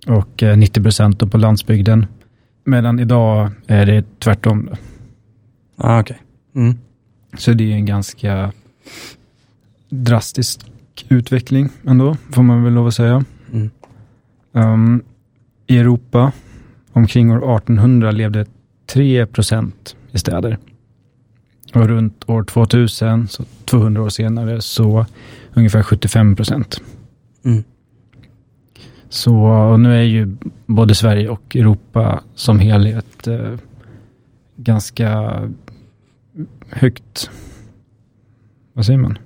och 0.06 0.42
eh, 0.42 0.56
90 0.56 0.82
procent 0.82 1.18
då 1.18 1.26
på 1.26 1.38
landsbygden. 1.38 2.06
Medan 2.64 3.00
idag 3.00 3.50
är 3.66 3.86
det 3.86 4.04
tvärtom. 4.18 4.70
Ah, 5.76 6.00
okej. 6.00 6.18
Mm. 6.54 6.78
Så 7.38 7.52
det 7.52 7.72
är 7.72 7.74
en 7.74 7.86
ganska 7.86 8.52
drastisk 9.88 10.66
utveckling 11.08 11.68
ändå, 11.84 12.16
får 12.30 12.42
man 12.42 12.64
väl 12.64 12.72
lov 12.72 12.86
att 12.86 12.94
säga. 12.94 13.24
Mm. 13.52 13.70
Um, 14.52 15.02
I 15.66 15.78
Europa, 15.78 16.32
omkring 16.92 17.30
år 17.30 17.56
1800 17.56 18.10
levde 18.10 18.46
3 18.86 19.26
procent 19.26 19.96
i 20.12 20.18
städer. 20.18 20.58
Och 21.74 21.88
runt 21.88 22.28
år 22.28 22.44
2000, 22.44 23.28
så 23.28 23.44
200 23.64 24.02
år 24.02 24.08
senare, 24.08 24.60
så 24.60 25.06
ungefär 25.54 25.82
75 25.82 26.36
procent. 26.36 26.80
Mm. 27.44 27.64
Så 29.08 29.76
nu 29.76 29.94
är 29.94 30.02
ju 30.02 30.36
både 30.66 30.94
Sverige 30.94 31.28
och 31.28 31.56
Europa 31.56 32.22
som 32.34 32.58
helhet 32.58 33.26
eh, 33.26 33.54
ganska 34.56 35.30
högt, 36.68 37.30
vad 38.72 38.86
säger 38.86 38.98
man? 38.98 39.18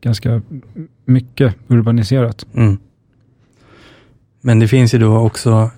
Ganska 0.00 0.42
mycket 1.04 1.56
urbaniserat. 1.68 2.46
Mm. 2.54 2.78
Men 4.40 4.58
det 4.58 4.68
finns 4.68 4.94
ju 4.94 4.98
då 4.98 5.16
också 5.16 5.70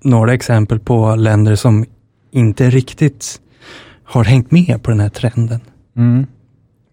några 0.00 0.34
exempel 0.34 0.78
på 0.78 1.14
länder 1.14 1.54
som 1.54 1.84
inte 2.30 2.70
riktigt 2.70 3.40
har 4.06 4.24
hängt 4.24 4.50
med 4.50 4.82
på 4.82 4.90
den 4.90 5.00
här 5.00 5.08
trenden. 5.08 5.60
Mm. 5.96 6.26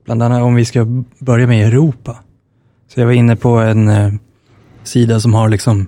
Bland 0.05 0.23
annat 0.23 0.41
om 0.41 0.55
vi 0.55 0.65
ska 0.65 1.03
börja 1.19 1.47
med 1.47 1.67
Europa. 1.67 2.17
Så 2.87 2.99
jag 2.99 3.05
var 3.05 3.13
inne 3.13 3.35
på 3.35 3.49
en 3.49 3.87
eh, 3.87 4.13
sida 4.83 5.19
som 5.19 5.33
har 5.33 5.49
liksom 5.49 5.87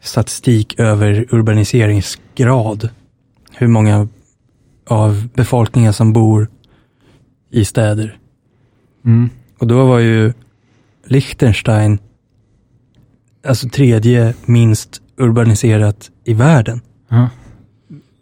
statistik 0.00 0.78
över 0.78 1.34
urbaniseringsgrad. 1.34 2.88
Hur 3.52 3.68
många 3.68 4.08
av 4.86 5.28
befolkningen 5.34 5.92
som 5.92 6.12
bor 6.12 6.48
i 7.50 7.64
städer. 7.64 8.18
Mm. 9.04 9.30
Och 9.58 9.66
då 9.66 9.86
var 9.86 9.98
ju 9.98 10.32
Liechtenstein 11.06 11.98
alltså 13.46 13.68
tredje 13.68 14.34
minst 14.46 15.02
urbaniserat 15.16 16.10
i 16.24 16.34
världen. 16.34 16.80
Ja. 17.08 17.28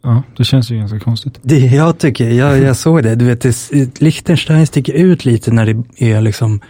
Ja, 0.02 0.22
det 0.36 0.44
känns 0.44 0.70
ju 0.70 0.78
ganska 0.78 1.00
konstigt. 1.00 1.38
Det 1.42 1.58
jag 1.58 1.98
tycker, 1.98 2.30
jag, 2.30 2.58
jag 2.58 2.76
såg 2.76 3.02
det, 3.02 3.14
du 3.14 3.24
vet, 3.24 3.40
det, 3.40 4.00
Liechtenstein 4.00 4.66
sticker 4.66 4.92
ut 4.92 5.24
lite 5.24 5.50
när 5.52 5.66
det 5.66 6.12
är 6.12 6.20
liksom 6.20 6.60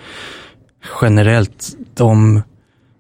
generellt 1.03 1.77
de 1.95 2.43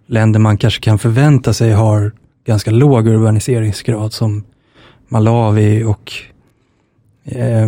länder 0.06 0.40
man 0.40 0.58
kanske 0.58 0.80
kan 0.80 0.98
förvänta 0.98 1.52
sig 1.52 1.72
har 1.72 2.12
ganska 2.46 2.70
låg 2.70 3.08
urbaniseringsgrad 3.08 4.12
som 4.12 4.44
Malawi 5.08 5.84
och 5.84 6.12
eh, 7.24 7.66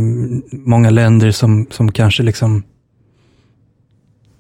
många 0.51 0.91
länder 0.91 1.31
som, 1.31 1.67
som 1.71 1.93
kanske 1.93 2.23
liksom, 2.23 2.63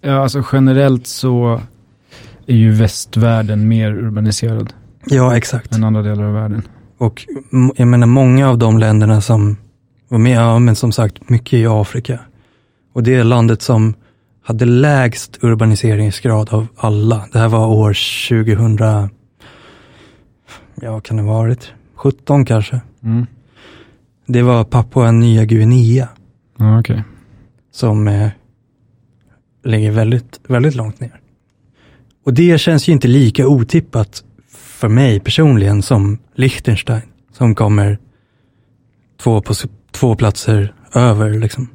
Ja, 0.00 0.22
alltså 0.22 0.44
generellt 0.52 1.06
så 1.06 1.60
är 2.46 2.56
ju 2.56 2.72
västvärlden 2.72 3.68
mer 3.68 3.90
urbaniserad 3.92 4.72
ja 5.06 5.36
exakt. 5.36 5.74
än 5.74 5.84
andra 5.84 6.02
delar 6.02 6.24
av 6.24 6.34
världen. 6.34 6.62
Och 7.04 7.26
jag 7.76 7.88
menar 7.88 8.06
många 8.06 8.48
av 8.48 8.58
de 8.58 8.78
länderna 8.78 9.20
som 9.20 9.56
var 10.08 10.18
med, 10.18 10.36
ja 10.36 10.58
men 10.58 10.76
som 10.76 10.92
sagt 10.92 11.30
mycket 11.30 11.52
i 11.52 11.66
Afrika. 11.66 12.20
Och 12.92 13.02
det 13.02 13.14
är 13.14 13.24
landet 13.24 13.62
som 13.62 13.94
hade 14.42 14.64
lägst 14.64 15.38
urbaniseringsgrad 15.44 16.48
av 16.50 16.66
alla. 16.76 17.28
Det 17.32 17.38
här 17.38 17.48
var 17.48 17.66
år 17.66 17.96
2000, 18.28 19.10
ja 20.80 20.92
vad 20.92 21.02
kan 21.04 21.16
det 21.16 21.22
varit? 21.22 21.72
17 21.94 22.44
kanske. 22.44 22.80
Mm. 23.02 23.26
Det 24.26 24.42
var 24.42 24.64
Papua 24.64 25.10
Nya 25.10 25.44
Guinea 25.44 26.08
Ja, 26.58 26.80
okej. 26.80 27.02
som 27.72 28.08
eh, 28.08 28.28
ligger 29.64 29.90
väldigt, 29.90 30.40
väldigt 30.48 30.74
långt 30.74 31.00
ner. 31.00 31.20
Och 32.24 32.34
det 32.34 32.58
känns 32.60 32.88
ju 32.88 32.92
inte 32.92 33.08
lika 33.08 33.48
otippat 33.48 34.24
för 34.84 34.88
mig 34.88 35.20
personligen 35.20 35.82
som 35.82 36.18
Liechtenstein, 36.34 37.02
som 37.32 37.54
kommer 37.54 37.98
två, 39.22 39.40
på, 39.40 39.54
två 39.92 40.16
platser 40.16 40.74
över. 40.94 41.30
Liksom. 41.38 41.68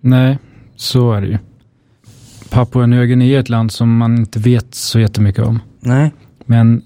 Nej, 0.00 0.38
så 0.76 1.12
är 1.12 1.20
det 1.20 1.26
ju. 1.26 1.38
Papua 2.50 2.86
Nya 2.86 3.06
Guinea 3.06 3.36
är 3.36 3.40
ett 3.40 3.48
land 3.48 3.72
som 3.72 3.96
man 3.96 4.18
inte 4.18 4.38
vet 4.38 4.74
så 4.74 5.00
jättemycket 5.00 5.44
om. 5.44 5.58
Nej, 5.80 6.12
Men 6.44 6.82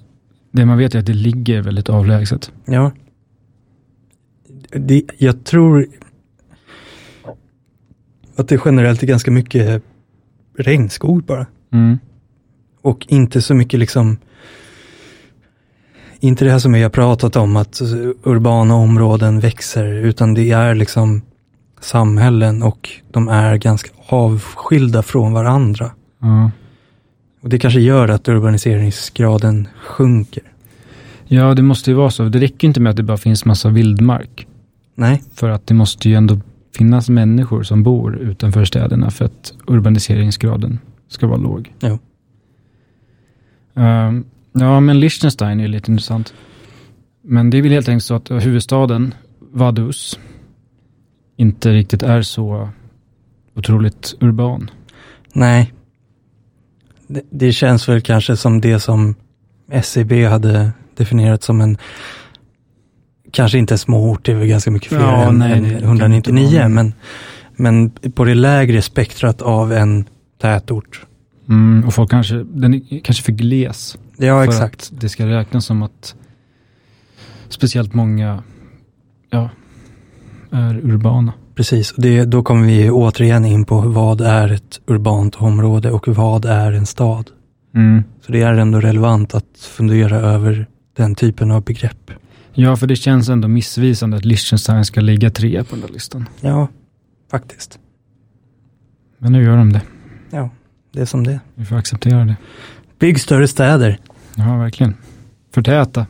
det 0.52 0.66
man 0.66 0.78
vet 0.78 0.94
är 0.94 0.98
att 0.98 1.06
det 1.06 1.14
ligger 1.14 1.62
väldigt 1.62 1.88
avlägset. 1.88 2.52
ja. 2.64 2.92
Det, 4.70 5.02
jag 5.18 5.44
tror 5.44 5.86
att 8.36 8.48
det 8.48 8.60
generellt 8.64 9.02
är 9.02 9.06
ganska 9.06 9.30
mycket 9.30 9.82
regnskog 10.58 11.24
bara. 11.24 11.46
Mm. 11.72 11.98
Och 12.82 13.06
inte 13.08 13.42
så 13.42 13.54
mycket 13.54 13.80
liksom, 13.80 14.18
inte 16.20 16.44
det 16.44 16.50
här 16.50 16.58
som 16.58 16.72
vi 16.72 16.82
har 16.82 16.90
pratat 16.90 17.36
om, 17.36 17.56
att 17.56 17.80
urbana 18.22 18.74
områden 18.74 19.40
växer, 19.40 19.84
utan 19.84 20.34
det 20.34 20.50
är 20.50 20.74
liksom 20.74 21.22
samhällen 21.80 22.62
och 22.62 22.90
de 23.10 23.28
är 23.28 23.56
ganska 23.56 23.90
avskilda 24.06 25.02
från 25.02 25.32
varandra. 25.32 25.90
Ja. 26.20 26.50
Och 27.42 27.48
det 27.48 27.58
kanske 27.58 27.80
gör 27.80 28.08
att 28.08 28.28
urbaniseringsgraden 28.28 29.68
sjunker. 29.86 30.42
ja, 31.24 31.54
det 31.54 31.62
måste 31.62 31.90
ju 31.90 31.96
vara 31.96 32.10
så. 32.10 32.24
Det 32.24 32.38
räcker 32.38 32.68
inte 32.68 32.80
med 32.80 32.90
att 32.90 32.96
det 32.96 33.02
bara 33.02 33.16
finns 33.16 33.44
massa 33.44 33.68
vildmark. 33.68 34.46
Nej, 34.94 35.22
För 35.34 35.48
att 35.48 35.66
det 35.66 35.74
måste 35.74 36.08
ju 36.08 36.14
ändå 36.14 36.40
finnas 36.76 37.08
människor 37.08 37.62
som 37.62 37.82
bor 37.82 38.16
utanför 38.16 38.64
städerna 38.64 39.10
för 39.10 39.24
att 39.24 39.52
urbaniseringsgraden 39.66 40.78
ska 41.08 41.26
vara 41.26 41.38
låg. 41.38 41.72
Jo. 41.80 41.98
Ehm, 43.74 44.24
ja, 44.60 44.80
men 44.80 45.00
Liechtenstein 45.00 45.60
är 45.60 45.68
lite 45.68 45.90
intressant. 45.90 46.34
Men 47.22 47.50
det 47.50 47.58
är 47.58 47.62
väl 47.62 47.72
helt 47.72 47.88
enkelt 47.88 48.04
så 48.04 48.14
att 48.14 48.30
huvudstaden, 48.30 49.14
Vaduz, 49.52 50.18
inte 51.36 51.72
riktigt 51.72 52.02
är 52.02 52.22
så 52.22 52.68
otroligt 53.54 54.14
urban. 54.20 54.70
nej. 55.32 55.72
Det, 57.08 57.22
det 57.30 57.52
känns 57.52 57.88
väl 57.88 58.00
kanske 58.00 58.36
som 58.36 58.60
det 58.60 58.80
som 58.80 59.14
SCB 59.70 60.24
hade 60.24 60.70
definierat 60.96 61.42
som 61.42 61.60
en, 61.60 61.78
kanske 63.32 63.58
inte 63.58 63.78
småort, 63.78 64.24
det 64.24 64.32
är 64.32 64.36
väl 64.36 64.48
ganska 64.48 64.70
mycket 64.70 64.88
fler 64.88 65.00
Ja, 65.00 65.28
än, 65.28 65.38
nej, 65.38 65.52
än 65.52 65.62
det 65.62 65.70
kan 65.70 65.82
199, 65.82 66.44
inte 66.44 66.58
vara. 66.58 66.68
men, 66.68 66.92
men 67.56 67.90
på 67.90 68.24
det 68.24 68.34
lägre 68.34 68.82
spektrat 68.82 69.42
av 69.42 69.72
en 69.72 70.04
tätort. 70.40 71.06
Mm, 71.48 71.86
och 71.86 71.94
folk 71.94 72.10
kanske, 72.10 72.44
den 72.44 72.74
är 72.74 73.00
kanske 73.00 73.22
för 73.22 73.32
gles. 73.32 73.98
Ja, 74.16 74.38
för 74.38 74.44
exakt. 74.44 74.90
att 74.92 75.00
det 75.00 75.08
ska 75.08 75.26
räknas 75.26 75.66
som 75.66 75.82
att 75.82 76.14
speciellt 77.48 77.94
många 77.94 78.42
ja, 79.30 79.50
är 80.50 80.76
urbana. 80.84 81.32
Precis, 81.54 81.92
och 81.92 82.02
det, 82.02 82.24
då 82.24 82.42
kommer 82.42 82.66
vi 82.66 82.90
återigen 82.90 83.44
in 83.44 83.64
på 83.64 83.80
vad 83.80 84.20
är 84.20 84.52
ett 84.52 84.80
urbant 84.86 85.34
område 85.36 85.90
och 85.90 86.08
vad 86.08 86.44
är 86.44 86.72
en 86.72 86.86
stad. 86.86 87.30
Mm. 87.74 88.02
Så 88.20 88.32
det 88.32 88.42
är 88.42 88.52
ändå 88.52 88.80
relevant 88.80 89.34
att 89.34 89.58
fundera 89.58 90.16
över 90.16 90.66
den 90.96 91.14
typen 91.14 91.50
av 91.50 91.64
begrepp. 91.64 92.10
Ja, 92.52 92.76
för 92.76 92.86
det 92.86 92.96
känns 92.96 93.28
ändå 93.28 93.48
missvisande 93.48 94.16
att 94.16 94.24
Liechtenstein 94.24 94.84
ska 94.84 95.00
ligga 95.00 95.30
trea 95.30 95.64
på 95.64 95.74
den 95.74 95.86
där 95.86 95.92
listan. 95.92 96.28
Ja, 96.40 96.68
faktiskt. 97.30 97.78
Men 99.18 99.32
nu 99.32 99.44
gör 99.44 99.56
de 99.56 99.72
det. 99.72 99.82
Ja, 100.30 100.50
det 100.96 101.02
är 101.02 101.06
som 101.06 101.24
det 101.24 101.40
Vi 101.54 101.64
får 101.64 101.76
acceptera 101.76 102.24
det. 102.24 102.36
Bygg 102.98 103.20
större 103.20 103.48
städer. 103.48 103.98
Ja, 104.36 104.56
verkligen. 104.56 104.96
Förtäta. 105.54 106.06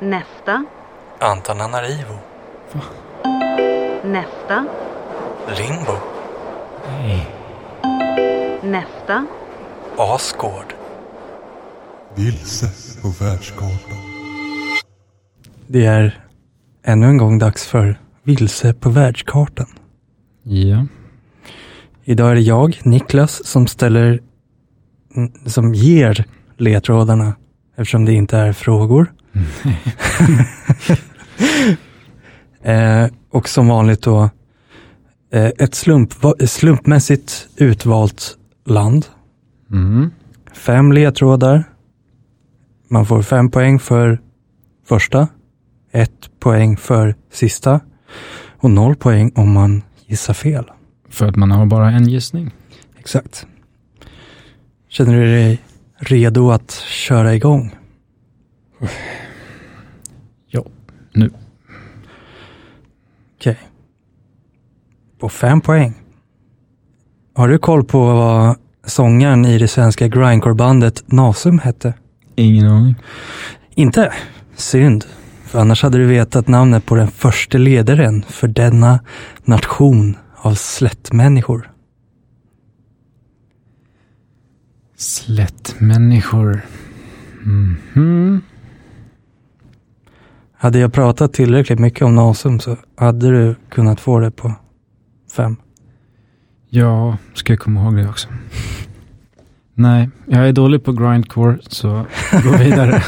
Nästa. 0.00 0.64
Antananarivo. 1.20 2.14
Va? 2.72 2.80
Nästa. 4.04 4.66
Limbo. 5.58 6.15
Nej. 6.88 7.26
Nästa. 8.62 9.26
Asgård. 9.98 10.74
Vilse 12.14 12.66
på 13.02 13.08
världskartan. 13.24 13.98
Det 15.66 15.86
är 15.86 16.24
ännu 16.84 17.06
en 17.06 17.16
gång 17.16 17.38
dags 17.38 17.66
för 17.66 18.00
Vilse 18.22 18.74
på 18.74 18.90
världskartan. 18.90 19.66
Ja. 20.42 20.86
Idag 22.04 22.30
är 22.30 22.34
det 22.34 22.40
jag, 22.40 22.80
Niklas, 22.84 23.46
som 23.46 23.66
ställer, 23.66 24.20
mm, 25.16 25.32
som 25.46 25.74
ger 25.74 26.24
ledtrådarna 26.56 27.36
eftersom 27.76 28.04
det 28.04 28.12
inte 28.12 28.38
är 28.38 28.52
frågor. 28.52 29.12
eh, 32.62 33.06
och 33.30 33.48
som 33.48 33.68
vanligt 33.68 34.02
då 34.02 34.30
ett 35.30 35.74
slump, 35.74 36.14
slumpmässigt 36.46 37.48
utvalt 37.56 38.38
land. 38.64 39.06
Mm. 39.70 40.10
Fem 40.52 40.92
ledtrådar. 40.92 41.64
Man 42.88 43.06
får 43.06 43.22
fem 43.22 43.50
poäng 43.50 43.78
för 43.78 44.20
första, 44.84 45.28
ett 45.92 46.30
poäng 46.38 46.76
för 46.76 47.14
sista 47.32 47.80
och 48.58 48.70
noll 48.70 48.96
poäng 48.96 49.32
om 49.34 49.52
man 49.52 49.82
gissar 50.06 50.34
fel. 50.34 50.64
För 51.08 51.26
att 51.26 51.36
man 51.36 51.50
har 51.50 51.66
bara 51.66 51.90
en 51.90 52.08
gissning. 52.08 52.50
Exakt. 52.98 53.46
Känner 54.88 55.20
du 55.20 55.24
dig 55.24 55.62
redo 55.96 56.50
att 56.50 56.70
köra 56.70 57.34
igång? 57.34 57.76
Ja, 60.46 60.64
nu. 61.12 61.30
Okej. 63.36 63.58
På 65.18 65.28
fem 65.28 65.60
poäng. 65.60 65.94
Har 67.34 67.48
du 67.48 67.58
koll 67.58 67.84
på 67.84 68.04
vad 68.04 68.56
sångaren 68.84 69.44
i 69.44 69.58
det 69.58 69.68
svenska 69.68 70.08
grindcore-bandet 70.08 71.02
Nasum 71.06 71.58
hette? 71.58 71.94
Ingen 72.34 72.66
aning. 72.66 72.94
Inte? 73.74 74.12
Synd. 74.54 75.04
För 75.44 75.60
annars 75.60 75.82
hade 75.82 75.98
du 75.98 76.06
vetat 76.06 76.48
namnet 76.48 76.86
på 76.86 76.94
den 76.94 77.08
första 77.08 77.58
ledaren 77.58 78.22
för 78.22 78.48
denna 78.48 79.00
nation 79.44 80.16
av 80.36 80.54
slättmänniskor. 80.54 81.70
Slättmänniskor. 84.96 86.60
Mhm. 87.42 88.40
Hade 90.58 90.78
jag 90.78 90.92
pratat 90.92 91.32
tillräckligt 91.32 91.78
mycket 91.78 92.02
om 92.02 92.14
Nasum 92.14 92.60
så 92.60 92.76
hade 92.96 93.30
du 93.30 93.54
kunnat 93.68 94.00
få 94.00 94.20
det 94.20 94.30
på 94.30 94.54
fem. 95.32 95.56
Ja, 96.68 97.16
ska 97.34 97.52
jag 97.52 97.60
komma 97.60 97.82
ihåg 97.82 97.96
det 97.96 98.08
också. 98.08 98.28
Nej, 99.74 100.10
jag 100.26 100.48
är 100.48 100.52
dålig 100.52 100.84
på 100.84 100.92
grindcore, 100.92 101.58
så 101.68 102.06
gå 102.44 102.56
vidare. 102.56 103.02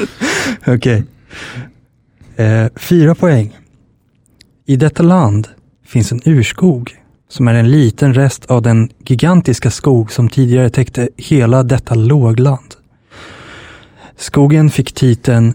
Okej. 0.66 1.04
Eh, 2.36 2.66
fyra 2.76 3.14
poäng. 3.14 3.58
I 4.66 4.76
detta 4.76 5.02
land 5.02 5.48
finns 5.86 6.12
en 6.12 6.20
urskog 6.24 6.96
som 7.28 7.48
är 7.48 7.54
en 7.54 7.70
liten 7.70 8.14
rest 8.14 8.46
av 8.46 8.62
den 8.62 8.88
gigantiska 9.04 9.70
skog 9.70 10.12
som 10.12 10.28
tidigare 10.28 10.70
täckte 10.70 11.08
hela 11.16 11.62
detta 11.62 11.94
lågland. 11.94 12.74
Skogen 14.16 14.70
fick 14.70 14.92
titeln 14.92 15.54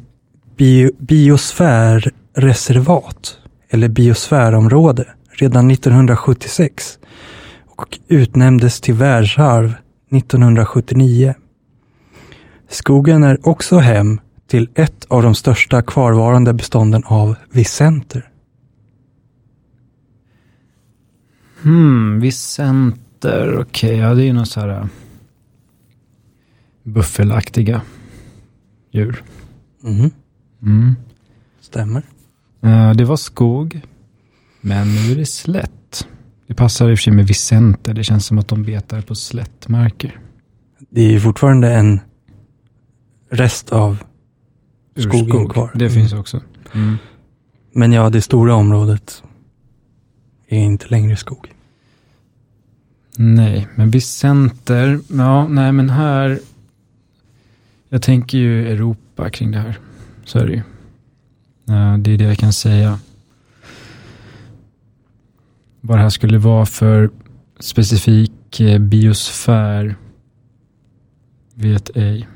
bio, 0.57 0.91
biosfärreservat 0.99 3.37
eller 3.69 3.87
biosfärområde 3.87 5.05
redan 5.38 5.71
1976 5.71 6.99
och 7.65 7.99
utnämndes 8.07 8.81
till 8.81 8.93
världsarv 8.93 9.73
1979. 10.11 11.33
Skogen 12.69 13.23
är 13.23 13.47
också 13.47 13.77
hem 13.77 14.19
till 14.47 14.69
ett 14.75 15.05
av 15.07 15.23
de 15.23 15.36
största 15.36 15.81
kvarvarande 15.81 16.53
bestånden 16.53 17.03
av 17.05 17.36
vicenter. 17.51 18.29
Hmm, 21.61 22.19
Vicenter, 22.19 23.59
okej, 23.59 23.97
ja 23.97 24.13
det 24.13 24.23
är 24.23 24.25
ju 24.25 24.33
något 24.33 24.47
så 24.47 24.59
här 24.59 24.69
äh, 24.69 24.86
buffelaktiga 26.83 27.81
djur. 28.91 29.23
Mhm, 29.81 30.11
Mm. 30.61 30.95
Stämmer. 31.61 32.03
Eh, 32.61 32.91
det 32.91 33.05
var 33.05 33.17
skog, 33.17 33.81
men 34.66 34.95
nu 34.95 35.11
är 35.11 35.16
det 35.16 35.26
slätt. 35.26 36.07
Det 36.47 36.53
passar 36.53 36.89
i 36.89 36.93
och 36.93 36.97
för 36.97 37.03
sig 37.03 37.13
med 37.13 37.28
Vicenter, 37.28 37.93
det 37.93 38.03
känns 38.03 38.26
som 38.26 38.38
att 38.38 38.47
de 38.47 38.63
betar 38.63 39.01
på 39.01 39.16
slättmarker. 39.16 40.20
Det 40.89 41.01
är 41.01 41.11
ju 41.11 41.20
fortfarande 41.20 41.74
en 41.74 41.99
rest 43.30 43.72
av 43.72 44.03
skogen 44.97 45.26
Urskog, 45.26 45.53
kvar. 45.53 45.72
Det 45.76 45.89
finns 45.89 46.13
också. 46.13 46.41
Mm. 46.74 46.97
Men 47.74 47.91
ja, 47.91 48.09
det 48.09 48.22
stora 48.22 48.55
området 48.55 49.24
är 50.47 50.59
inte 50.59 50.88
längre 50.88 51.16
skog. 51.16 51.53
Nej, 53.18 53.68
men 53.76 53.91
Vicenter, 53.91 54.99
ja, 55.11 55.47
nej 55.47 55.72
men 55.72 55.89
här, 55.89 56.39
jag 57.89 58.01
tänker 58.01 58.38
ju 58.38 58.72
Europa 58.72 59.30
kring 59.30 59.51
det 59.51 59.59
här. 59.59 59.80
Så 60.26 60.39
är 60.39 60.47
det 60.47 60.53
ju. 60.53 60.61
Det 61.97 62.11
är 62.11 62.18
det 62.18 62.24
jag 62.24 62.38
kan 62.38 62.53
säga. 62.53 62.99
Vad 65.88 65.97
det 65.97 66.01
här 66.01 66.09
skulle 66.09 66.38
vara 66.38 66.65
för 66.65 67.09
specifik 67.59 68.59
eh, 68.59 68.79
biosfär 68.79 69.95
vet 71.55 71.97
ej. 71.97 72.27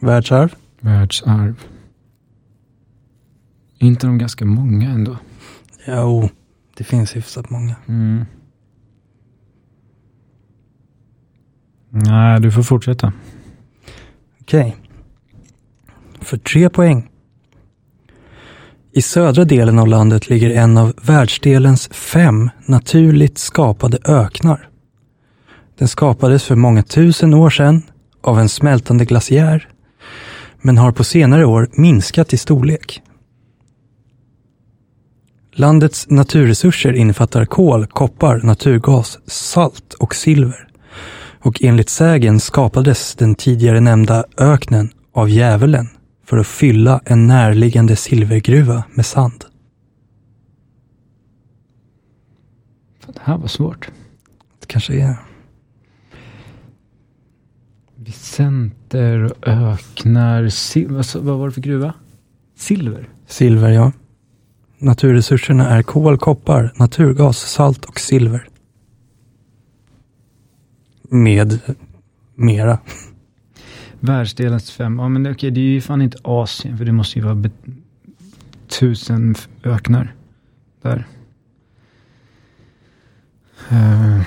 Världsarv? 0.00 0.54
Världsarv. 0.80 1.60
Är 3.78 3.86
inte 3.86 4.06
de 4.06 4.18
ganska 4.18 4.44
många 4.44 4.90
ändå? 4.90 5.16
Jo, 5.86 6.28
det 6.76 6.84
finns 6.84 7.16
hyfsat 7.16 7.50
många. 7.50 7.76
Mm. 7.88 8.24
Nej, 11.90 12.40
du 12.40 12.52
får 12.52 12.62
fortsätta. 12.62 13.12
Okej. 14.40 14.76
För 16.20 16.36
tre 16.36 16.70
poäng. 16.70 17.10
I 18.92 19.02
södra 19.02 19.44
delen 19.44 19.78
av 19.78 19.88
landet 19.88 20.28
ligger 20.28 20.50
en 20.50 20.78
av 20.78 20.92
världsdelens 21.02 21.88
fem 21.88 22.50
naturligt 22.66 23.38
skapade 23.38 23.98
öknar. 24.04 24.68
Den 25.78 25.88
skapades 25.88 26.44
för 26.44 26.54
många 26.56 26.82
tusen 26.82 27.34
år 27.34 27.50
sedan 27.50 27.82
av 28.22 28.38
en 28.38 28.48
smältande 28.48 29.04
glaciär, 29.04 29.68
men 30.62 30.78
har 30.78 30.92
på 30.92 31.04
senare 31.04 31.44
år 31.44 31.68
minskat 31.72 32.32
i 32.32 32.36
storlek. 32.36 33.02
Landets 35.52 36.10
naturresurser 36.10 36.92
innefattar 36.92 37.44
kol, 37.44 37.86
koppar, 37.86 38.40
naturgas, 38.42 39.18
salt 39.26 39.94
och 39.94 40.14
silver. 40.14 40.68
Och 41.42 41.62
enligt 41.62 41.90
sägen 41.90 42.40
skapades 42.40 43.14
den 43.14 43.34
tidigare 43.34 43.80
nämnda 43.80 44.24
öknen 44.38 44.90
av 45.12 45.28
djävulen 45.28 45.88
för 46.30 46.36
att 46.36 46.46
fylla 46.46 47.00
en 47.04 47.26
närliggande 47.26 47.96
silvergruva 47.96 48.84
med 48.94 49.06
sand. 49.06 49.44
Det 53.06 53.20
här 53.20 53.38
var 53.38 53.46
svårt. 53.46 53.90
Det 54.60 54.66
kanske 54.66 54.94
är... 54.94 55.16
Vicenter 57.94 59.24
och 59.24 59.48
öknar. 59.48 60.44
Sil- 60.66 60.92
vad, 60.94 61.06
sa- 61.06 61.20
vad 61.20 61.38
var 61.38 61.46
det 61.46 61.52
för 61.52 61.60
gruva? 61.60 61.94
Silver? 62.56 63.08
Silver, 63.26 63.70
ja. 63.70 63.92
Naturresurserna 64.78 65.68
är 65.68 65.82
kol, 65.82 66.18
koppar, 66.18 66.72
naturgas, 66.76 67.38
salt 67.38 67.84
och 67.84 68.00
silver. 68.00 68.48
Med 71.02 71.60
mera. 72.34 72.78
Världsdelens 74.00 74.70
fem. 74.70 74.98
Ja 74.98 75.08
men 75.08 75.30
okej, 75.30 75.50
det 75.50 75.60
är 75.60 75.64
ju 75.64 75.80
fan 75.80 76.02
inte 76.02 76.18
Asien. 76.24 76.78
För 76.78 76.84
det 76.84 76.92
måste 76.92 77.18
ju 77.18 77.24
vara 77.24 77.50
tusen 78.68 79.34
öknar. 79.64 80.14
Där. 80.82 81.06
Uh, 83.72 84.22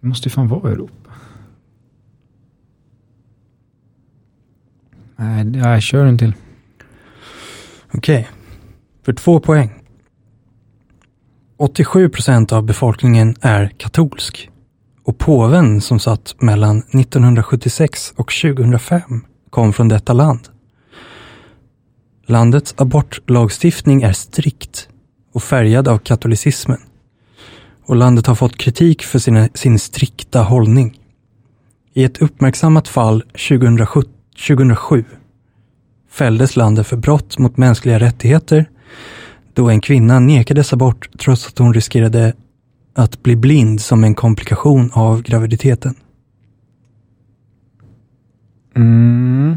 det 0.00 0.06
måste 0.06 0.28
ju 0.28 0.30
fan 0.30 0.48
vara 0.48 0.72
Europa. 0.72 1.10
Nej, 5.16 5.46
uh, 5.46 5.58
jag 5.58 5.82
kör 5.82 6.06
en 6.06 6.18
till. 6.18 6.32
Okej. 7.92 8.28
För 9.02 9.12
två 9.12 9.40
poäng. 9.40 9.70
87 11.56 12.08
procent 12.08 12.52
av 12.52 12.62
befolkningen 12.62 13.34
är 13.40 13.68
katolsk. 13.76 14.49
Och 15.10 15.18
påven 15.18 15.80
som 15.80 15.98
satt 15.98 16.34
mellan 16.38 16.78
1976 16.78 18.12
och 18.16 18.32
2005 18.42 19.00
kom 19.50 19.72
från 19.72 19.88
detta 19.88 20.12
land. 20.12 20.48
Landets 22.26 22.74
abortlagstiftning 22.76 24.02
är 24.02 24.12
strikt 24.12 24.88
och 25.32 25.42
färgad 25.42 25.88
av 25.88 25.98
katolicismen. 25.98 26.78
Och 27.86 27.96
landet 27.96 28.26
har 28.26 28.34
fått 28.34 28.56
kritik 28.56 29.02
för 29.02 29.18
sina, 29.18 29.48
sin 29.54 29.78
strikta 29.78 30.42
hållning. 30.42 31.00
I 31.92 32.04
ett 32.04 32.22
uppmärksammat 32.22 32.88
fall 32.88 33.22
2007, 33.48 34.02
2007 34.48 35.04
fälldes 36.10 36.56
landet 36.56 36.86
för 36.86 36.96
brott 36.96 37.38
mot 37.38 37.56
mänskliga 37.56 37.98
rättigheter 37.98 38.70
då 39.54 39.70
en 39.70 39.80
kvinna 39.80 40.18
nekades 40.18 40.72
abort 40.72 41.08
trots 41.18 41.46
att 41.46 41.58
hon 41.58 41.74
riskerade 41.74 42.34
att 42.92 43.22
bli 43.22 43.36
blind 43.36 43.80
som 43.80 44.04
en 44.04 44.14
komplikation 44.14 44.90
av 44.94 45.22
graviditeten. 45.22 45.94
Mm. 48.74 49.56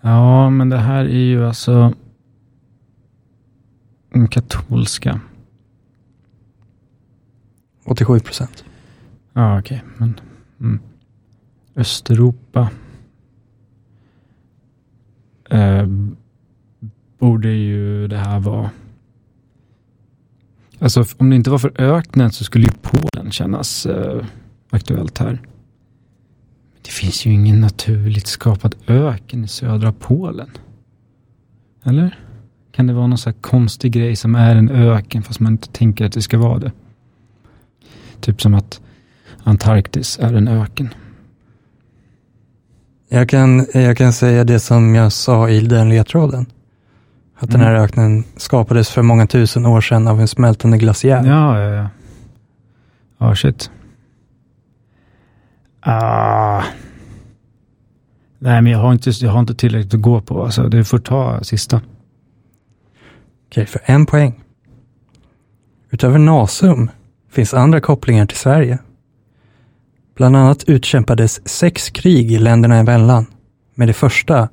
Ja, 0.00 0.50
men 0.50 0.68
det 0.68 0.78
här 0.78 1.04
är 1.04 1.24
ju 1.24 1.46
alltså 1.46 1.94
katolska. 4.30 5.20
87 7.84 8.20
procent. 8.20 8.64
Ja, 9.32 9.58
okej. 9.58 9.82
Men 9.96 10.20
mm. 10.60 10.80
Östeuropa 11.76 12.70
eh, 15.50 15.86
borde 17.18 17.48
ju 17.48 18.08
det 18.08 18.16
här 18.16 18.40
vara. 18.40 18.70
Alltså 20.82 21.04
om 21.16 21.30
det 21.30 21.36
inte 21.36 21.50
var 21.50 21.58
för 21.58 21.80
öknen 21.80 22.32
så 22.32 22.44
skulle 22.44 22.64
ju 22.64 22.72
Polen 22.82 23.32
kännas 23.32 23.86
eh, 23.86 24.24
aktuellt 24.70 25.18
här. 25.18 25.40
Men 26.72 26.82
det 26.82 26.90
finns 26.90 27.26
ju 27.26 27.32
ingen 27.32 27.60
naturligt 27.60 28.26
skapad 28.26 28.74
öken 28.86 29.44
i 29.44 29.48
södra 29.48 29.92
Polen. 29.92 30.50
Eller? 31.84 32.18
Kan 32.72 32.86
det 32.86 32.92
vara 32.92 33.06
någon 33.06 33.18
sån 33.18 33.32
här 33.32 33.40
konstig 33.40 33.92
grej 33.92 34.16
som 34.16 34.34
är 34.34 34.56
en 34.56 34.70
öken 34.70 35.22
fast 35.22 35.40
man 35.40 35.52
inte 35.52 35.68
tänker 35.68 36.04
att 36.04 36.12
det 36.12 36.22
ska 36.22 36.38
vara 36.38 36.58
det? 36.58 36.72
Typ 38.20 38.42
som 38.42 38.54
att 38.54 38.80
Antarktis 39.42 40.18
är 40.18 40.34
en 40.34 40.48
öken. 40.48 40.88
Jag 43.08 43.28
kan, 43.28 43.66
jag 43.74 43.96
kan 43.96 44.12
säga 44.12 44.44
det 44.44 44.60
som 44.60 44.94
jag 44.94 45.12
sa 45.12 45.48
i 45.50 45.60
den 45.60 45.88
ledtråden. 45.88 46.46
Att 47.42 47.50
den 47.50 47.60
här 47.60 47.70
Mm. 47.70 47.82
öknen 47.82 48.24
skapades 48.36 48.90
för 48.90 49.02
många 49.02 49.26
tusen 49.26 49.66
år 49.66 49.80
sedan 49.80 50.08
av 50.08 50.20
en 50.20 50.28
smältande 50.28 50.78
glaciär. 50.78 51.24
Ja, 51.26 51.60
ja, 51.60 51.68
ja. 51.74 51.88
Ja, 53.18 53.34
shit. 53.34 53.70
Ah. 55.80 56.62
Nej, 58.38 58.62
men 58.62 58.72
jag 58.72 58.78
har, 58.78 58.92
inte, 58.92 59.10
jag 59.10 59.30
har 59.30 59.40
inte 59.40 59.54
tillräckligt 59.54 59.94
att 59.94 60.00
gå 60.00 60.20
på. 60.20 60.44
Alltså, 60.44 60.68
det 60.68 60.84
får 60.84 60.98
ta 60.98 61.44
sista. 61.44 61.80
Okej, 63.48 63.66
för 63.66 63.80
en 63.84 64.06
poäng. 64.06 64.40
Utöver 65.90 66.18
Nasum 66.18 66.90
finns 67.30 67.54
andra 67.54 67.80
kopplingar 67.80 68.26
till 68.26 68.38
Sverige. 68.38 68.78
Bland 70.16 70.36
annat 70.36 70.64
utkämpades 70.64 71.48
sex 71.48 71.90
krig 71.90 72.32
i 72.32 72.38
länderna 72.38 72.76
emellan, 72.76 73.26
med 73.74 73.88
det 73.88 73.92
första 73.92 74.48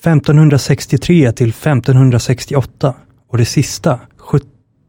1563 0.00 1.32
till 1.32 1.48
1568 1.48 2.94
och 3.28 3.38
det 3.38 3.44
sista 3.44 4.00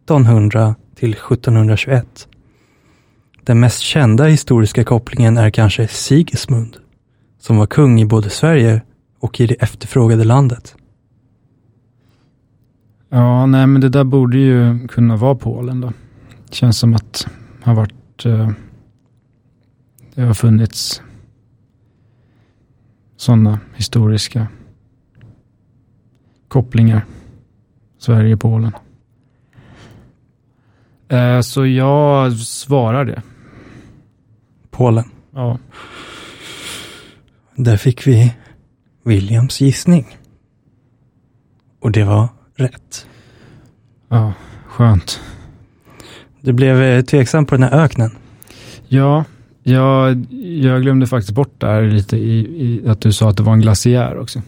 1700 0.05 0.75
till 0.95 1.11
1721. 1.13 2.27
Den 3.43 3.59
mest 3.59 3.79
kända 3.79 4.25
historiska 4.25 4.83
kopplingen 4.83 5.37
är 5.37 5.49
kanske 5.49 5.87
Sigismund, 5.87 6.77
som 7.39 7.57
var 7.57 7.65
kung 7.65 8.01
i 8.01 8.05
både 8.05 8.29
Sverige 8.29 8.81
och 9.19 9.41
i 9.41 9.47
det 9.47 9.53
efterfrågade 9.53 10.23
landet. 10.23 10.75
Ja, 13.09 13.45
nej, 13.45 13.67
men 13.67 13.81
det 13.81 13.89
där 13.89 14.03
borde 14.03 14.37
ju 14.37 14.87
kunna 14.87 15.15
vara 15.15 15.35
Polen 15.35 15.81
då. 15.81 15.93
Det 16.47 16.55
känns 16.55 16.79
som 16.79 16.93
att 16.93 17.27
det 17.59 17.65
har 17.69 17.75
varit... 17.75 18.25
Eh, 18.25 18.51
det 20.15 20.21
har 20.21 20.33
funnits 20.33 21.01
sådana 23.17 23.59
historiska 23.75 24.47
kopplingar. 26.51 27.05
Sverige-Polen. 27.97 28.71
Eh, 31.09 31.41
så 31.41 31.65
jag 31.65 32.33
svarar 32.33 33.05
det. 33.05 33.21
Polen. 34.71 35.05
Ja. 35.33 35.57
Där 37.55 37.77
fick 37.77 38.07
vi 38.07 38.33
Williams 39.03 39.61
gissning. 39.61 40.17
Och 41.79 41.91
det 41.91 42.03
var 42.03 42.27
rätt. 42.55 43.07
Ja, 44.09 44.33
skönt. 44.67 45.21
Du 46.41 46.53
blev 46.53 46.81
eh, 46.81 47.01
tveksam 47.01 47.45
på 47.45 47.55
den 47.55 47.63
här 47.63 47.83
öknen. 47.83 48.11
Ja, 48.87 49.23
jag, 49.63 50.25
jag 50.41 50.81
glömde 50.81 51.07
faktiskt 51.07 51.33
bort 51.33 51.61
där 51.61 51.81
lite 51.81 52.17
i, 52.17 52.39
i 52.39 52.89
att 52.89 53.01
du 53.01 53.13
sa 53.13 53.29
att 53.29 53.37
det 53.37 53.43
var 53.43 53.53
en 53.53 53.61
glaciär 53.61 54.19
också. 54.19 54.41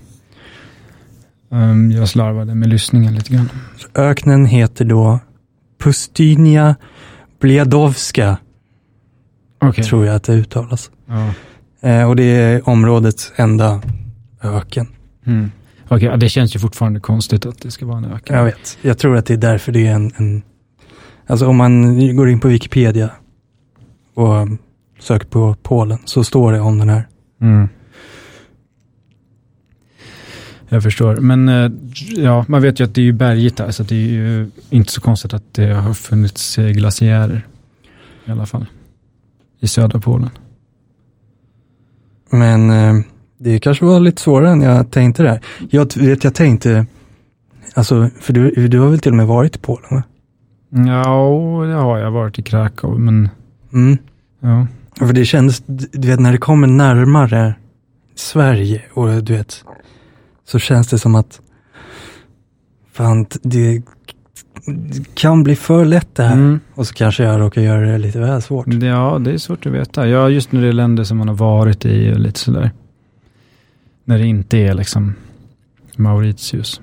Ehm, 1.54 1.92
jag 1.92 2.10
slarvade 2.10 2.56
med 2.56 2.70
lyssningen 2.70 3.16
lite 3.16 3.34
grann. 3.34 3.50
Öknen 3.96 4.46
heter 4.46 4.86
då 4.86 5.20
Pustynia 5.84 6.76
Bliadowska, 7.40 8.38
Okej. 9.62 9.84
tror 9.84 10.06
jag 10.06 10.16
att 10.16 10.24
det 10.24 10.34
uttalas. 10.34 10.92
Ja. 11.06 11.34
Eh, 11.90 12.10
och 12.10 12.16
det 12.16 12.24
är 12.24 12.70
områdets 12.70 13.34
enda 13.36 13.82
öken. 14.44 14.88
Mm. 15.26 15.52
Okej, 15.88 16.08
ja, 16.08 16.18
det 16.18 16.30
känns 16.30 16.56
ju 16.56 16.60
fortfarande 16.60 17.00
konstigt 17.00 17.46
att 17.46 17.62
det 17.62 17.72
ska 17.72 17.86
vara 17.86 17.98
en 17.98 18.06
öken. 18.06 18.36
Jag 18.36 18.46
vet. 18.46 18.78
Jag 18.82 18.98
tror 18.98 19.18
att 19.18 19.26
det 19.26 19.34
är 19.34 19.38
därför 19.38 19.72
det 19.72 19.88
är 19.88 19.94
en, 19.94 20.12
en... 20.18 20.42
Alltså 21.28 21.48
om 21.48 21.58
man 21.58 22.16
går 22.16 22.30
in 22.30 22.40
på 22.40 22.48
Wikipedia 22.48 23.10
och 24.14 24.48
söker 25.00 25.28
på 25.28 25.56
Polen 25.64 25.98
så 26.06 26.24
står 26.24 26.52
det 26.52 26.60
om 26.60 26.80
den 26.80 26.90
här. 26.90 27.08
Mm. 27.42 27.70
Jag 30.74 30.84
förstår, 30.84 31.16
men 31.16 31.50
eh, 31.50 31.72
ja, 32.16 32.46
man 32.48 32.62
vet 32.62 32.80
ju 32.80 32.84
att 32.84 32.96
det 32.96 33.08
är 33.08 33.12
bergigt 33.12 33.58
där, 33.58 33.72
så 33.72 33.84
det 33.84 33.96
är 33.96 34.08
ju 34.08 34.50
inte 34.70 34.92
så 34.92 35.02
konstigt 35.02 35.34
att 35.34 35.54
det 35.54 35.74
har 35.74 35.94
funnits 35.94 36.58
eh, 36.58 36.70
glaciärer 36.70 37.48
i 38.26 38.32
alla 38.32 38.46
fall. 38.46 38.66
I 39.60 39.68
södra 39.68 40.00
Polen. 40.00 40.30
Men 42.30 42.70
eh, 42.70 42.94
det 43.38 43.60
kanske 43.60 43.86
var 43.86 44.00
lite 44.00 44.22
svårare 44.22 44.52
än 44.52 44.62
jag 44.62 44.92
tänkte 44.92 45.24
där. 45.24 45.42
Jag 45.70 45.98
vet, 45.98 46.24
jag 46.24 46.36
tänkte, 46.36 46.86
alltså, 47.74 48.10
för 48.20 48.34
du, 48.34 48.68
du 48.68 48.80
har 48.80 48.90
väl 48.90 49.00
till 49.00 49.12
och 49.12 49.18
med 49.18 49.28
varit 49.28 49.56
i 49.56 49.60
Polen 49.60 49.88
va? 49.92 50.04
Ja, 50.70 51.66
det 51.68 51.74
har 51.74 51.98
jag 51.98 52.12
varit 52.12 52.40
i 52.40 52.42
Krakow, 52.42 53.00
men 53.00 53.30
Mm. 53.74 53.98
ja. 54.40 54.68
För 55.08 55.14
det 55.14 55.26
kändes, 55.26 55.64
du 55.92 56.08
vet 56.08 56.20
när 56.20 56.32
det 56.32 56.38
kommer 56.38 56.68
närmare 56.68 57.56
Sverige 58.16 58.82
och 58.94 59.24
du 59.24 59.34
vet, 59.34 59.64
så 60.46 60.60
känns 60.60 60.88
det 60.88 61.00
som 61.00 61.16
att 61.16 61.42
fan, 62.92 63.26
det 63.42 63.82
kan 65.14 65.44
bli 65.44 65.56
för 65.56 65.86
lätt 65.86 66.16
det 66.16 66.24
här. 66.24 66.34
Mm. 66.34 66.60
Och 66.74 66.88
så 66.88 66.94
kanske 66.94 67.24
jag 67.24 67.40
råkar 67.40 67.62
göra 67.62 67.82
det 67.82 67.98
lite 67.98 68.20
väl 68.20 68.42
svårt. 68.42 68.68
Ja, 68.68 69.20
det 69.22 69.32
är 69.32 69.38
svårt 69.38 69.66
att 69.66 69.74
veta. 69.74 70.08
Ja, 70.08 70.30
just 70.30 70.52
när 70.52 70.62
det 70.62 70.68
är 70.68 70.74
länder 70.74 71.04
som 71.04 71.18
man 71.18 71.28
har 71.28 71.36
varit 71.36 71.86
i 71.86 72.14
och 72.14 72.20
lite 72.20 72.40
sådär. 72.40 72.72
När 74.06 74.18
det 74.18 74.26
inte 74.26 74.58
är 74.58 74.74
liksom 74.74 75.14
Mauritius. 75.96 76.82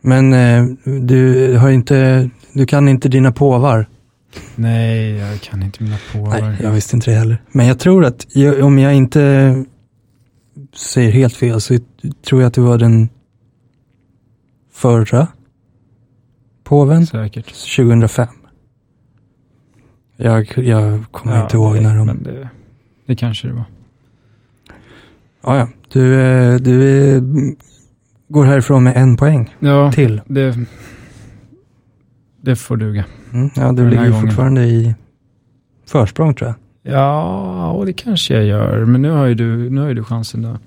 Men 0.00 0.32
eh, 0.32 0.64
du 0.84 1.56
har 1.56 1.70
inte, 1.70 2.30
du 2.52 2.66
kan 2.66 2.88
inte 2.88 3.08
dina 3.08 3.32
påvar. 3.32 3.86
Nej, 4.54 5.10
jag 5.10 5.40
kan 5.40 5.62
inte 5.62 5.82
mina 5.82 5.96
påvar. 6.12 6.40
Nej, 6.40 6.56
jag 6.62 6.70
visste 6.70 6.96
inte 6.96 7.10
det 7.10 7.16
heller. 7.16 7.42
Men 7.52 7.66
jag 7.66 7.78
tror 7.78 8.04
att, 8.04 8.26
jag, 8.32 8.64
om 8.64 8.78
jag 8.78 8.94
inte 8.94 9.64
säger 10.76 11.10
helt 11.12 11.36
fel, 11.36 11.60
så 11.60 11.78
tror 12.28 12.40
jag 12.42 12.48
att 12.48 12.54
det 12.54 12.60
var 12.60 12.78
den 12.78 13.08
förra 14.72 15.28
påven, 16.64 17.06
Säkert. 17.06 17.46
2005. 17.76 18.28
Jag, 20.16 20.58
jag 20.58 21.04
kommer 21.10 21.42
inte 21.42 21.56
ihåg 21.56 21.80
när 21.82 21.96
de... 21.96 22.06
Men 22.06 22.22
det, 22.22 22.48
det 23.06 23.16
kanske 23.16 23.48
det 23.48 23.54
var. 23.54 23.64
Ja, 25.42 25.56
ja. 25.58 25.68
Du, 25.92 26.20
eh, 26.20 26.56
du 26.56 27.14
eh, 27.16 27.22
går 28.28 28.44
härifrån 28.44 28.84
med 28.84 28.96
en 28.96 29.16
poäng 29.16 29.54
Ja, 29.58 29.92
till. 29.92 30.20
det, 30.26 30.58
det 32.40 32.56
får 32.56 32.76
duga. 32.76 33.04
Mm, 33.32 33.50
ja, 33.56 33.72
du 33.72 33.90
ligger 33.90 34.08
gången. 34.10 34.20
fortfarande 34.22 34.64
i 34.64 34.94
försprång 35.86 36.34
tror 36.34 36.48
jag. 36.48 36.56
Ja, 36.86 37.70
och 37.70 37.86
det 37.86 37.92
kanske 37.92 38.34
jag 38.34 38.44
gör. 38.44 38.84
Men 38.84 39.02
nu 39.02 39.10
har 39.10 39.26
ju 39.26 39.34
du, 39.34 39.70
nu 39.70 39.80
har 39.80 39.88
ju 39.88 39.94
du 39.94 40.04
chansen 40.04 40.44
att 40.44 40.60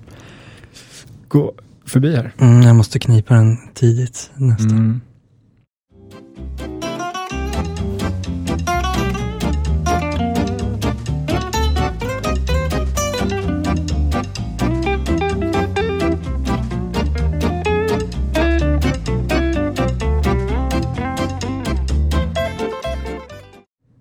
gå 1.28 1.52
förbi 1.84 2.16
här. 2.16 2.32
Mm, 2.38 2.62
jag 2.62 2.76
måste 2.76 2.98
knipa 2.98 3.34
den 3.34 3.56
tidigt 3.74 4.30
nästa. 4.36 4.74
Mm. 4.74 5.00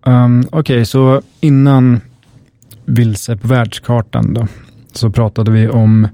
Um, 0.06 0.48
Okej, 0.52 0.60
okay, 0.60 0.86
så 0.86 1.22
innan 1.40 2.02
vilse 2.88 3.38
på 3.38 3.48
världskartan 3.48 4.34
då, 4.34 4.48
så 4.94 5.10
pratade 5.10 5.52
vi 5.52 5.70
om 5.70 6.08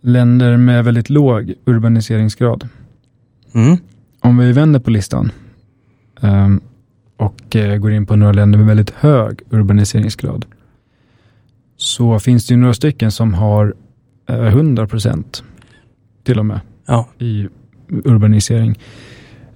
länder 0.00 0.56
med 0.56 0.84
väldigt 0.84 1.10
låg 1.10 1.54
urbaniseringsgrad. 1.64 2.68
Mm. 3.54 3.76
Om 4.20 4.38
vi 4.38 4.52
vänder 4.52 4.80
på 4.80 4.90
listan 4.90 5.30
ehm, 6.20 6.60
och 7.16 7.56
eh, 7.56 7.76
går 7.78 7.92
in 7.92 8.06
på 8.06 8.16
några 8.16 8.32
länder 8.32 8.58
med 8.58 8.66
väldigt 8.66 8.90
hög 8.90 9.40
urbaniseringsgrad 9.50 10.46
så 11.76 12.18
finns 12.18 12.46
det 12.46 12.54
ju 12.54 12.60
några 12.60 12.74
stycken 12.74 13.12
som 13.12 13.34
har 13.34 13.74
eh, 14.28 14.46
100 14.46 14.86
procent 14.86 15.42
till 16.24 16.38
och 16.38 16.46
med 16.46 16.60
Ja. 16.86 17.08
i 17.18 17.48
urbanisering. 17.88 18.78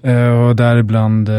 Eh, 0.02 0.28
och 0.28 0.56
däribland 0.56 1.30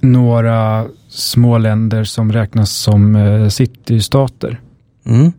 några 0.00 0.86
små 1.16 1.58
länder 1.58 2.04
som 2.04 2.32
räknas 2.32 2.70
som 2.70 3.16
eh, 3.16 3.48
citystater. 3.48 4.60
Mm. 5.06 5.32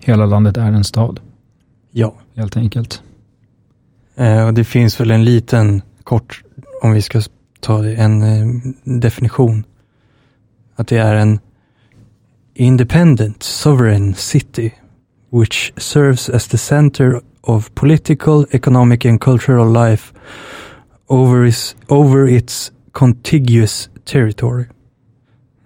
Hela 0.00 0.26
landet 0.26 0.56
är 0.56 0.72
en 0.72 0.84
stad, 0.84 1.20
Ja. 1.92 2.14
helt 2.36 2.56
enkelt. 2.56 3.02
Eh, 4.16 4.46
och 4.46 4.54
det 4.54 4.64
finns 4.64 5.00
väl 5.00 5.10
en 5.10 5.24
liten 5.24 5.82
kort, 6.04 6.42
om 6.82 6.92
vi 6.92 7.02
ska 7.02 7.22
ta 7.60 7.78
det, 7.82 7.94
en 7.94 8.22
eh, 8.22 8.46
definition. 8.84 9.64
Att 10.76 10.88
det 10.88 10.96
är 10.98 11.14
en 11.14 11.38
independent 12.54 13.42
sovereign 13.42 14.14
city 14.14 14.70
which 15.30 15.72
serves 15.76 16.28
as 16.28 16.48
the 16.48 16.58
center 16.58 17.20
of 17.40 17.74
political, 17.74 18.46
economic 18.50 19.04
and 19.06 19.20
cultural 19.20 19.72
life 19.72 20.14
over 21.06 21.44
its, 21.44 21.76
over 21.88 22.28
its 22.28 22.72
contiguous 22.92 23.90
territory. 24.08 24.64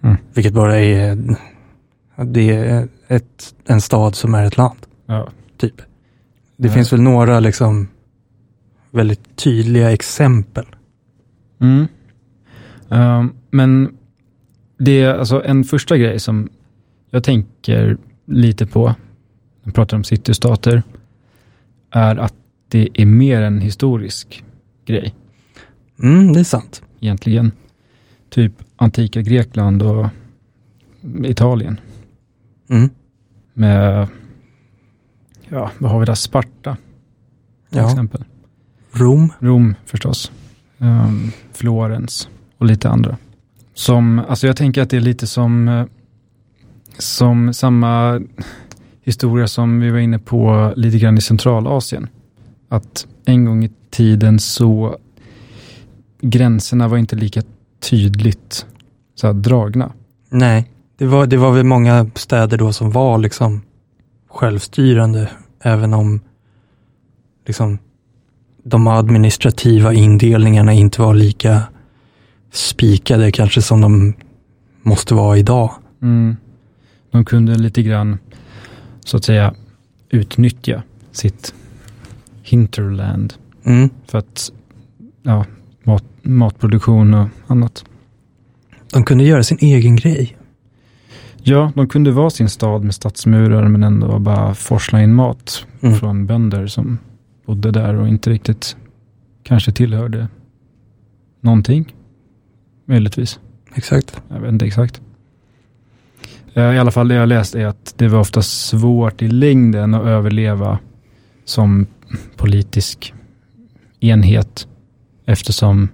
Mm. 0.03 0.15
Vilket 0.33 0.53
bara 0.53 0.77
är, 0.79 1.17
det 2.25 2.49
är 2.55 2.87
ett, 3.07 3.55
en 3.65 3.81
stad 3.81 4.15
som 4.15 4.33
är 4.35 4.45
ett 4.45 4.57
land, 4.57 4.79
Ja. 5.05 5.29
typ. 5.57 5.77
Det 6.57 6.67
Ja. 6.67 6.73
finns 6.73 6.93
väl 6.93 7.01
några 7.01 7.39
liksom 7.39 7.87
väldigt 8.91 9.35
tydliga 9.35 9.91
exempel. 9.91 10.65
Mm. 11.61 11.87
Ehm, 12.89 13.33
men 13.49 13.97
det 14.77 15.01
är 15.01 15.13
alltså 15.13 15.43
en 15.45 15.63
första 15.63 15.97
grej 15.97 16.19
som 16.19 16.49
jag 17.09 17.23
tänker 17.23 17.97
lite 18.25 18.65
på, 18.65 18.85
när 18.87 18.95
jag 19.63 19.73
pratar 19.73 19.97
om 19.97 20.03
citystater, 20.03 20.83
är 21.91 22.15
att 22.15 22.33
det 22.69 22.89
är 22.93 23.05
mer 23.05 23.41
en 23.41 23.61
historisk 23.61 24.43
grej 24.85 25.15
Mm, 25.99 26.33
det 26.33 26.39
är 26.39 26.43
sant. 26.43 26.81
egentligen. 26.99 27.51
Typ 28.33 28.53
antika 28.75 29.21
Grekland 29.21 29.81
och 29.83 30.05
Italien 31.25 31.79
Mm. 32.69 32.89
med, 33.53 34.07
ja, 35.49 35.71
vad 35.77 35.91
har 35.91 35.99
vi 35.99 36.05
där, 36.05 36.15
Sparta 36.15 36.77
till 37.69 37.77
Ja. 37.79 37.89
exempel. 37.91 38.23
Rom. 38.91 39.33
Rom 39.39 39.75
förstås. 39.85 40.31
Um, 40.77 41.31
Florens 41.51 42.29
och 42.57 42.65
lite 42.65 42.89
andra. 42.89 43.17
Som, 43.73 44.19
alltså 44.29 44.47
jag 44.47 44.57
tänker 44.57 44.81
att 44.81 44.89
det 44.89 44.97
är 44.97 45.01
lite 45.01 45.27
som, 45.27 45.67
eh, 45.67 45.85
som 46.97 47.53
samma 47.53 48.21
historia 49.01 49.47
som 49.47 49.79
vi 49.79 49.89
var 49.89 49.99
inne 49.99 50.19
på 50.19 50.73
lite 50.75 50.97
grann 50.97 51.17
i 51.17 51.21
Centralasien. 51.21 52.07
Att 52.69 53.07
en 53.25 53.45
gång 53.45 53.63
i 53.63 53.71
tiden 53.89 54.39
så 54.39 54.97
gränserna 56.21 56.87
var 56.87 56.97
inte 56.97 57.15
lika 57.15 57.41
tydligt 57.89 58.65
så 59.15 59.27
här, 59.27 59.33
dragna. 59.33 59.91
Nej, 60.29 60.71
det 60.97 61.05
var, 61.05 61.25
det 61.27 61.37
var 61.37 61.51
väl 61.51 61.63
många 61.63 62.09
städer 62.15 62.57
då 62.57 62.73
som 62.73 62.91
var 62.91 63.17
liksom 63.17 63.61
självstyrande, 64.29 65.29
även 65.63 65.93
om 65.93 66.21
liksom 67.47 67.77
de 68.63 68.87
administrativa 68.87 69.93
indelningarna 69.93 70.73
inte 70.73 71.01
var 71.01 71.13
lika 71.13 71.61
spikade 72.51 73.31
kanske 73.31 73.61
som 73.61 73.81
de 73.81 74.13
måste 74.81 75.13
vara 75.15 75.37
idag. 75.37 75.71
Mm. 76.01 76.35
De 77.11 77.25
kunde 77.25 77.55
lite 77.55 77.83
grann, 77.83 78.17
så 79.05 79.17
att 79.17 79.23
säga, 79.23 79.53
utnyttja 80.09 80.83
sitt 81.11 81.53
hinterland 82.43 83.33
Mm. 83.65 83.89
för 84.05 84.17
att, 84.17 84.51
ja, 85.23 85.45
matproduktion 86.23 87.13
och 87.13 87.27
annat. 87.47 87.85
De 88.93 89.03
kunde 89.03 89.23
göra 89.23 89.43
sin 89.43 89.57
egen 89.61 89.95
grej. 89.95 90.37
Ja, 91.43 91.71
de 91.75 91.87
kunde 91.87 92.11
vara 92.11 92.29
sin 92.29 92.49
stad 92.49 92.83
med 92.83 92.95
stadsmurar 92.95 93.67
men 93.67 93.83
ändå 93.83 94.19
bara 94.19 94.53
forsla 94.55 95.01
in 95.03 95.13
mat 95.13 95.65
Mm. 95.81 95.95
från 95.95 96.25
bönder 96.25 96.67
som 96.67 96.97
bodde 97.45 97.71
där 97.71 97.93
och 97.95 98.07
inte 98.07 98.29
riktigt 98.29 98.77
kanske 99.43 99.71
tillhörde 99.71 100.27
någonting. 101.41 101.95
Möjligtvis. 102.85 103.39
Exakt. 103.75 104.21
Jag 104.29 104.39
vet 104.39 104.51
inte 104.51 104.65
exakt. 104.65 105.01
Eh, 106.53 106.63
I 106.75 106.79
alla 106.79 106.91
fall 106.91 107.07
det 107.07 107.15
jag 107.15 107.29
läst 107.29 107.55
är 107.55 107.65
att 107.65 107.93
det 107.97 108.07
var 108.07 108.19
ofta 108.19 108.41
svårt 108.41 109.21
i 109.21 109.27
längden 109.27 109.93
att 109.93 110.05
överleva 110.05 110.79
som 111.45 111.85
politisk 112.37 113.13
enhet 113.99 114.67
eftersom 115.25 115.89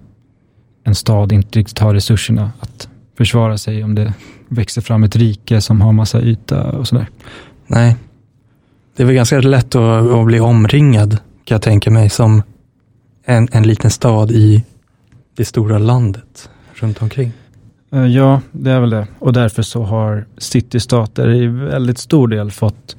en 0.84 0.94
stad 0.94 1.32
inte 1.32 1.58
riktigt 1.58 1.78
har 1.78 1.94
resurserna 1.94 2.52
att 2.60 2.88
försvara 3.16 3.58
sig 3.58 3.84
om 3.84 3.94
det 3.94 4.14
växer 4.48 4.82
fram 4.82 5.02
ett 5.04 5.16
rike 5.16 5.60
som 5.60 5.80
har 5.80 5.92
massa 5.92 6.22
yta 6.22 6.62
och 6.62 6.88
sådär. 6.88 7.08
Nej. 7.66 7.96
Det 8.96 9.02
är 9.02 9.06
väl 9.06 9.14
ganska 9.14 9.40
lätt 9.40 9.74
att, 9.74 10.10
att 10.10 10.26
bli 10.26 10.40
omringad, 10.40 11.10
kan 11.44 11.54
jag 11.54 11.62
tänka 11.62 11.90
mig, 11.90 12.10
som 12.10 12.42
en, 13.24 13.48
en 13.52 13.62
liten 13.62 13.90
stad 13.90 14.30
i 14.30 14.64
det 15.36 15.44
stora 15.44 15.78
landet 15.78 16.50
runt 16.74 17.02
omkring. 17.02 17.32
Eh, 17.92 18.06
Ja, 18.06 18.40
det 18.52 18.70
är 18.70 18.80
väl 18.80 18.90
det. 18.90 19.06
Och 19.18 19.32
därför 19.32 19.62
så 19.62 19.82
har 19.82 20.26
citystater 20.38 21.34
i 21.34 21.46
väldigt 21.46 21.98
stor 21.98 22.28
del 22.28 22.50
fått 22.50 22.96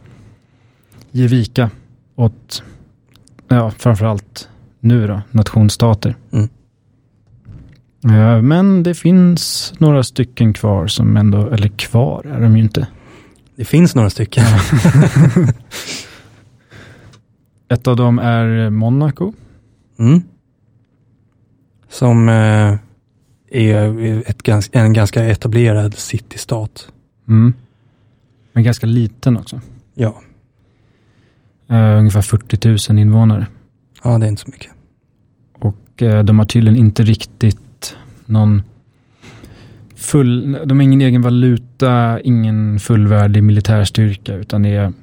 ge 1.11 1.27
vika 1.27 1.69
åt, 2.15 2.63
ja, 3.47 3.71
framförallt 3.71 4.49
nu 4.79 5.07
då, 5.07 5.21
nationsstater. 5.31 6.15
Mm. 6.31 6.49
Eh, 8.03 8.41
Men 8.41 8.83
det 8.83 8.93
finns 8.93 9.73
några 9.77 10.03
stycken 10.03 10.53
kvar 10.53 10.87
som 10.87 11.17
ändå, 11.17 11.49
eller 11.49 11.67
kvar 11.67 12.25
är 12.25 12.41
de 12.41 12.57
ju 12.57 12.63
inte. 12.63 12.87
Det 13.55 13.65
finns 13.65 13.95
några 13.95 14.09
stycken. 14.09 14.43
Ett 17.69 17.87
av 17.87 17.95
dem 17.95 18.19
är 18.19 18.69
Monaco. 18.69 19.33
Mm. 19.99 20.21
Som 21.89 22.29
eh, 22.29 22.75
är 23.51 24.23
ett 24.29 24.69
en 24.71 24.93
ganska 24.93 25.25
etablerad 25.25 25.93
citystat. 25.93 26.91
Mm. 27.27 27.53
Men 28.53 28.63
ganska 28.63 28.87
liten 28.87 29.37
också. 29.37 29.61
Ja. 29.93 30.21
Eh, 31.69 31.97
ungefär 31.97 32.21
40 32.21 32.91
000 32.93 32.99
invånare. 32.99 33.47
ja, 34.03 34.17
det 34.17 34.25
är 34.25 34.29
inte 34.29 34.41
så 34.41 34.51
mycket. 34.51 34.71
Och 35.59 36.03
de 36.25 36.39
har 36.39 36.45
tydligen 36.45 36.79
inte 36.79 37.03
riktigt 37.03 37.59
någon 38.31 38.63
full, 39.95 40.57
de 40.65 40.77
har 40.77 40.83
ingen 40.83 41.01
egen 41.01 41.21
valuta, 41.21 42.19
ingen 42.21 42.79
fullvärdig 42.79 43.43
militärstyrka, 43.43 44.35
utan 44.35 44.65
är 44.65 44.93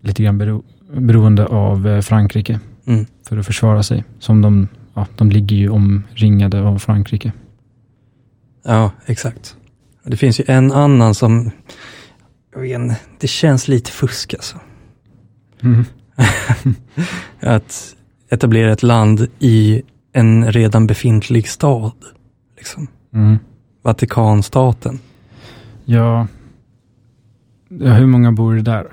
lite 0.00 0.22
grann 0.22 0.38
bero, 0.38 0.62
beroende 0.96 1.46
av 1.46 1.88
eh, 1.88 2.00
Frankrike 2.00 2.60
Mm. 2.86 3.06
för 3.28 3.36
att 3.36 3.46
försvara 3.46 3.82
sig. 3.82 4.04
Som 4.18 4.42
de, 4.42 4.68
ja, 4.94 5.06
de 5.16 5.30
ligger 5.30 5.56
ju 5.56 5.68
omringade 5.68 6.62
av 6.62 6.78
Frankrike. 6.78 7.32
Ja, 8.64 8.90
exakt. 9.06 9.56
Det 10.04 10.16
finns 10.16 10.40
ju 10.40 10.44
en 10.48 10.72
annan 10.72 11.14
som, 11.14 11.50
jag 12.54 12.60
vet 12.60 12.80
inte, 12.80 12.96
det 13.20 13.26
känns 13.26 13.68
lite 13.68 13.90
fusk 13.90 14.34
alltså. 14.34 14.56
Mm. 15.62 15.84
Att 17.40 17.96
etablera 18.30 18.72
ett 18.72 18.82
land 18.82 19.26
i 19.38 19.82
en 20.12 20.52
redan 20.52 20.86
befintlig 20.86 21.48
stad. 21.48 21.92
Liksom. 22.56 22.86
Mm. 23.14 23.38
Vatikanstaten. 23.82 24.98
Ja. 25.84 26.26
ja, 27.68 27.92
hur 27.92 28.06
många 28.06 28.32
bor 28.32 28.54
det 28.54 28.62
där? 28.62 28.86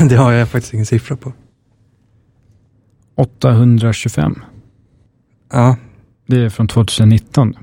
det 0.08 0.16
har 0.16 0.32
jag 0.32 0.48
faktiskt 0.48 0.74
ingen 0.74 0.86
siffra 0.86 1.16
på. 1.16 1.32
825. 3.16 4.34
Ja, 5.52 5.76
Det 6.26 6.36
är 6.44 6.48
från 6.48 6.68
2019. 6.68 7.54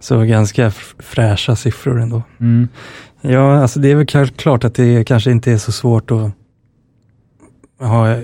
så 0.00 0.20
ganska 0.22 0.70
fräscha 0.98 1.56
siffror 1.56 2.00
ändå. 2.00 2.22
Mm. 2.40 2.68
Ja, 3.20 3.62
alltså 3.62 3.80
det 3.80 3.88
är 3.90 3.96
väl 3.96 4.06
klart- 4.06 4.36
klart 4.36 4.64
att 4.64 4.74
det 4.74 5.04
kanske 5.04 5.30
inte 5.30 5.52
är 5.52 5.58
så 5.58 5.72
svårt 5.72 6.10
att 6.10 6.32
ha 7.78 8.16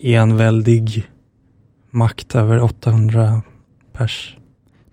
enväldig 0.00 1.08
makt 1.90 2.34
över 2.34 2.60
800 2.60 3.42
pers. 3.92 4.36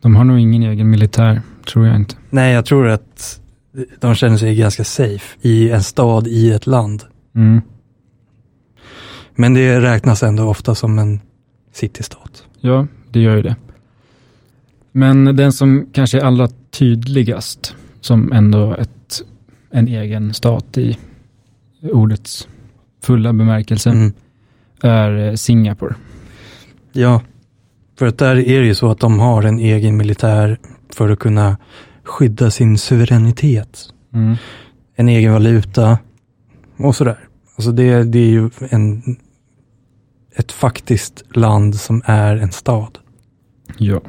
De 0.06 0.16
har 0.16 0.24
nog 0.24 0.40
ingen 0.40 0.64
egen 0.64 0.90
militär, 0.90 1.42
tror 1.68 1.88
jag 1.88 1.96
inte. 1.96 2.16
Nej, 2.30 2.54
jag 2.54 2.66
tror 2.66 2.88
att 2.88 3.42
de 4.00 4.16
känner 4.16 4.38
sig 4.38 4.56
ganska 4.56 4.84
safe 4.84 5.38
i 5.42 5.70
en 5.70 5.84
stad 5.84 6.28
i 6.28 6.52
ett 6.52 6.68
land. 6.68 7.04
Mm. 7.36 7.62
Men 9.36 9.54
det 9.54 9.82
räknas 9.82 10.24
ändå 10.24 10.44
ofta 10.44 10.76
som 10.76 11.00
en 11.00 11.20
citystat. 11.74 12.44
Ja, 12.60 12.88
det 13.10 13.20
gör 13.20 13.36
ju 13.36 13.42
det. 13.42 13.56
Men 14.92 15.36
den 15.36 15.54
som 15.54 15.90
kanske 15.94 16.18
är 16.20 16.24
allra 16.24 16.48
tydligast 16.72 17.76
som 18.02 18.32
ändå 18.32 18.74
ett, 18.74 19.22
en 19.72 19.88
egen 19.88 20.34
stat 20.34 20.78
i 20.78 20.98
ordets 21.82 22.48
fulla 23.04 23.34
bemärkelse 23.34 23.90
Mm. 23.90 24.14
är 24.82 25.18
eh, 25.28 25.34
Singapore. 25.34 25.96
Ja, 26.92 27.22
för 28.00 28.06
att 28.06 28.18
där 28.18 28.36
är 28.36 28.60
det 28.62 28.68
ju 28.68 28.76
så 28.76 28.92
att 28.92 29.00
de 29.00 29.20
har 29.20 29.44
en 29.44 29.60
egen 29.60 29.98
militär 29.98 30.60
för 30.90 31.10
att 31.10 31.20
kunna 31.20 31.58
skydda 32.04 32.52
sin 32.52 32.78
suveränitet. 32.78 33.80
Mm. 34.14 34.36
En 34.96 35.10
egen 35.10 35.34
valuta 35.34 35.98
och 36.78 36.96
sådär. 36.96 37.20
Alltså 37.56 37.72
det, 37.72 38.04
det 38.04 38.20
är 38.20 38.30
ju 38.30 38.50
en, 38.70 39.02
ett 40.36 40.52
faktiskt 40.52 41.24
land 41.36 41.76
som 41.76 42.02
är 42.06 42.36
en 42.36 42.52
stad. 42.52 42.98
Ja. 43.78 44.02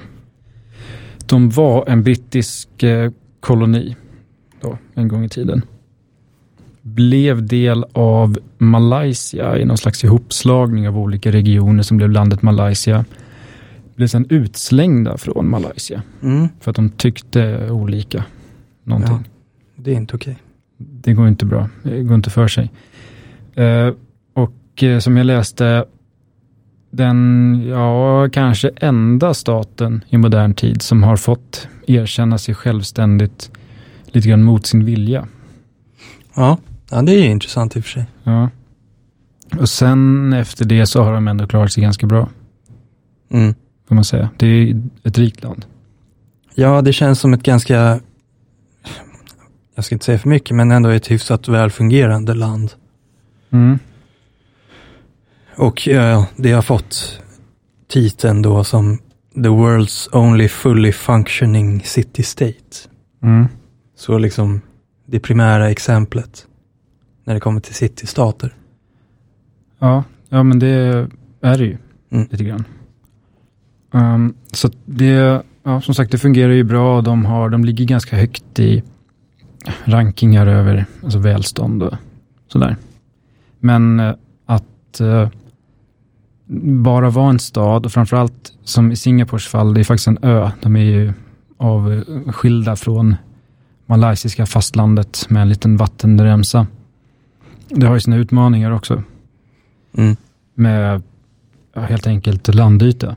De 1.26 1.50
var 1.50 1.84
en 1.88 2.02
brittisk 2.02 2.82
eh, 2.82 3.10
koloni 3.40 3.96
då, 4.60 4.78
en 4.94 5.08
gång 5.08 5.24
i 5.24 5.28
tiden. 5.28 5.62
Blev 6.82 7.46
del 7.46 7.84
av 7.92 8.38
Malaysia 8.58 9.58
i 9.58 9.64
någon 9.64 9.78
slags 9.78 10.04
ihopslagning 10.04 10.88
av 10.88 10.98
olika 10.98 11.32
regioner 11.32 11.82
som 11.82 11.96
blev 11.96 12.10
landet 12.10 12.42
Malaysia. 12.42 13.04
Blev 13.96 14.06
sedan 14.06 14.26
utslängda 14.28 15.18
från 15.18 15.50
Malaysia 15.50 16.02
Mm. 16.22 16.48
för 16.60 16.70
att 16.70 16.76
de 16.76 16.88
tyckte 16.90 17.70
olika. 17.70 18.24
Någonting. 18.84 19.16
Ja, 19.16 19.22
det 19.82 19.90
är 19.90 19.94
inte 19.96 20.16
okej. 20.16 20.36
Det 20.78 21.12
går 21.12 21.28
inte 21.28 21.44
bra. 21.46 21.68
Det 21.82 22.02
går 22.02 22.14
inte 22.14 22.30
för 22.30 22.48
sig. 22.48 22.70
Eh, 23.54 23.94
och 24.34 24.82
eh, 24.82 24.98
som 24.98 25.16
jag 25.16 25.26
läste, 25.26 25.84
den, 26.90 27.62
ja, 27.68 28.28
kanske 28.32 28.70
enda 28.76 29.34
staten 29.34 30.04
i 30.08 30.16
modern 30.16 30.54
tid 30.54 30.82
som 30.82 31.02
har 31.02 31.16
fått 31.16 31.68
erkänna 31.86 32.38
sig 32.38 32.54
självständigt 32.54 33.50
lite 34.06 34.28
grann 34.28 34.42
mot 34.42 34.66
sin 34.66 34.84
vilja. 34.84 35.26
Ja, 36.34 36.58
ja, 36.90 37.02
det 37.02 37.12
är 37.12 37.24
intressant 37.24 37.76
i 37.76 37.80
och 37.80 37.84
för 37.84 37.90
sig. 37.90 38.04
Ja. 38.22 38.50
Och 39.60 39.68
sen 39.68 40.32
efter 40.32 40.64
det 40.64 40.86
så 40.86 41.02
har 41.02 41.12
de 41.12 41.28
ändå 41.28 41.46
klarat 41.46 41.72
sig 41.72 41.82
ganska 41.82 42.06
bra, 42.06 42.28
Mm. 43.30 43.54
Får 43.88 43.94
man 43.94 44.04
säga. 44.04 44.30
Det 44.36 44.46
är 44.46 44.82
ett 45.02 45.18
rikt 45.18 45.42
land. 45.42 45.66
Ja, 46.54 46.82
det 46.82 46.92
känns 46.92 47.20
som 47.20 47.34
ett 47.34 47.42
ganska, 47.42 48.00
jag 49.74 49.84
ska 49.84 49.94
inte 49.94 50.04
säga 50.04 50.18
för 50.18 50.28
mycket, 50.28 50.56
men 50.56 50.70
ändå 50.70 50.88
ett 50.88 51.10
hyfsat 51.10 51.48
välfungerande 51.48 52.34
land. 52.34 52.72
Mm. 53.50 53.78
Och 55.56 55.86
ja, 55.86 56.26
det 56.36 56.52
har 56.52 56.62
fått 56.62 57.20
titeln 57.88 58.42
då 58.42 58.64
som 58.64 58.98
the 59.34 59.48
world's 59.48 60.08
only 60.16 60.48
fully 60.48 60.92
functioning 60.92 61.80
city 61.80 62.22
state. 62.22 62.88
Mm. 63.22 63.46
Så 63.96 64.18
liksom 64.18 64.60
det 65.06 65.20
primära 65.20 65.70
exemplet 65.70 66.46
när 67.24 67.34
det 67.34 67.40
kommer 67.40 67.60
till 67.60 67.74
citystater. 67.74 68.54
Ja, 69.78 70.04
ja, 70.28 70.42
men 70.42 70.58
det 70.58 70.68
är 71.40 71.58
det 71.58 71.64
ju 71.64 71.76
Mm. 72.10 72.28
lite 72.30 72.44
grann. 72.44 72.64
Um, 73.96 74.34
så 74.52 74.70
det, 74.84 75.42
ja, 75.62 75.80
som 75.80 75.94
sagt, 75.94 76.12
det 76.12 76.18
fungerar 76.18 76.52
ju 76.52 76.64
bra. 76.64 77.00
De, 77.00 77.24
har, 77.24 77.50
de 77.50 77.64
ligger 77.64 77.84
ganska 77.84 78.16
högt 78.16 78.58
i 78.58 78.82
rankingar 79.84 80.46
över 80.46 80.86
alltså 81.02 81.18
välstånd 81.18 81.82
och 81.82 81.94
sådär. 82.48 82.76
Men 83.60 84.00
eh, 84.00 84.14
att 84.46 85.00
eh, 85.00 85.28
bara 86.82 87.10
vara 87.10 87.30
en 87.30 87.38
stad 87.38 87.86
och 87.86 87.92
framförallt 87.92 88.52
som 88.64 88.92
i 88.92 88.96
Singapores 88.96 89.46
fall, 89.46 89.74
det 89.74 89.80
är 89.80 89.84
faktiskt 89.84 90.08
en 90.08 90.18
ö. 90.22 90.50
De 90.62 90.76
är 90.76 90.80
ju 90.84 91.12
avskilda 91.56 92.76
från 92.76 93.16
malaysiska 93.86 94.46
fastlandet 94.46 95.26
med 95.30 95.42
en 95.42 95.48
liten 95.48 95.76
vattenremsa. 95.76 96.66
Det 97.68 97.86
har 97.86 97.94
ju 97.94 98.00
sina 98.00 98.16
utmaningar 98.16 98.70
också 98.70 99.02
Mm. 99.98 100.16
med 100.54 101.02
helt 101.74 102.06
enkelt 102.06 102.54
landyta. 102.54 103.16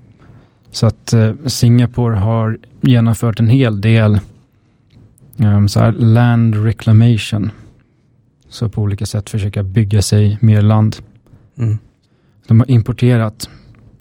Så 0.72 0.88
att 0.88 1.13
eh, 1.13 1.34
Singapore 1.45 2.15
har 2.15 2.57
genomfört 2.82 3.39
en 3.39 3.47
hel 3.47 3.82
del 3.82 4.20
um, 5.38 5.67
så 5.67 5.80
här 5.80 5.91
land 5.91 6.55
reclamation. 6.65 7.51
Så 8.49 8.70
på 8.70 8.82
olika 8.82 9.05
sätt 9.05 9.30
försöka 9.30 9.63
bygga 9.63 10.01
sig 10.01 10.38
mer 10.41 10.61
land. 10.61 10.95
Mm. 11.57 11.78
De 12.47 12.59
har 12.59 12.72
importerat 12.72 13.49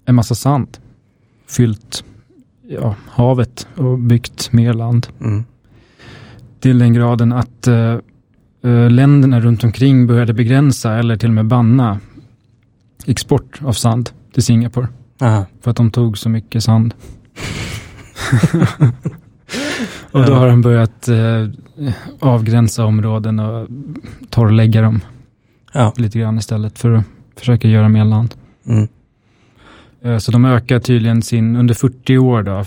en 0.04 0.14
massa 0.14 0.34
sand, 0.34 0.78
fyllt 1.46 2.04
ja, 2.68 2.94
havet 3.08 3.68
och 3.76 3.98
byggt 3.98 4.52
mer 4.52 4.72
land. 4.72 5.06
Mm. 5.20 5.44
Till 6.60 6.78
den 6.78 6.92
graden 6.92 7.32
att 7.32 7.66
eh, 7.66 7.98
länderna 8.90 9.40
runt 9.40 9.64
omkring 9.64 10.06
började 10.06 10.32
begränsa 10.32 10.94
eller 10.94 11.16
till 11.16 11.28
och 11.28 11.34
med 11.34 11.46
banna 11.46 12.00
export 13.06 13.62
av 13.62 13.72
sand 13.72 14.10
till 14.32 14.42
Singapore. 14.42 14.88
Aha. 15.20 15.46
För 15.60 15.70
att 15.70 15.76
de 15.76 15.90
tog 15.90 16.18
så 16.18 16.28
mycket 16.28 16.64
sand. 16.64 16.94
och 20.12 20.26
då 20.26 20.34
har 20.34 20.48
de 20.48 20.62
börjat 20.62 21.08
eh, 21.08 21.48
avgränsa 22.20 22.84
områden 22.84 23.38
och 23.40 23.68
torrlägga 24.30 24.82
dem 24.82 25.00
Ja. 25.72 25.92
lite 25.96 26.18
grann 26.18 26.38
istället 26.38 26.78
för 26.78 26.92
att 26.92 27.04
försöka 27.36 27.68
göra 27.68 27.88
mer 27.88 28.04
land. 28.04 28.34
Mm. 28.66 28.88
Eh, 30.02 30.18
så 30.18 30.32
de 30.32 30.44
ökar 30.44 30.78
tydligen 30.80 31.22
sin, 31.22 31.56
under 31.56 31.74
40 31.74 32.18
år 32.18 32.42
då, 32.42 32.64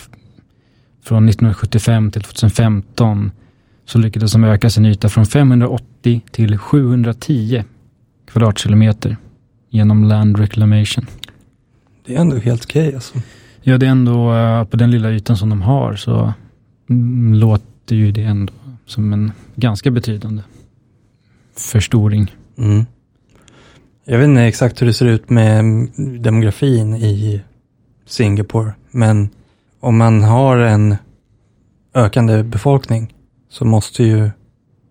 från 1.04 1.30
1975 1.30 2.12
till 2.12 2.22
2015, 2.22 3.32
så 3.86 3.98
lyckades 3.98 4.32
de 4.32 4.44
öka 4.44 4.70
sin 4.70 4.86
yta 4.86 5.10
från 5.10 5.26
580 5.26 6.22
till 6.32 6.58
710 6.58 7.64
kvadratkilometer 8.32 9.18
genom 9.70 10.04
land 10.04 10.40
reclamation. 10.40 11.06
Det 12.12 12.18
är 12.18 12.22
ändå 12.22 12.38
helt 12.38 12.66
okej 12.66 12.96
alltså. 12.96 13.20
Ja, 13.62 13.78
det 13.78 13.86
är 13.86 13.90
ändå 13.90 14.34
eh, 14.34 14.64
på 14.64 14.78
den 14.78 14.92
lilla 14.92 15.12
ytan 15.12 15.38
som 15.38 15.50
de 15.50 15.62
har 15.62 15.96
så 15.96 16.34
mm, 16.90 17.34
låter 17.34 17.96
ju 17.96 18.12
det 18.12 18.24
ändå 18.24 18.54
som 18.86 19.14
en 19.14 19.32
ganska 19.56 19.92
betydande 19.92 20.44
förstoring. 21.58 22.36
Mm. 22.58 22.86
Jag 24.06 24.18
vet 24.18 24.28
inte 24.28 24.42
exakt 24.42 24.82
hur 24.82 24.88
det 24.88 24.94
ser 24.94 25.06
ut 25.06 25.30
med 25.30 25.64
demografin 26.20 26.96
i 26.96 27.42
Singapore, 28.06 28.74
men 28.92 29.30
om 29.80 29.98
man 29.98 30.24
har 30.24 30.58
en 30.58 30.96
ökande 31.94 32.44
befolkning 32.44 33.14
så 33.50 33.66
måste 33.66 34.04
ju 34.04 34.30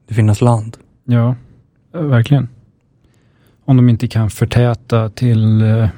det 0.08 0.14
finnas 0.14 0.40
land. 0.40 0.76
Ja, 1.04 1.36
verkligen. 1.92 2.48
Om 3.64 3.76
de 3.76 3.88
inte 3.88 4.08
kan 4.08 4.30
förtäta 4.30 5.08
till 5.08 5.62
eh, 5.62 5.88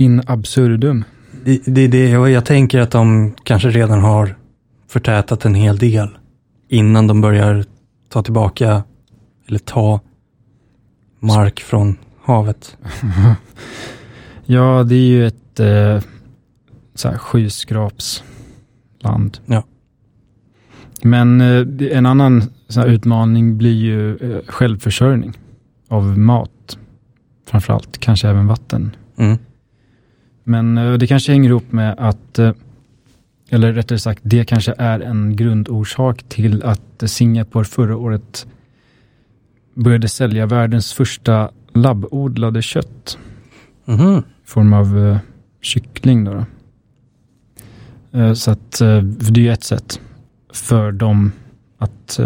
in 0.00 0.22
absurdum. 0.26 1.04
Det, 1.44 1.62
det, 1.64 1.88
det, 1.88 2.18
och 2.18 2.30
jag 2.30 2.44
tänker 2.44 2.78
att 2.78 2.90
de 2.90 3.34
kanske 3.44 3.68
redan 3.68 4.00
har 4.00 4.34
förtätat 4.88 5.44
en 5.44 5.54
hel 5.54 5.78
del 5.78 6.08
innan 6.68 7.06
de 7.06 7.20
börjar 7.20 7.64
ta 8.08 8.22
tillbaka 8.22 8.82
eller 9.46 9.58
ta 9.58 10.00
mark 11.20 11.60
från 11.60 11.96
havet. 12.24 12.76
Ja, 14.50 14.84
det 14.88 14.94
är 14.94 15.08
ju 15.08 15.26
ett 15.26 15.60
eh, 15.60 16.00
så 16.94 17.08
här 17.08 17.18
skyskrapsland. 17.18 19.38
Ja. 19.46 19.64
Men 21.02 21.40
eh, 21.40 21.66
en 21.96 22.06
annan 22.06 22.42
så 22.68 22.84
utmaning 22.84 23.58
blir 23.58 23.74
ju 23.74 24.16
eh, 24.16 24.38
självförsörjning 24.46 25.32
av 25.88 26.18
mat. 26.18 26.78
Framförallt, 27.46 27.98
kanske 27.98 28.28
även 28.28 28.46
vatten. 28.46 28.96
Mm. 29.16 29.38
Men 30.48 30.78
eh, 30.78 30.92
det 30.92 31.06
kanske 31.06 31.32
hänger 31.32 31.48
ihop 31.50 31.72
med 31.72 31.94
att, 31.98 32.38
eh, 32.38 32.52
eller 33.50 33.72
rättare 33.72 33.98
sagt, 33.98 34.20
det 34.22 34.44
kanske 34.44 34.74
är 34.78 35.00
en 35.00 35.36
grundorsak 35.36 36.22
till 36.28 36.62
att 36.62 37.02
Singapore 37.06 37.64
förra 37.64 37.96
året 37.96 38.46
började 39.74 40.08
sälja 40.08 40.46
världens 40.46 40.92
första 40.92 41.50
labbodlade 41.72 42.62
kött 42.62 43.18
Mhm. 43.84 44.18
i 44.18 44.22
form 44.48 44.72
av 44.72 44.98
eh, 44.98 45.18
kyckling. 45.60 46.24
Då, 46.24 46.34
då. 46.34 46.44
Så 48.34 48.50
att 48.50 48.70
det 48.78 49.28
är 49.28 49.38
ju 49.38 49.50
ett 49.52 49.64
sätt 49.64 50.00
för 50.52 50.92
dem 50.92 51.32
att 51.78 52.20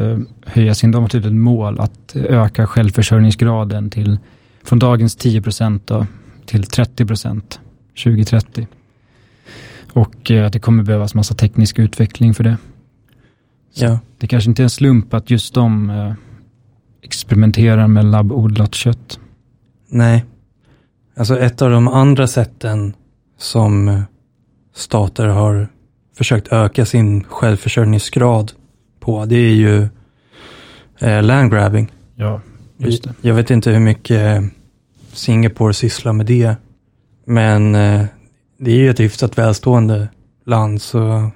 höja 0.46 0.74
sin, 0.74 0.90
de 0.90 1.02
har 1.02 1.08
tydligen 1.08 1.38
ett 1.38 1.42
mål 1.44 1.80
att 1.80 2.16
öka 2.16 2.66
självförsörjningsgraden 2.66 3.90
till 3.90 4.18
från 4.64 4.78
dagens 4.78 5.16
10 5.16 5.42
procent 5.42 5.90
till 6.46 6.62
30 6.62 7.06
procent 7.06 7.60
2030. 8.04 8.66
Och 9.92 10.30
att 10.30 10.52
det 10.52 10.60
kommer 10.60 10.82
behövas 10.82 11.14
massa 11.14 11.34
teknisk 11.34 11.78
utveckling 11.78 12.34
för 12.34 12.44
det. 12.44 12.56
Ja. 13.74 13.98
Det 14.18 14.26
kanske 14.26 14.50
inte 14.50 14.62
är 14.62 14.64
en 14.64 14.70
slump 14.70 15.14
att 15.14 15.30
just 15.30 15.54
de 15.54 15.90
experimenterar 17.02 17.88
med 17.88 18.04
labbodlat 18.04 18.74
kött. 18.74 19.20
Nej. 19.88 20.24
Alltså 21.16 21.38
ett 21.38 21.62
av 21.62 21.70
de 21.70 21.88
andra 21.88 22.26
sätten 22.26 22.94
som 23.38 24.02
stater 24.74 25.26
har 25.26 25.68
försökt 26.16 26.52
öka 26.52 26.86
sin 26.86 27.24
självförsörjningsgrad 27.24 28.52
på, 29.00 29.24
det 29.24 29.36
är 29.36 29.54
ju 29.54 29.88
eh, 30.98 31.22
landgrabbing. 31.22 31.92
Ja, 32.14 32.40
just 32.76 33.04
det. 33.04 33.14
Jag 33.20 33.34
vet 33.34 33.50
inte 33.50 33.70
hur 33.70 33.80
mycket 33.80 34.42
Singapore 35.12 35.74
sysslar 35.74 36.12
med 36.12 36.26
det, 36.26 36.56
men 37.24 37.74
eh, 37.74 38.04
det 38.58 38.70
är 38.70 38.76
ju 38.76 38.90
ett 38.90 39.00
hyfsat 39.00 39.38
välstående 39.38 40.08
land, 40.44 40.82
så 40.82 41.30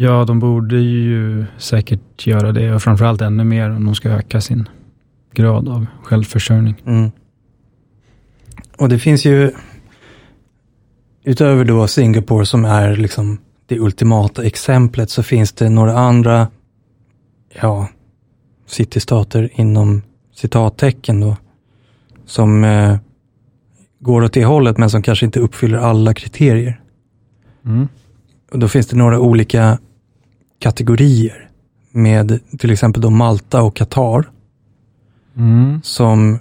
Ja, 0.00 0.24
de 0.24 0.38
borde 0.38 0.76
ju 0.76 1.46
säkert 1.56 2.26
göra 2.26 2.52
det 2.52 2.74
och 2.74 2.82
framförallt 2.82 3.20
ännu 3.20 3.44
mer 3.44 3.70
om 3.70 3.84
de 3.84 3.94
ska 3.94 4.08
öka 4.08 4.40
sin 4.40 4.68
grad 5.32 5.68
av 5.68 5.86
självförsörjning. 6.02 6.74
Mm. 6.86 7.10
Och 8.78 8.88
det 8.88 8.98
finns 8.98 9.24
ju, 9.24 9.52
utöver 11.24 11.64
då 11.64 11.86
Singapore 11.86 12.46
som 12.46 12.64
är 12.64 12.96
liksom 12.96 13.38
det 13.66 13.78
ultimata 13.78 14.44
exemplet, 14.44 15.10
så 15.10 15.22
finns 15.22 15.52
det 15.52 15.68
några 15.68 15.98
andra, 15.98 16.48
ja, 17.60 17.88
citystater 18.66 19.50
inom 19.52 20.02
citattecken 20.34 21.20
då, 21.20 21.36
som 22.26 22.64
eh, 22.64 22.96
går 24.00 24.22
åt 24.24 24.32
det 24.32 24.44
hållet, 24.44 24.78
men 24.78 24.90
som 24.90 25.02
kanske 25.02 25.26
inte 25.26 25.40
uppfyller 25.40 25.78
alla 25.78 26.14
kriterier. 26.14 26.80
Mm. 27.64 27.88
Och 28.52 28.58
då 28.58 28.68
finns 28.68 28.86
det 28.86 28.96
några 28.96 29.20
olika 29.20 29.78
kategorier 30.58 31.48
med 31.90 32.40
till 32.58 32.70
exempel 32.70 33.02
då 33.02 33.10
Malta 33.10 33.62
och 33.62 33.76
Qatar 33.76 34.30
Mm. 35.36 35.80
som 35.82 36.38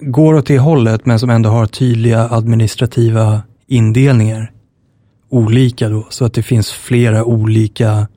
går 0.00 0.34
åt 0.34 0.46
det 0.46 0.58
hållet 0.58 1.06
men 1.06 1.18
som 1.18 1.30
ändå 1.30 1.50
har 1.50 1.66
tydliga 1.66 2.28
administrativa 2.30 3.42
indelningar. 3.66 4.52
Olika 5.28 5.88
då, 5.88 6.06
så 6.08 6.24
att 6.24 6.34
det 6.34 6.42
finns 6.42 6.72
flera 6.72 7.24
olika 7.24 8.08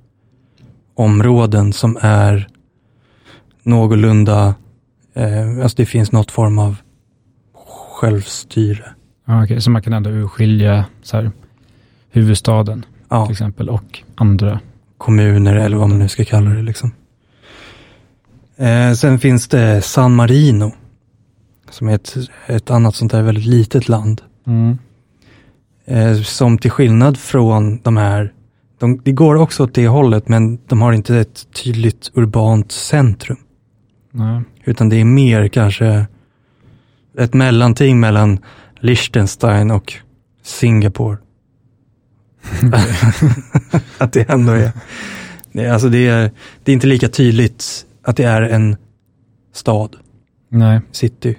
områden 0.95 1.73
som 1.73 1.97
är 2.01 2.47
någorlunda, 3.63 4.55
eh, 5.13 5.63
alltså 5.63 5.75
det 5.77 5.85
finns 5.85 6.11
något 6.11 6.31
form 6.31 6.59
av 6.59 6.75
självstyre. 8.03 8.85
Ja, 9.25 9.43
okej, 9.43 9.61
så 9.61 9.71
man 9.71 9.81
kan 9.81 9.93
ändå 9.93 10.09
urskilja 10.09 10.85
så 11.01 11.17
här, 11.17 11.31
huvudstaden 12.11 12.85
Ja, 13.09 13.25
till 13.25 13.31
exempel 13.31 13.69
och 13.69 13.99
andra. 14.15 14.59
kommuner 14.97 15.55
eller 15.55 15.77
vad 15.77 15.89
man 15.89 15.99
nu 15.99 16.07
ska 16.09 16.25
kalla 16.25 16.49
det. 16.49 16.61
Liksom. 16.61 16.91
Eh, 18.57 18.93
sen 18.93 19.19
finns 19.19 19.47
det 19.47 19.81
San 19.81 20.15
Marino, 20.15 20.71
som 21.69 21.87
är 21.87 21.95
ett, 21.95 22.15
ett 22.47 22.71
annat 22.71 22.95
sånt 22.95 23.11
där 23.11 23.21
väldigt 23.21 23.45
litet 23.45 23.89
land. 23.89 24.21
Mm. 24.47 24.77
Eh, 25.85 26.21
som 26.21 26.57
till 26.57 26.71
skillnad 26.71 27.17
från 27.17 27.81
de 27.81 27.97
här, 27.97 28.33
de, 28.79 29.01
det 29.03 29.11
går 29.11 29.35
också 29.35 29.63
åt 29.63 29.73
det 29.73 29.87
hållet, 29.87 30.27
men 30.27 30.59
de 30.67 30.81
har 30.81 30.93
inte 30.93 31.17
ett 31.17 31.47
tydligt 31.63 32.11
urbant 32.13 32.71
centrum. 32.71 33.37
Nej. 34.11 34.41
Utan 34.63 34.89
det 34.89 34.95
är 34.95 35.05
mer 35.05 35.47
kanske 35.47 36.07
ett 37.17 37.33
mellanting 37.33 37.99
mellan 37.99 38.39
Liechtenstein 38.79 39.71
och 39.71 39.93
Singapore. 40.43 41.17
att 43.97 44.13
det 44.13 44.29
ändå 44.29 44.51
är, 44.51 44.71
det, 45.51 45.67
alltså 45.69 45.89
det 45.89 46.07
är, 46.07 46.31
det 46.63 46.71
är 46.71 46.73
inte 46.73 46.87
lika 46.87 47.09
tydligt 47.09 47.85
att 48.03 48.17
det 48.17 48.23
är 48.23 48.41
en 48.41 48.75
stad, 49.53 49.95
Nej. 50.49 50.81
city. 50.91 51.37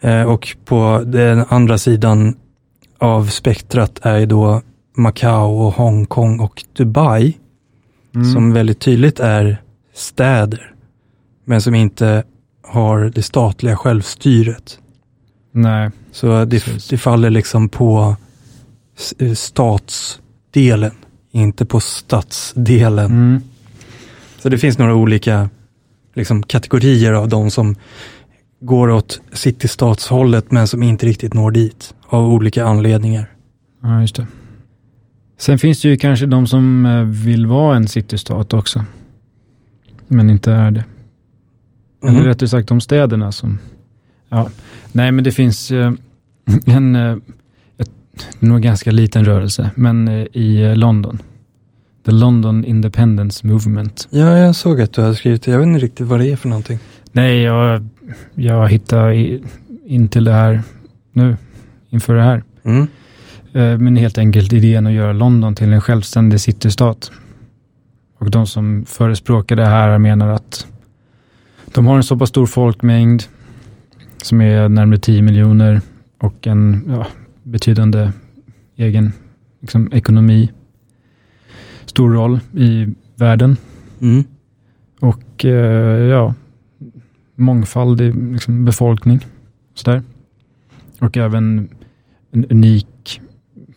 Eh, 0.00 0.22
och 0.22 0.56
på 0.64 1.02
den 1.06 1.44
andra 1.48 1.78
sidan 1.78 2.36
av 2.98 3.26
spektrat 3.26 3.98
är 4.02 4.18
ju 4.18 4.26
då 4.26 4.62
Macao 4.96 5.58
och 5.66 5.72
Hongkong 5.72 6.40
och 6.40 6.64
Dubai, 6.72 7.38
Mm. 8.14 8.32
som 8.32 8.52
väldigt 8.52 8.80
tydligt 8.80 9.20
är 9.20 9.62
städer, 9.94 10.74
men 11.44 11.62
som 11.62 11.74
inte 11.74 12.24
har 12.68 13.12
det 13.14 13.22
statliga 13.22 13.76
självstyret. 13.76 14.78
Nej. 15.52 15.90
Så 16.12 16.44
det, 16.44 16.64
Precis. 16.64 16.88
det 16.88 16.98
faller 16.98 17.30
liksom 17.30 17.68
på 17.68 18.16
eh, 19.18 19.32
statsdelen, 19.32 20.92
inte 21.32 21.66
på 21.66 21.80
stadsdelen. 21.80 23.06
Mm. 23.06 23.40
Så 24.38 24.48
det 24.48 24.58
finns 24.58 24.78
några 24.78 24.94
olika 24.94 25.50
liksom, 26.14 26.42
kategorier 26.42 27.12
av 27.12 27.28
de 27.28 27.50
som 27.50 27.76
går 28.60 28.90
åt 28.90 29.20
citystatshållet 29.32 30.50
men 30.50 30.68
som 30.68 30.82
inte 30.82 31.06
riktigt 31.06 31.34
når 31.34 31.50
dit 31.50 31.94
av 32.06 32.28
olika 32.28 32.64
anledningar. 32.64 33.30
Ja, 33.82 34.00
just 34.00 34.16
det. 34.16 34.26
Sen 35.38 35.58
finns 35.58 35.82
det 35.82 35.88
ju 35.88 35.96
kanske 35.96 36.26
de 36.26 36.46
som 36.46 36.86
eh, 36.86 37.02
vill 37.02 37.46
vara 37.46 37.76
en 37.76 37.88
citystat 37.88 38.54
också. 38.54 38.84
Men 40.08 40.30
inte 40.30 40.52
är 40.52 40.70
det. 40.70 40.84
Eller 42.02 42.12
Mhm. 42.12 42.24
rättare 42.24 42.48
sagt 42.48 42.68
de 42.68 42.80
städerna 42.80 43.32
som... 43.32 43.58
Ja, 44.28 44.48
nej 44.92 45.12
men 45.12 45.24
det 45.24 45.32
finns 45.32 45.70
eh, 45.70 45.92
en, 46.66 46.96
eh, 46.96 47.16
ett, 47.78 47.90
nog 48.38 48.62
ganska 48.62 48.90
liten 48.90 49.24
rörelse, 49.24 49.70
men 49.74 50.08
eh, 50.08 50.26
i 50.32 50.74
London. 50.76 51.18
The 52.06 52.12
London 52.12 52.64
Independence 52.64 53.46
Movement. 53.46 54.08
Ja, 54.10 54.38
jag 54.38 54.54
såg 54.56 54.80
att 54.80 54.92
du 54.92 55.00
hade 55.02 55.14
skrivit 55.14 55.42
det. 55.42 55.50
Jag 55.50 55.58
vet 55.58 55.66
inte 55.66 55.80
riktigt 55.84 56.06
vad 56.06 56.20
det 56.20 56.32
är 56.32 56.36
för 56.36 56.48
någonting. 56.48 56.78
Nej, 57.12 57.42
jag, 57.42 57.88
jag 58.34 58.68
hittade 58.68 59.14
i, 59.14 59.42
in 59.86 60.08
till 60.08 60.24
det 60.24 60.32
här 60.32 60.62
nu, 61.12 61.36
inför 61.90 62.14
det 62.14 62.22
här. 62.22 62.42
Mm. 62.64 62.86
Men 63.84 63.96
helt 63.96 64.18
enkelt 64.18 64.52
idén 64.52 64.86
att 64.86 64.92
göra 64.92 65.12
London 65.12 65.54
till 65.54 65.72
en 65.72 65.80
självständig 65.80 66.40
citystat. 66.40 67.10
Och 68.18 68.30
de 68.30 68.46
som 68.46 68.84
förespråkar 68.88 69.56
det 69.56 69.66
här 69.66 69.98
menar 69.98 70.28
att 70.28 70.66
de 71.74 71.86
har 71.86 71.96
en 71.96 72.02
så 72.02 72.16
pass 72.16 72.28
stor 72.28 72.46
folkmängd 72.46 73.22
som 74.22 74.40
är 74.40 74.68
närmare 74.68 74.98
10 74.98 75.22
miljoner 75.22 75.80
och 76.18 76.46
en 76.46 76.84
ja, 76.88 77.06
betydande 77.42 78.10
egen 78.76 79.12
liksom, 79.60 79.92
ekonomi. 79.92 80.50
Stor 81.86 82.12
roll 82.12 82.40
i 82.52 82.94
världen 83.16 83.56
Mm. 84.00 84.24
och 85.00 85.44
eh, 85.44 86.06
ja, 86.06 86.34
mångfaldig 87.34 88.32
liksom, 88.32 88.64
befolkning. 88.64 89.26
Sådär. 89.74 90.02
Och 90.98 91.16
även 91.16 91.68
en 92.30 92.44
unik 92.44 93.20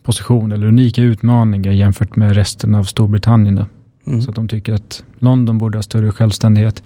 position 0.02 0.52
eller 0.52 0.66
unika 0.66 1.02
utmaningar 1.02 1.72
jämfört 1.72 2.16
med 2.16 2.34
resten 2.34 2.74
av 2.74 2.84
Storbritannien. 2.84 3.64
Mm. 4.06 4.22
Så 4.22 4.30
att 4.30 4.36
de 4.36 4.48
tycker 4.48 4.72
att 4.72 5.04
London 5.18 5.58
borde 5.58 5.78
ha 5.78 5.82
större 5.82 6.12
självständighet. 6.12 6.82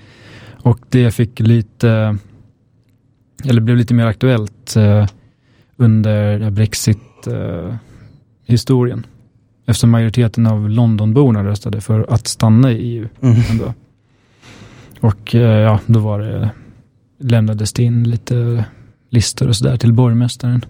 Och 0.66 0.80
det 0.88 1.10
fick 1.10 1.40
lite, 1.40 2.18
eller 3.44 3.60
blev 3.60 3.76
lite 3.76 3.94
mer 3.94 4.06
aktuellt 4.06 4.76
eh, 4.76 5.06
under 5.76 6.51
Brexit-historien. 6.51 9.06
Eftersom 9.66 9.90
majoriteten 9.90 10.47
av 10.47 10.70
Londonborna 10.70 11.44
röstade 11.44 11.80
för 11.80 12.06
att 12.09 12.26
stanna 12.26 12.72
i 12.72 12.76
EU. 12.76 13.09
Mm. 13.20 13.36
Och 15.01 15.34
eh, 15.34 15.60
ja, 15.60 15.80
då 15.86 16.01
var 16.01 16.18
det, 16.18 16.51
lämnades 17.18 17.72
det 17.72 17.82
in 17.82 18.10
lite 18.10 18.64
listor 19.10 19.48
och 19.48 19.56
sådär 19.56 19.76
till 19.76 19.93
borgmästaren 19.93 20.64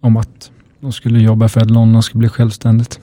om 0.00 0.16
att 0.16 0.50
de 0.80 0.92
skulle 0.92 1.18
jobba 1.18 1.48
för 1.48 1.60
att 1.60 1.70
London 1.70 2.02
skulle 2.02 2.18
bli 2.18 2.28
självständigt. 2.28 3.00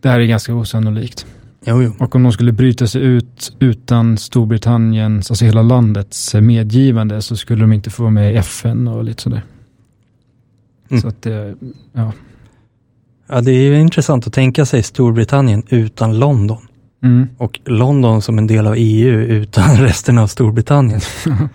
Det 0.00 0.08
här 0.08 0.20
är 0.20 0.24
ganska 0.24 0.54
osannolikt. 0.54 1.26
Jo, 1.64 1.82
jo. 1.82 1.92
Och 1.98 2.14
om 2.14 2.22
de 2.22 2.32
skulle 2.32 2.52
bryta 2.52 2.86
sig 2.86 3.02
ut 3.02 3.56
utan 3.58 4.18
Storbritanniens, 4.18 5.30
alltså 5.30 5.44
hela 5.44 5.62
landets 5.62 6.34
medgivande 6.34 7.22
så 7.22 7.36
skulle 7.36 7.60
de 7.60 7.72
inte 7.72 7.90
få 7.90 8.02
vara 8.02 8.12
med 8.12 8.32
i 8.32 8.36
FN 8.36 8.88
och 8.88 9.04
lite 9.04 9.22
sådär. 9.22 9.42
Mm. 10.90 11.02
Så 11.02 11.08
att 11.08 11.22
det, 11.22 11.54
ja. 11.92 12.12
Ja, 13.26 13.40
det 13.40 13.52
är 13.52 13.62
ju 13.62 13.80
intressant 13.80 14.26
att 14.26 14.32
tänka 14.32 14.66
sig 14.66 14.82
Storbritannien 14.82 15.62
utan 15.68 16.18
London. 16.18 16.66
Mm. 17.02 17.28
Och 17.38 17.60
London 17.64 18.22
som 18.22 18.38
en 18.38 18.46
del 18.46 18.66
av 18.66 18.74
EU 18.76 19.20
utan 19.20 19.76
resten 19.80 20.18
av 20.18 20.26
Storbritannien. 20.26 21.00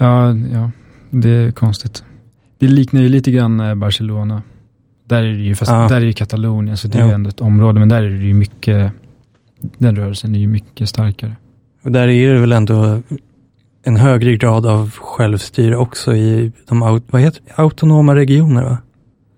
Ja, 0.00 0.34
ja, 0.52 0.70
det 1.10 1.30
är 1.30 1.50
konstigt. 1.50 2.04
Det 2.58 2.66
liknar 2.66 3.00
ju 3.00 3.08
lite 3.08 3.30
grann 3.30 3.60
eh, 3.60 3.74
Barcelona. 3.74 4.42
Där 5.08 5.22
är 5.22 5.32
det 5.32 5.42
ju, 5.42 5.54
fast 5.54 5.70
Ja. 5.70 5.88
där 5.88 5.96
är 5.96 6.00
ju 6.00 6.12
Katalonien, 6.12 6.76
så 6.76 6.88
det 6.88 6.98
är 6.98 7.06
ju 7.06 7.12
ändå 7.12 7.28
ett 7.28 7.40
område, 7.40 7.78
men 7.80 7.88
där 7.88 8.02
är 8.02 8.10
det 8.10 8.24
ju 8.24 8.34
mycket, 8.34 8.92
den 9.78 9.96
rörelsen 9.96 10.34
är 10.34 10.38
ju 10.38 10.48
mycket 10.48 10.88
starkare. 10.88 11.36
Och 11.82 11.92
där 11.92 12.08
är 12.08 12.34
det 12.34 12.40
väl 12.40 12.52
ändå 12.52 13.02
en 13.82 13.96
högre 13.96 14.36
grad 14.36 14.66
av 14.66 14.90
självstyre 14.90 15.76
också 15.76 16.14
i 16.14 16.52
de 16.68 17.00
vad 17.10 17.20
heter 17.22 17.42
autonoma 17.54 18.14
regioner. 18.14 18.64
Va? 18.64 18.78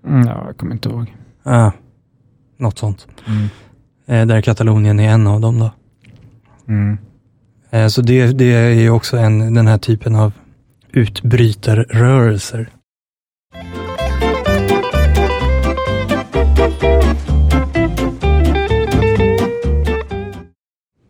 Mm, 0.07 0.27
ja, 0.27 0.43
jag 0.47 0.57
kommer 0.57 0.73
inte 0.73 0.89
ihåg. 0.89 1.15
Ah, 1.43 1.71
något 2.59 2.79
sånt. 2.79 3.07
Mm. 3.27 3.49
Eh, 4.07 4.27
där 4.27 4.41
Katalonien 4.41 5.01
är 5.01 5.09
en 5.09 5.27
av 5.27 5.41
dem 5.41 5.59
då. 5.59 5.71
Mm. 6.69 6.99
Eh, 7.71 7.87
så 7.87 8.03
det, 8.03 8.27
det 8.39 8.53
är 8.53 8.71
ju 8.71 8.91
också 8.91 9.17
en, 9.17 9.55
den 9.55 9.67
här 9.67 9.79
typen 9.79 10.17
av 10.17 10.33
utbrytarrörelser. 10.93 12.69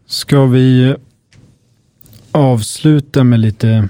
Ska 0.07 0.47
vi 0.47 0.97
avsluta 2.33 3.25
med 3.25 3.41
lite 3.41 3.89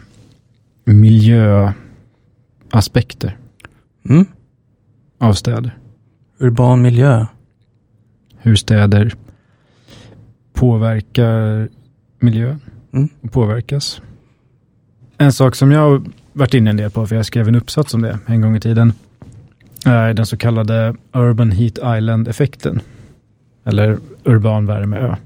miljöaspekter 0.84 3.36
Mm. 4.08 4.26
av 5.18 5.32
städer? 5.32 5.78
Urban 6.38 6.82
miljö. 6.82 7.26
Hur 8.38 8.56
städer 8.56 9.14
påverkar 10.52 11.68
miljön 12.18 12.60
Mm. 12.92 13.08
och 13.20 13.32
påverkas. 13.32 14.02
En 15.18 15.32
sak 15.32 15.54
som 15.54 15.70
jag 15.72 15.80
har 15.80 16.02
varit 16.32 16.54
inne 16.54 16.70
en 16.70 16.76
del 16.76 16.90
på, 16.90 17.06
för 17.06 17.16
jag 17.16 17.26
skrev 17.26 17.48
en 17.48 17.54
uppsats 17.54 17.94
om 17.94 18.02
det 18.02 18.18
en 18.26 18.40
gång 18.40 18.56
i 18.56 18.60
tiden, 18.60 18.92
är 19.84 20.14
den 20.14 20.26
så 20.26 20.36
kallade 20.36 20.94
Urban 21.12 21.50
Heat 21.50 21.78
Island-effekten. 21.98 22.80
Eller 23.64 23.98
urban 24.24 24.66
värmeö, 24.66 25.16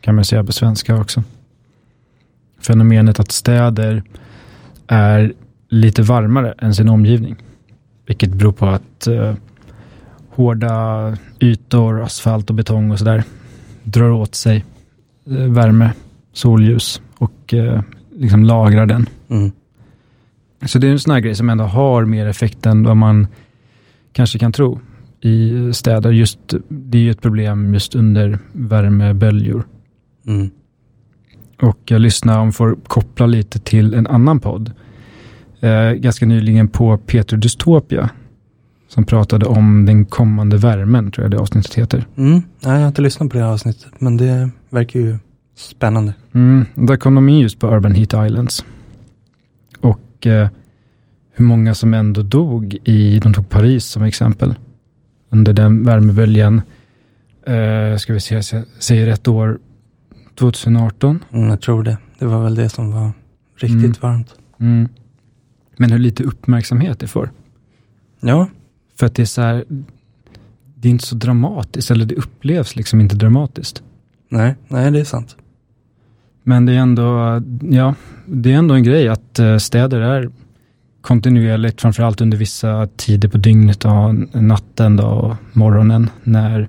kan 0.00 0.14
man 0.14 0.24
säga 0.24 0.44
på 0.44 0.52
svenska 0.52 0.96
också. 0.96 1.22
Fenomenet 2.60 3.20
att 3.20 3.32
städer 3.32 4.02
är 4.86 5.32
lite 5.68 6.02
varmare 6.02 6.54
än 6.58 6.74
sin 6.74 6.88
omgivning. 6.88 7.36
Vilket 8.06 8.34
beror 8.34 8.52
på 8.52 8.66
att 8.66 9.06
eh, 9.06 9.34
hårda 10.28 11.16
ytor, 11.40 12.02
asfalt 12.02 12.50
och 12.50 12.56
betong 12.56 12.90
och 12.90 12.98
sådär 12.98 13.24
drar 13.82 14.10
åt 14.10 14.34
sig 14.34 14.64
eh, 15.26 15.32
värme, 15.32 15.92
solljus 16.32 17.02
och 17.18 17.54
eh, 17.54 17.80
liksom 18.16 18.44
lagrar 18.44 18.86
den. 18.86 19.06
Mm. 19.28 19.52
Så 20.66 20.78
det 20.78 20.86
är 20.86 20.92
en 20.92 21.00
sån 21.00 21.12
här 21.12 21.20
grej 21.20 21.34
som 21.34 21.50
ändå 21.50 21.64
har 21.64 22.04
mer 22.04 22.26
effekt 22.26 22.66
än 22.66 22.82
vad 22.82 22.96
man 22.96 23.26
kanske 24.14 24.38
kan 24.38 24.52
tro 24.52 24.80
i 25.20 25.72
städer. 25.72 26.10
Just, 26.10 26.38
det 26.68 26.98
är 26.98 27.02
ju 27.02 27.10
ett 27.10 27.22
problem 27.22 27.74
just 27.74 27.94
under 27.94 28.38
värmeböljor. 28.52 29.66
Mm. 30.26 30.50
Och 31.62 31.78
jag 31.84 32.00
lyssnade, 32.00 32.38
om 32.38 32.52
får 32.52 32.76
koppla 32.86 33.26
lite 33.26 33.58
till 33.58 33.94
en 33.94 34.06
annan 34.06 34.40
podd, 34.40 34.72
eh, 35.60 35.90
ganska 35.90 36.26
nyligen 36.26 36.68
på 36.68 36.98
Peter 36.98 37.36
Dystopia, 37.36 38.10
som 38.88 39.04
pratade 39.04 39.46
om 39.46 39.86
den 39.86 40.04
kommande 40.04 40.56
värmen, 40.56 41.10
tror 41.10 41.24
jag 41.24 41.30
det 41.30 41.38
avsnittet 41.38 41.74
heter. 41.74 42.06
Mm. 42.16 42.32
Nej, 42.32 42.42
jag 42.60 42.80
har 42.80 42.88
inte 42.88 43.02
lyssnat 43.02 43.30
på 43.30 43.38
det 43.38 43.46
avsnittet, 43.46 43.92
men 43.98 44.16
det 44.16 44.50
verkar 44.70 45.00
ju 45.00 45.18
spännande. 45.56 46.14
Mm, 46.32 46.66
där 46.74 46.96
kom 46.96 47.14
de 47.14 47.28
in 47.28 47.38
just 47.38 47.58
på 47.58 47.66
Urban 47.66 47.94
Heat 47.94 48.26
Islands. 48.26 48.64
Och 49.80 50.26
eh, 50.26 50.48
hur 51.34 51.44
många 51.44 51.74
som 51.74 51.94
ändå 51.94 52.22
dog 52.22 52.76
i, 52.84 53.18
de 53.18 53.34
tog 53.34 53.48
Paris 53.48 53.84
som 53.84 54.02
exempel, 54.02 54.54
under 55.30 55.52
den 55.52 55.84
värmeböljan, 55.84 56.62
eh, 57.46 57.96
ska 57.98 58.12
vi 58.12 58.20
se, 58.20 58.34
jag 58.34 58.44
säger 58.78 59.06
rätt 59.06 59.28
år, 59.28 59.58
2018. 60.34 61.24
Mm, 61.32 61.48
jag 61.48 61.60
tror 61.60 61.82
det. 61.82 61.98
Det 62.18 62.26
var 62.26 62.42
väl 62.44 62.54
det 62.54 62.68
som 62.68 62.90
var 62.92 63.12
riktigt 63.56 63.78
Mm. 63.84 63.94
varmt. 64.00 64.34
Mm. 64.60 64.88
Men 65.76 65.92
hur 65.92 65.98
lite 65.98 66.22
uppmärksamhet 66.22 66.98
det 66.98 67.06
får. 67.06 67.30
Ja, 68.20 68.48
För 68.96 69.06
att 69.06 69.14
det 69.14 69.22
är 69.22 69.26
så 69.26 69.42
här, 69.42 69.64
det 70.74 70.88
är 70.88 70.90
inte 70.90 71.06
så 71.06 71.14
dramatiskt, 71.14 71.90
eller 71.90 72.04
det 72.06 72.14
upplevs 72.14 72.76
liksom 72.76 73.00
inte 73.00 73.16
dramatiskt. 73.16 73.82
nej, 74.28 74.54
nej, 74.68 74.90
det 74.90 75.00
är 75.00 75.04
sant. 75.04 75.36
Men 76.42 76.66
det 76.66 76.72
är 76.72 76.78
ändå, 76.78 77.42
ja, 77.70 77.94
det 78.26 78.52
är 78.52 78.56
ändå 78.56 78.74
en 78.74 78.82
grej 78.82 79.08
att 79.08 79.38
eh, 79.38 79.56
städer 79.56 80.00
är 80.00 80.30
kontinuerligt, 81.04 81.80
framförallt 81.80 82.20
under 82.20 82.38
vissa 82.38 82.88
tider 82.96 83.28
på 83.28 83.38
dygnet, 83.38 83.84
och 83.84 84.14
natten 84.42 84.96
då, 84.96 85.06
och 85.06 85.36
morgonen, 85.52 86.10
när 86.22 86.68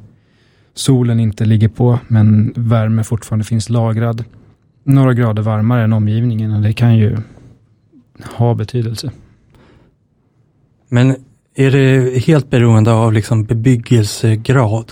solen 0.74 1.20
inte 1.20 1.45
ligger 1.45 1.68
på, 1.68 1.99
men 2.07 2.53
värme 2.56 3.03
fortfarande 3.03 3.45
finns 3.45 3.70
lagrad. 3.70 4.24
Några 4.84 5.14
grader 5.14 5.41
varmare 5.41 5.84
än 5.84 5.94
omgivningen, 5.94 6.52
och 6.52 6.62
det 6.62 6.74
kan 6.74 6.98
ju 6.98 7.18
ha 8.38 8.53
betydelse. 8.53 9.12
Men 10.90 11.16
är 11.56 11.72
det 11.72 12.20
helt 12.20 12.49
beroende 12.49 12.91
av 12.91 13.14
liksom 13.14 13.44
bebyggelsegrad? 13.44 14.91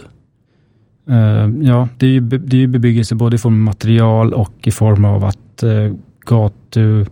Eh, 1.10 1.49
ja, 1.61 1.88
det 1.98 2.06
är, 2.06 2.10
ju, 2.10 2.20
det 2.20 2.57
är 2.57 2.61
ju 2.61 2.68
bebyggelse 2.68 3.15
både 3.15 3.36
i 3.36 3.40
form 3.40 3.53
av 3.53 3.60
material 3.60 4.34
och 4.34 4.68
i 4.68 4.72
form 4.72 5.06
av 5.06 5.26
att 5.26 5.64
uh, 5.64 5.94
gatu, 6.26 7.06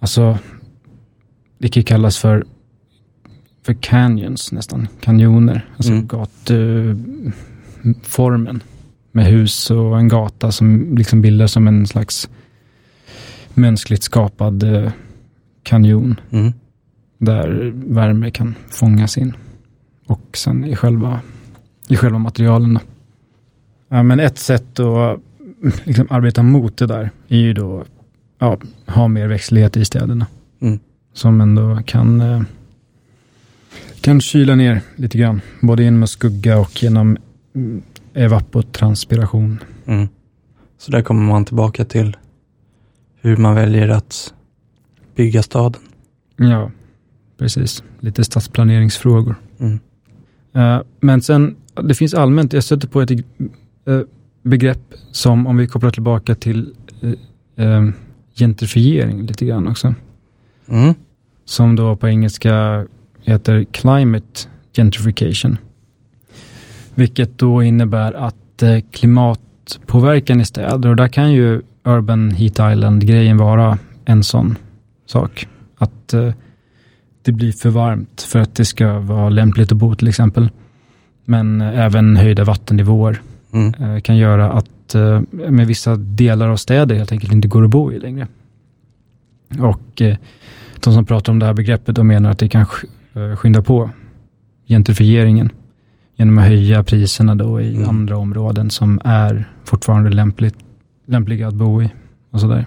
alltså 0.00 0.38
det 1.60 1.76
ju 1.76 1.82
kallas 1.82 2.18
för, 2.18 2.44
för 3.62 3.74
canyons 3.74 4.52
nästan, 4.52 4.88
kanjoner, 5.00 5.68
alltså 5.76 5.92
Mm. 5.92 6.06
gatuformen 7.82 8.62
med 9.12 9.26
hus 9.26 9.70
och 9.70 9.98
en 9.98 10.08
gata 10.08 10.52
som 10.52 10.94
liksom 10.96 11.22
bildar 11.22 11.46
som 11.46 11.68
en 11.68 11.86
slags 11.86 12.28
mänskligt 13.54 14.02
skapad 14.02 14.62
eh, 14.62 14.92
kanjon 15.62 16.20
Mm. 16.30 16.52
där 17.18 17.72
värme 17.74 18.30
kan 18.30 18.54
fångas 18.70 19.18
in. 19.18 19.32
Och 20.06 20.36
sen 20.36 20.64
i 20.64 20.76
själva, 20.76 21.20
i 21.88 21.96
själva 21.96 22.18
materialen. 22.18 22.78
Ja, 23.88 24.02
men 24.02 24.20
ett 24.20 24.38
sätt 24.38 24.78
att 24.80 25.20
liksom 25.84 26.06
arbeta 26.10 26.42
mot 26.42 26.76
det 26.76 26.86
där 26.86 27.10
är 27.28 27.38
ju 27.38 27.52
då 27.52 27.84
ja, 28.38 28.58
ha 28.86 29.08
mer 29.08 29.26
växtlighet 29.28 29.76
i 29.76 29.84
städerna. 29.84 30.26
Mm. 30.60 30.78
Som 31.12 31.40
ändå 31.40 31.82
kan, 31.86 32.20
eh, 32.20 32.42
kan 34.00 34.20
kyla 34.20 34.54
ner 34.54 34.80
lite 34.96 35.18
grann. 35.18 35.40
Både 35.60 35.82
genom 35.82 36.06
skugga 36.06 36.58
och 36.58 36.82
genom 36.82 37.16
mm, 37.54 37.82
evapotranspiration. 38.14 39.58
Mm. 39.86 40.08
Så 40.78 40.90
där 40.90 41.02
kommer 41.02 41.22
man 41.22 41.44
tillbaka 41.44 41.84
till 41.84 42.16
hur 43.20 43.36
man 43.36 43.54
väljer 43.54 43.88
att 43.88 44.34
bygga 45.14 45.42
staden. 45.42 45.80
Ja, 46.36 46.70
precis. 47.38 47.82
Lite 48.00 48.24
stadsplaneringsfrågor. 48.24 49.34
Mm. 49.58 49.80
Eh, 50.52 50.82
men 51.00 51.22
sen, 51.22 51.56
det 51.82 51.94
finns 51.94 52.14
allmänt, 52.14 52.52
jag 52.52 52.64
stöter 52.64 52.88
på 52.88 53.02
ett 53.02 53.10
eh, 53.10 54.00
begrepp 54.42 54.94
som, 55.12 55.46
om 55.46 55.56
vi 55.56 55.66
kopplar 55.66 55.90
tillbaka 55.90 56.34
till 56.34 56.74
gentrifiering 58.34 59.26
lite 59.26 59.46
grann 59.46 59.68
också, 59.68 59.94
Mm. 60.70 60.94
som 61.44 61.76
då 61.76 61.96
på 61.96 62.08
engelska 62.08 62.86
heter 63.22 63.64
climate 63.64 64.48
gentrification. 64.76 65.58
Vilket 66.94 67.38
då 67.38 67.62
innebär 67.62 68.12
att 68.12 68.62
eh, 68.62 68.78
klimatpåverkan 68.92 70.40
i 70.40 70.44
städer, 70.44 70.88
och 70.88 70.96
där 70.96 71.08
kan 71.08 71.32
ju 71.32 71.62
Urban 71.84 72.30
Heat 72.30 72.72
Island-grejen 72.72 73.36
vara 73.36 73.78
en 74.04 74.24
sån 74.24 74.56
sak. 75.06 75.48
Att 75.78 76.14
eh, 76.14 76.32
det 77.22 77.32
blir 77.32 77.52
för 77.52 77.70
varmt 77.70 78.22
för 78.22 78.38
att 78.38 78.54
det 78.54 78.64
ska 78.64 78.98
vara 78.98 79.28
lämpligt 79.28 79.72
att 79.72 79.78
bo 79.78 79.94
till 79.94 80.08
exempel. 80.08 80.50
Men 81.24 81.60
eh, 81.60 81.78
även 81.80 82.16
höjda 82.16 82.44
vattennivåer 82.44 83.20
Mm. 83.52 84.00
kan 84.00 84.16
göra 84.16 84.52
att 84.52 84.94
med 85.30 85.66
vissa 85.66 85.96
delar 85.96 86.48
av 86.48 86.56
städer 86.56 86.94
helt 86.96 87.12
enkelt 87.12 87.32
inte 87.32 87.48
går 87.48 87.64
att 87.64 87.70
bo 87.70 87.92
i 87.92 87.98
längre. 87.98 88.26
Och 89.58 90.02
eh, 90.02 90.16
de 90.84 90.94
som 90.94 91.06
pratar 91.06 91.32
om 91.32 91.38
det 91.38 91.46
här 91.46 91.54
begreppet 91.54 91.96
de 91.96 92.06
menar 92.06 92.30
att 92.30 92.38
det 92.38 92.48
kan 92.48 92.66
eh, 93.14 93.36
skynda 93.36 93.62
på 93.62 93.90
gentrifieringen 94.68 95.50
genom 96.16 96.38
att 96.38 96.44
höja 96.44 96.82
priserna 96.84 97.34
då 97.34 97.60
i 97.60 97.76
Mm. 97.76 97.88
andra 97.88 98.16
områden 98.16 98.70
som 98.70 99.00
är 99.04 99.48
fortfarande 99.64 100.10
lämpligt, 100.10 100.54
lämpliga 101.06 101.48
att 101.48 101.54
bo 101.54 101.82
i 101.82 101.90
och 102.30 102.40
sådär. 102.40 102.66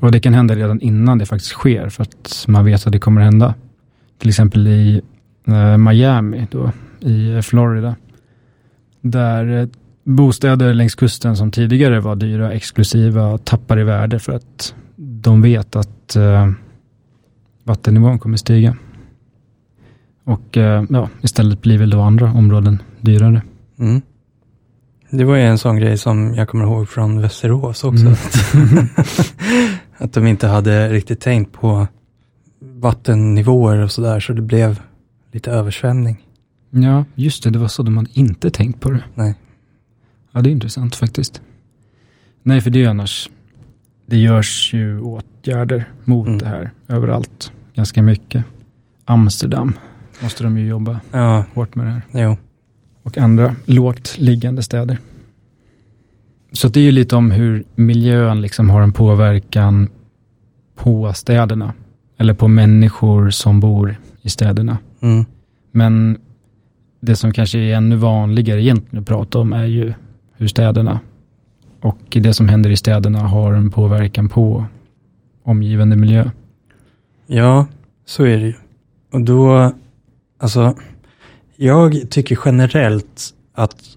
Och 0.00 0.12
det 0.12 0.20
kan 0.20 0.34
hända 0.34 0.54
redan 0.54 0.80
innan 0.80 1.18
det 1.18 1.26
faktiskt 1.26 1.52
sker 1.52 1.88
för 1.88 2.02
att 2.02 2.44
man 2.48 2.64
vet 2.64 2.86
att 2.86 2.92
det 2.92 2.98
kommer 2.98 3.20
hända. 3.20 3.54
Till 4.18 4.28
exempel 4.28 4.66
i 4.66 5.00
eh, 5.46 5.76
Miami 5.76 6.46
då, 6.50 6.72
i 7.00 7.42
Florida. 7.42 7.94
Där 9.00 9.60
eh, 9.60 9.68
bostäder 10.04 10.74
längs 10.74 10.94
kusten 10.94 11.36
som 11.36 11.50
tidigare 11.50 12.00
var 12.00 12.16
dyra, 12.16 12.52
exklusiva, 12.52 13.38
tappar 13.38 13.78
i 13.78 13.84
värde 13.84 14.18
för 14.18 14.32
att 14.32 14.74
de 15.02 15.42
vet 15.42 15.76
att 15.76 16.16
eh, 16.16 16.50
vattennivån 17.64 18.18
kommer 18.18 18.36
stiga. 18.36 18.76
Och 20.24 20.56
eh, 20.56 20.84
ja, 20.90 21.08
istället 21.20 21.62
blir 21.62 21.78
väl 21.78 21.90
då 21.90 22.00
andra 22.00 22.32
områden 22.32 22.82
dyrare. 23.00 23.42
Mm. 23.78 24.02
Det 25.10 25.24
var 25.24 25.36
ju 25.36 25.42
en 25.42 25.58
sån 25.58 25.76
grej 25.76 25.98
som 25.98 26.34
jag 26.34 26.48
kommer 26.48 26.64
ihåg 26.64 26.88
från 26.88 27.20
Västerås 27.20 27.84
också. 27.84 28.06
Mm. 28.06 28.86
att 29.96 30.12
de 30.12 30.26
inte 30.26 30.46
hade 30.46 30.88
riktigt 30.88 31.20
tänkt 31.20 31.52
på 31.52 31.86
vattennivåer 32.60 33.78
och 33.78 33.90
sådär, 33.90 34.20
så 34.20 34.32
det 34.32 34.42
blev 34.42 34.80
lite 35.32 35.50
översvämning. 35.50 36.26
Ja, 36.70 37.04
just 37.14 37.44
det. 37.44 37.50
Det 37.50 37.58
var 37.58 37.68
så 37.68 37.82
de 37.82 37.96
hade 37.96 38.10
inte 38.12 38.50
tänkt 38.50 38.80
på 38.80 38.90
det. 38.90 39.04
Nej. 39.14 39.34
Ja, 40.32 40.40
det 40.40 40.50
är 40.50 40.52
intressant 40.52 40.96
faktiskt. 40.96 41.42
Nej, 42.42 42.60
för 42.60 42.70
det 42.70 42.78
är 42.78 42.80
ju 42.80 42.86
annars, 42.86 43.30
det 44.10 44.16
görs 44.16 44.74
ju 44.74 45.00
åtgärder 45.00 45.84
mot 46.04 46.26
Mm. 46.26 46.38
det 46.38 46.46
här 46.46 46.70
överallt. 46.88 47.52
Ganska 47.74 48.02
mycket. 48.02 48.44
Amsterdam 49.04 49.72
måste 50.22 50.42
de 50.44 50.58
ju 50.58 50.66
jobba 50.66 51.00
Ja, 51.12 51.44
hårt 51.54 51.74
med 51.74 51.86
det 51.86 51.90
här. 51.90 52.02
jo. 52.24 52.36
Och 53.02 53.18
andra 53.18 53.54
lågt 53.64 54.18
liggande 54.18 54.62
städer. 54.62 54.98
Så 56.52 56.68
det 56.68 56.80
är 56.80 56.84
ju 56.84 56.90
lite 56.92 57.16
om 57.16 57.30
hur 57.30 57.64
miljön 57.74 58.40
liksom 58.40 58.70
har 58.70 58.82
en 58.82 58.92
påverkan 58.92 59.88
på 60.76 61.12
städerna. 61.12 61.72
Eller 62.18 62.34
på 62.34 62.48
människor 62.48 63.30
som 63.30 63.60
bor 63.60 63.96
i 64.22 64.28
städerna. 64.30 64.78
Mm. 65.00 65.24
Men 65.72 66.18
det 67.00 67.16
som 67.16 67.32
kanske 67.32 67.58
är 67.58 67.74
ännu 67.76 67.96
vanligare 67.96 68.62
egentligen 68.62 69.02
att 69.02 69.08
prata 69.08 69.38
om 69.38 69.52
är 69.52 69.64
ju 69.64 69.92
hur 70.36 70.46
städerna 70.48 71.00
och 71.80 71.98
det 72.10 72.34
som 72.34 72.48
händer 72.48 72.70
i 72.70 72.76
städerna 72.76 73.18
har 73.18 73.52
en 73.52 73.70
påverkan 73.70 74.28
på 74.28 74.64
omgivande 75.42 75.96
miljö. 75.96 76.30
Ja, 77.26 77.66
så 78.04 78.24
är 78.24 78.38
det 78.38 78.46
ju. 78.46 78.54
Och 79.12 79.20
då, 79.20 79.72
alltså, 80.38 80.76
jag 81.56 82.10
tycker 82.10 82.38
generellt 82.44 83.34
att 83.52 83.96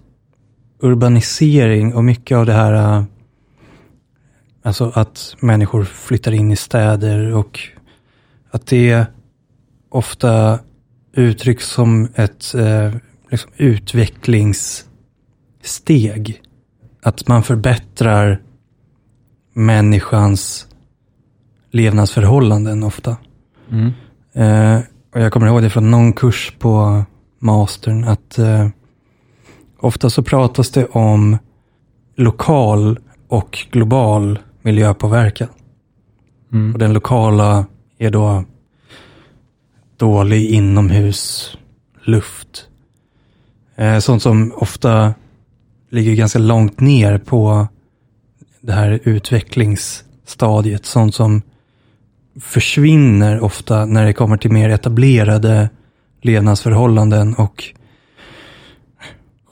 urbanisering 0.80 1.94
och 1.94 2.04
mycket 2.04 2.36
av 2.36 2.46
det 2.46 2.52
här, 2.52 3.04
alltså 4.62 4.92
att 4.94 5.36
människor 5.40 5.84
flyttar 5.84 6.32
in 6.32 6.52
i 6.52 6.56
städer 6.56 7.34
och 7.34 7.60
att 8.50 8.66
det 8.66 9.06
ofta 9.88 10.58
uttrycks 11.12 11.68
som 11.68 12.08
ett 12.14 12.54
eh, 12.54 12.94
liksom 13.30 13.50
utvecklingssteg. 13.56 16.43
Att 17.04 17.28
man 17.28 17.42
förbättrar 17.42 18.42
människans 19.52 20.66
levnadsförhållanden 21.70 22.82
ofta. 22.82 23.16
Eh, 24.32 24.80
och 25.14 25.20
jag 25.20 25.32
kommer 25.32 25.46
ihåg 25.46 25.62
det 25.62 25.70
från 25.70 25.90
någon 25.90 26.12
kurs 26.12 26.52
på 26.58 27.04
mastern 27.38 28.04
att 28.04 28.38
eh, 28.38 28.68
ofta 29.80 30.10
så 30.10 30.22
pratas 30.22 30.70
det 30.70 30.86
om 30.86 31.38
lokal 32.16 32.98
och 33.28 33.66
global 33.70 34.38
miljöpåverkan. 34.62 35.48
Mm. 36.52 36.72
Och 36.72 36.78
den 36.78 36.92
lokala 36.92 37.66
är 37.98 38.10
då 38.10 38.44
dålig 39.96 40.50
inomhusluft. 40.50 42.68
Eh, 43.76 43.98
sånt 43.98 44.22
som 44.22 44.52
ofta 44.56 45.14
ligger 45.94 46.14
ganska 46.14 46.38
långt 46.38 46.80
ner 46.80 47.18
på 47.18 47.68
det 48.60 48.72
här 48.72 49.00
utvecklingsstadiet. 49.02 50.86
Sånt 50.86 51.14
som 51.14 51.42
försvinner 52.40 53.40
ofta 53.40 53.86
när 53.86 54.04
det 54.04 54.12
kommer 54.12 54.36
till 54.36 54.52
mer 54.52 54.68
etablerade 54.68 55.70
levnadsförhållanden 56.22 57.34
och 57.34 57.64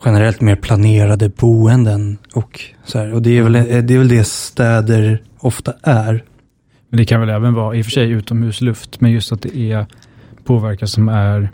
generellt 0.05 0.41
mer 0.41 0.57
planerade 0.57 1.29
boenden. 1.29 2.19
Och, 2.35 2.61
så 2.85 2.99
här. 2.99 3.15
och 3.15 3.23
det, 3.23 3.39
är 3.39 3.43
väl, 3.43 3.53
det 3.87 3.95
är 3.95 3.99
väl 3.99 4.09
det 4.09 4.25
städer 4.25 5.23
ofta 5.39 5.75
är. 5.83 6.25
Men 6.89 6.99
det 6.99 7.05
kan 7.05 7.21
väl 7.21 7.31
även 7.31 7.55
vara 7.55 7.77
i 7.77 7.81
och 7.81 7.85
för 7.85 7.93
sig 7.93 8.11
utomhusluft, 8.11 9.01
men 9.01 9.11
just 9.11 9.33
att 9.33 9.43
det 9.43 9.57
är 9.57 9.87
påverkan 10.45 10.89
som 10.89 11.09
är 11.09 11.51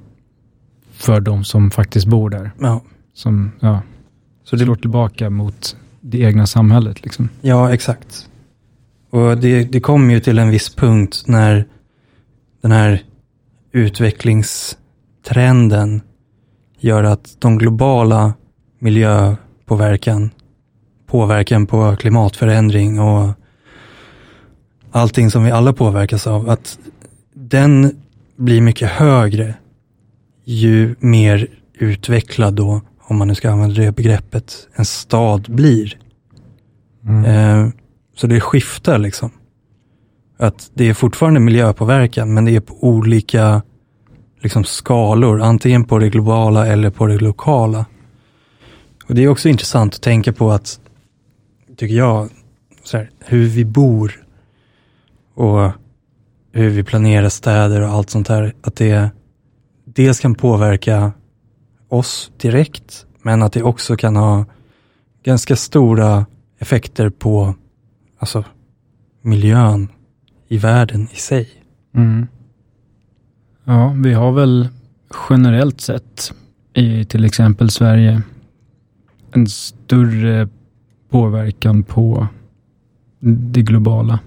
för 0.93 1.21
de 1.21 1.45
som 1.45 1.71
faktiskt 1.71 2.07
bor 2.07 2.31
där. 2.31 2.51
Ja, 2.61 2.83
Som 3.15 3.53
ja, 3.61 3.83
så 4.51 4.57
det, 4.57 4.65
slår 4.65 4.77
tillbaka 4.77 5.31
mot 5.31 5.77
det 6.01 6.19
egna 6.19 6.47
samhället. 6.47 7.03
Liksom. 7.03 7.29
ja 7.41 7.73
exakt. 7.73 8.29
Och 9.11 9.39
det, 9.39 9.65
det 9.65 9.81
kom 9.81 10.11
ju 10.11 10.21
till 10.21 10.39
en 10.39 10.51
viss 10.51 10.75
punkt 10.75 11.23
när 11.27 11.67
den 12.63 12.73
här 12.73 13.03
utvecklingstrenden 13.73 16.01
gör 16.79 17.05
att 17.05 17.37
de 17.39 17.59
globala 17.59 18.35
miljöpåverkan, 18.79 20.31
påverkan 21.07 21.67
på 21.67 21.97
klimatförändring 21.97 23.01
och 23.01 23.31
allting 24.91 25.31
som 25.31 25.45
vi 25.45 25.51
alla 25.51 25.73
påverkas 25.73 26.27
av, 26.27 26.51
att 26.51 26.79
den 27.35 27.97
blir 28.37 28.61
mycket 28.61 28.91
högre 28.91 29.55
ju 30.45 30.95
mer 30.99 31.47
utvecklad 31.75 32.55
då, 32.55 32.81
om 33.09 33.17
man 33.17 33.29
nu 33.29 33.35
ska 33.35 33.51
använda 33.51 33.83
det 33.83 33.93
begreppet, 33.93 34.69
en 34.75 34.85
stad 34.85 35.47
blir. 35.49 35.99
Eh, 37.27 37.69
så 38.17 38.27
det 38.27 38.41
skiftar 38.41 38.99
liksom. 38.99 39.31
Att 40.39 40.71
det 40.75 40.89
är 40.89 40.95
fortfarande 40.95 41.41
miljöpåverkan, 41.41 42.35
men 42.35 42.45
det 42.45 42.57
är 42.57 42.61
på 42.61 42.77
olika 42.81 43.63
liksom, 44.41 44.65
skalor, 44.65 45.41
antingen 45.41 45.85
på 45.85 45.99
det 45.99 46.09
globala 46.09 46.67
eller 46.67 46.91
på 46.91 47.07
det 47.07 47.19
lokala. 47.19 47.87
Och 49.09 49.15
det 49.15 49.25
är 49.25 49.29
också 49.29 49.49
intressant 49.49 49.95
att 49.95 50.03
tänka 50.03 50.33
på 50.33 50.51
att, 50.51 50.81
tycker 51.77 51.95
jag, 51.95 52.29
här, 52.93 53.11
hur 53.19 53.47
vi 53.47 53.65
bor 53.65 54.25
och 55.35 55.71
hur 56.53 56.69
vi 56.69 56.83
planerar 56.83 57.29
städer 57.29 57.81
och 57.81 57.89
allt 57.89 58.11
sånt 58.11 58.29
här, 58.29 58.55
att 58.63 58.77
det 58.77 59.11
dels 59.85 60.21
kan 60.21 60.35
påverka 60.35 61.13
oss 61.89 62.33
direkt, 62.37 63.07
men 63.23 63.43
att 63.43 63.53
det 63.53 63.63
också 63.63 63.97
kan 63.97 64.17
ha 64.17 64.45
ganska 65.23 65.57
stora 65.57 66.27
effekter 66.59 67.11
på 67.11 67.55
alltså, 68.19 68.45
miljön 69.23 69.89
i 70.49 70.59
världen 70.59 71.09
i 71.13 71.17
sig. 71.17 71.49
Mm. 71.95 72.27
Ja, 73.65 73.95
vi 73.97 74.13
har 74.13 74.33
väl 74.33 74.69
generellt 75.31 75.81
sett 75.81 76.33
i 76.75 77.05
till 77.05 77.25
exempel 77.25 77.71
Sverige 77.71 78.23
en 79.33 79.47
större 79.47 80.49
påverkan 81.09 81.83
på 81.83 82.27
det 83.21 83.63
globala 83.63 84.19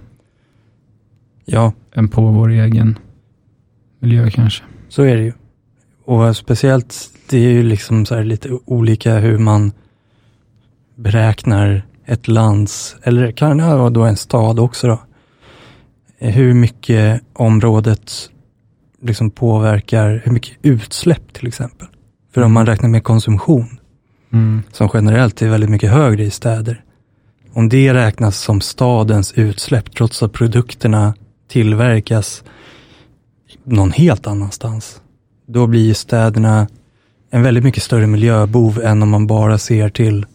Ja, 1.45 1.73
än 1.93 2.07
på 2.07 2.21
vår 2.31 2.49
egen 2.49 2.97
miljö 3.99 4.29
kanske. 4.31 4.63
så 4.89 5.03
är 5.03 5.17
det 5.17 5.23
ju. 5.23 5.33
Och 6.11 6.37
speciellt, 6.37 7.09
det 7.29 7.37
är 7.37 7.49
ju 7.51 7.63
liksom 7.63 8.05
lite 8.23 8.59
olika 8.65 9.19
hur 9.19 9.37
man 9.37 9.71
beräknar 10.95 11.85
ett 12.05 12.27
lands, 12.27 12.95
eller 13.03 13.31
kan 13.31 13.57
det 13.57 13.63
vara 13.63 13.89
då 13.89 14.03
en 14.03 14.17
stad 14.17 14.59
också 14.59 14.87
då, 14.87 14.99
hur 16.17 16.53
mycket 16.53 17.21
området 17.33 18.29
liksom 19.01 19.31
påverkar, 19.31 20.21
hur 20.25 20.31
mycket 20.31 20.57
utsläpp 20.61 21.33
till 21.33 21.47
exempel. 21.47 21.87
För 22.33 22.41
om 22.41 22.53
man 22.53 22.65
räknar 22.65 22.89
med 22.89 23.03
konsumtion, 23.03 23.79
Mm. 24.33 24.63
som 24.71 24.89
generellt 24.93 25.41
är 25.41 25.49
väldigt 25.49 25.69
mycket 25.69 25.91
högre 25.91 26.23
i 26.23 26.31
städer. 26.31 26.83
Om 27.53 27.69
det 27.69 27.93
räknas 27.93 28.37
som 28.39 28.61
stadens 28.61 29.33
utsläpp, 29.33 29.95
trots 29.95 30.23
att 30.23 30.33
produkterna 30.33 31.13
tillverkas 31.47 32.43
någon 33.63 33.91
helt 33.91 34.27
annanstans, 34.27 35.01
då 35.51 35.67
blir 35.67 35.85
ju 35.85 35.93
städerna 35.93 36.67
en 37.29 37.43
väldigt 37.43 37.63
mycket 37.63 37.83
större 37.83 38.07
miljöbov 38.07 38.81
än 38.83 39.03
om 39.03 39.09
man 39.09 39.27
bara 39.27 39.57
ser 39.57 39.89
till 39.89 40.25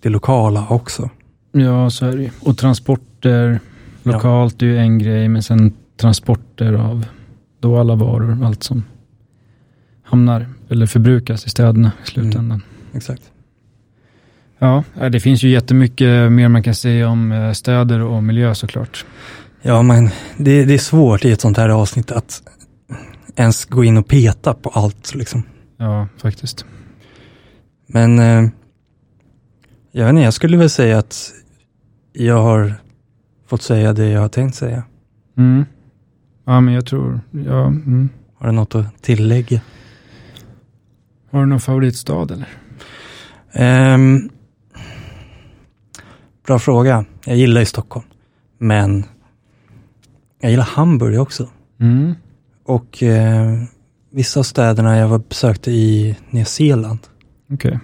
det 0.00 0.08
lokala 0.08 0.66
också. 0.70 1.10
Ja, 1.52 1.90
så 1.90 2.06
är 2.06 2.16
det 2.16 2.22
ju. 2.22 2.30
Och 2.40 2.58
transporter 2.58 3.60
lokalt 4.02 4.62
är 4.62 4.66
ju 4.66 4.78
en 4.78 4.98
grej, 4.98 5.28
men 5.28 5.42
sen 5.42 5.72
transporter 5.96 6.72
av 6.72 7.06
då 7.60 7.78
alla 7.78 7.94
varor, 7.94 8.44
allt 8.44 8.62
som 8.62 8.84
hamnar 10.02 10.46
eller 10.68 10.86
förbrukas 10.86 11.46
i 11.46 11.50
städerna 11.50 11.92
i 12.04 12.06
slutändan. 12.06 12.62
Exakt. 12.94 13.22
Ja, 14.58 14.84
eh, 15.00 15.10
det 15.10 15.20
finns 15.20 15.42
ju 15.42 15.48
jättemycket 15.48 16.32
mer 16.32 16.48
man 16.48 16.62
kan 16.62 16.74
säga 16.74 17.08
om 17.08 17.32
eh, 17.32 17.52
städer 17.52 18.00
och 18.00 18.22
miljö 18.22 18.54
såklart. 18.54 19.04
Ja, 19.62 19.82
men 19.82 20.10
det, 20.36 20.64
det 20.64 20.74
är 20.74 20.78
svårt 20.78 21.24
i 21.24 21.32
ett 21.32 21.40
sånt 21.40 21.56
här 21.56 21.68
avsnitt 21.68 22.10
att 22.10 22.42
ens 23.36 23.64
gå 23.64 23.84
in 23.84 23.96
och 23.96 24.08
peta 24.08 24.54
på 24.54 24.68
allt 24.68 25.14
liksom. 25.14 25.42
Ja, 25.76 26.08
faktiskt. 26.16 26.66
Men 27.86 28.18
eh, 28.18 28.48
jag 29.92 30.04
vet 30.04 30.10
inte, 30.10 30.22
jag 30.22 30.34
skulle 30.34 30.56
väl 30.56 30.70
säga 30.70 30.98
att 30.98 31.32
jag 32.12 32.42
har 32.42 32.74
fått 33.46 33.62
säga 33.62 33.92
det 33.92 34.08
jag 34.08 34.20
har 34.20 34.28
tänkt 34.28 34.54
säga. 34.54 34.84
Mm. 35.36 35.64
Ja, 36.44 36.60
men 36.60 36.74
jag 36.74 36.86
tror, 36.86 37.20
ja, 37.30 37.66
mm. 37.66 38.08
Har 38.34 38.46
du 38.46 38.52
något 38.52 38.74
att 38.74 39.02
tillägga? 39.02 39.60
Har 41.30 41.40
du 41.40 41.46
någon 41.46 41.60
favoritstad 41.60 42.30
eller? 42.30 42.48
Ehm, 43.52 44.30
bra 46.46 46.58
fråga. 46.58 47.04
Jag 47.24 47.36
gillar 47.36 47.60
ju 47.60 47.66
Stockholm, 47.66 48.06
men 48.58 49.04
jag 50.40 50.50
gillar 50.50 50.64
Hamburg 50.64 51.20
också. 51.20 51.48
Mm. 51.80 52.14
Och 52.72 53.02
eh, 53.02 53.62
vissa 54.10 54.40
av 54.40 54.44
städerna 54.44 54.96
jag 54.98 55.08
var 55.08 55.18
besökte 55.18 55.70
i 55.70 56.16
Nya 56.30 56.44
Zeeland 56.44 56.98
Okej. 57.52 57.78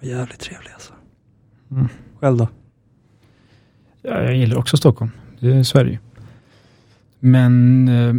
var 0.00 0.08
jävligt 0.08 0.40
trevliga. 0.40 0.74
Alltså. 0.74 0.92
Mm. 1.70 1.88
Själv 2.20 2.36
då? 2.36 2.48
Ja, 4.02 4.22
jag 4.22 4.36
gillar 4.36 4.56
också 4.56 4.76
Stockholm. 4.76 5.10
Det 5.40 5.52
är 5.56 5.62
Sverige. 5.62 5.98
Men 7.20 7.88
eh, 7.88 8.14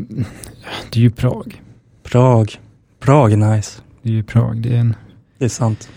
det 0.92 1.00
är 1.00 1.04
ju 1.04 1.12
Prag. 1.12 1.62
Prag. 2.04 2.60
Prag 3.00 3.32
är 3.34 3.38
nice. 3.38 3.82
Det 4.02 4.10
är 4.10 4.14
ju 4.14 4.24
Prag. 4.24 4.62
Det 4.62 4.76
är 4.76 4.80
en 4.80 4.96
Det 5.38 5.46
är 5.46 5.50
sant. 5.50 5.90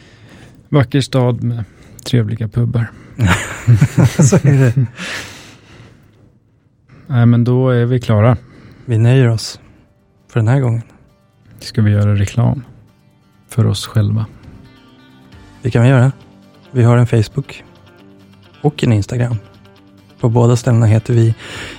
vacker 0.68 1.00
stad 1.00 1.42
med 1.42 1.64
trevliga 2.04 2.48
pubbar. 2.48 2.86
Så 4.22 4.36
är 4.36 4.58
det. 4.58 4.86
Nej, 7.06 7.26
men 7.26 7.44
då 7.44 7.68
är 7.68 7.84
vi 7.84 8.00
klara. 8.00 8.36
Vi 8.84 8.98
nöjer 8.98 9.28
oss 9.28 9.60
för 10.28 10.40
den 10.40 10.48
här 10.48 10.60
gången. 10.60 10.82
Ska 11.58 11.82
vi 11.82 11.90
göra 11.90 12.14
reklam 12.14 12.64
för 13.48 13.66
oss 13.66 13.86
själva? 13.86 14.26
Det 15.62 15.70
kan 15.70 15.82
vi 15.82 15.88
göra. 15.88 16.12
Vi 16.70 16.82
har 16.82 16.96
en 16.96 17.06
Facebook 17.06 17.64
och 18.60 18.84
en 18.84 18.92
Instagram. 18.92 19.36
På 20.20 20.28
båda 20.28 20.56
ställena 20.56 20.86
heter 20.86 21.14
vi 21.14 21.34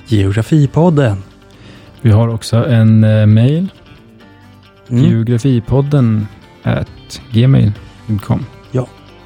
Geografipodden. 0.05 1.23
Vi 2.01 2.11
har 2.11 2.27
också 2.27 2.65
en 2.65 3.03
eh, 3.03 3.25
mail. 3.25 3.67
Mm. 4.89 5.03
Geografipodden 5.03 6.27
at 6.63 7.21
gmail.com. 7.31 8.45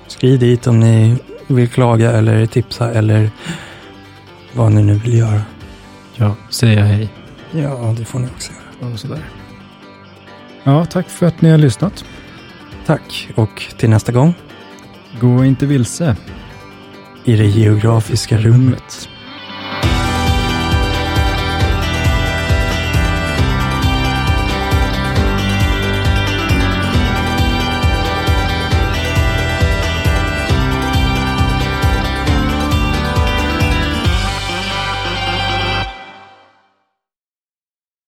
Skriv 0.08 0.40
dit 0.40 0.68
om 0.68 0.80
ni 0.80 1.18
vill 1.48 1.70
klaga 1.70 2.12
eller 2.12 2.46
tipsa 2.46 2.92
eller 2.92 3.30
vad 4.54 4.72
ni 4.72 4.84
nu 4.84 4.94
vill 4.94 5.14
göra. 5.14 5.42
Ja, 6.16 6.36
säga 6.50 6.84
hej 6.84 7.10
Ja, 7.52 7.96
det 7.98 8.06
får 8.06 8.20
ni 8.20 8.28
också 8.28 8.52
göra. 8.52 8.63
Och 8.94 9.00
sådär. 9.00 9.30
Ja, 10.64 10.86
tack 10.86 11.10
för 11.10 11.26
att 11.26 11.42
ni 11.42 11.50
har 11.50 11.58
lyssnat. 11.58 12.06
Tack 12.86 13.30
och 13.36 13.64
till 13.78 13.90
nästa 13.90 14.12
gång 14.12 14.34
Gå 15.22 15.46
inte 15.46 15.66
vilse. 15.66 16.16
i 17.24 17.36
det 17.36 17.46
geografiska 17.46 18.38
rummet. 18.38 19.10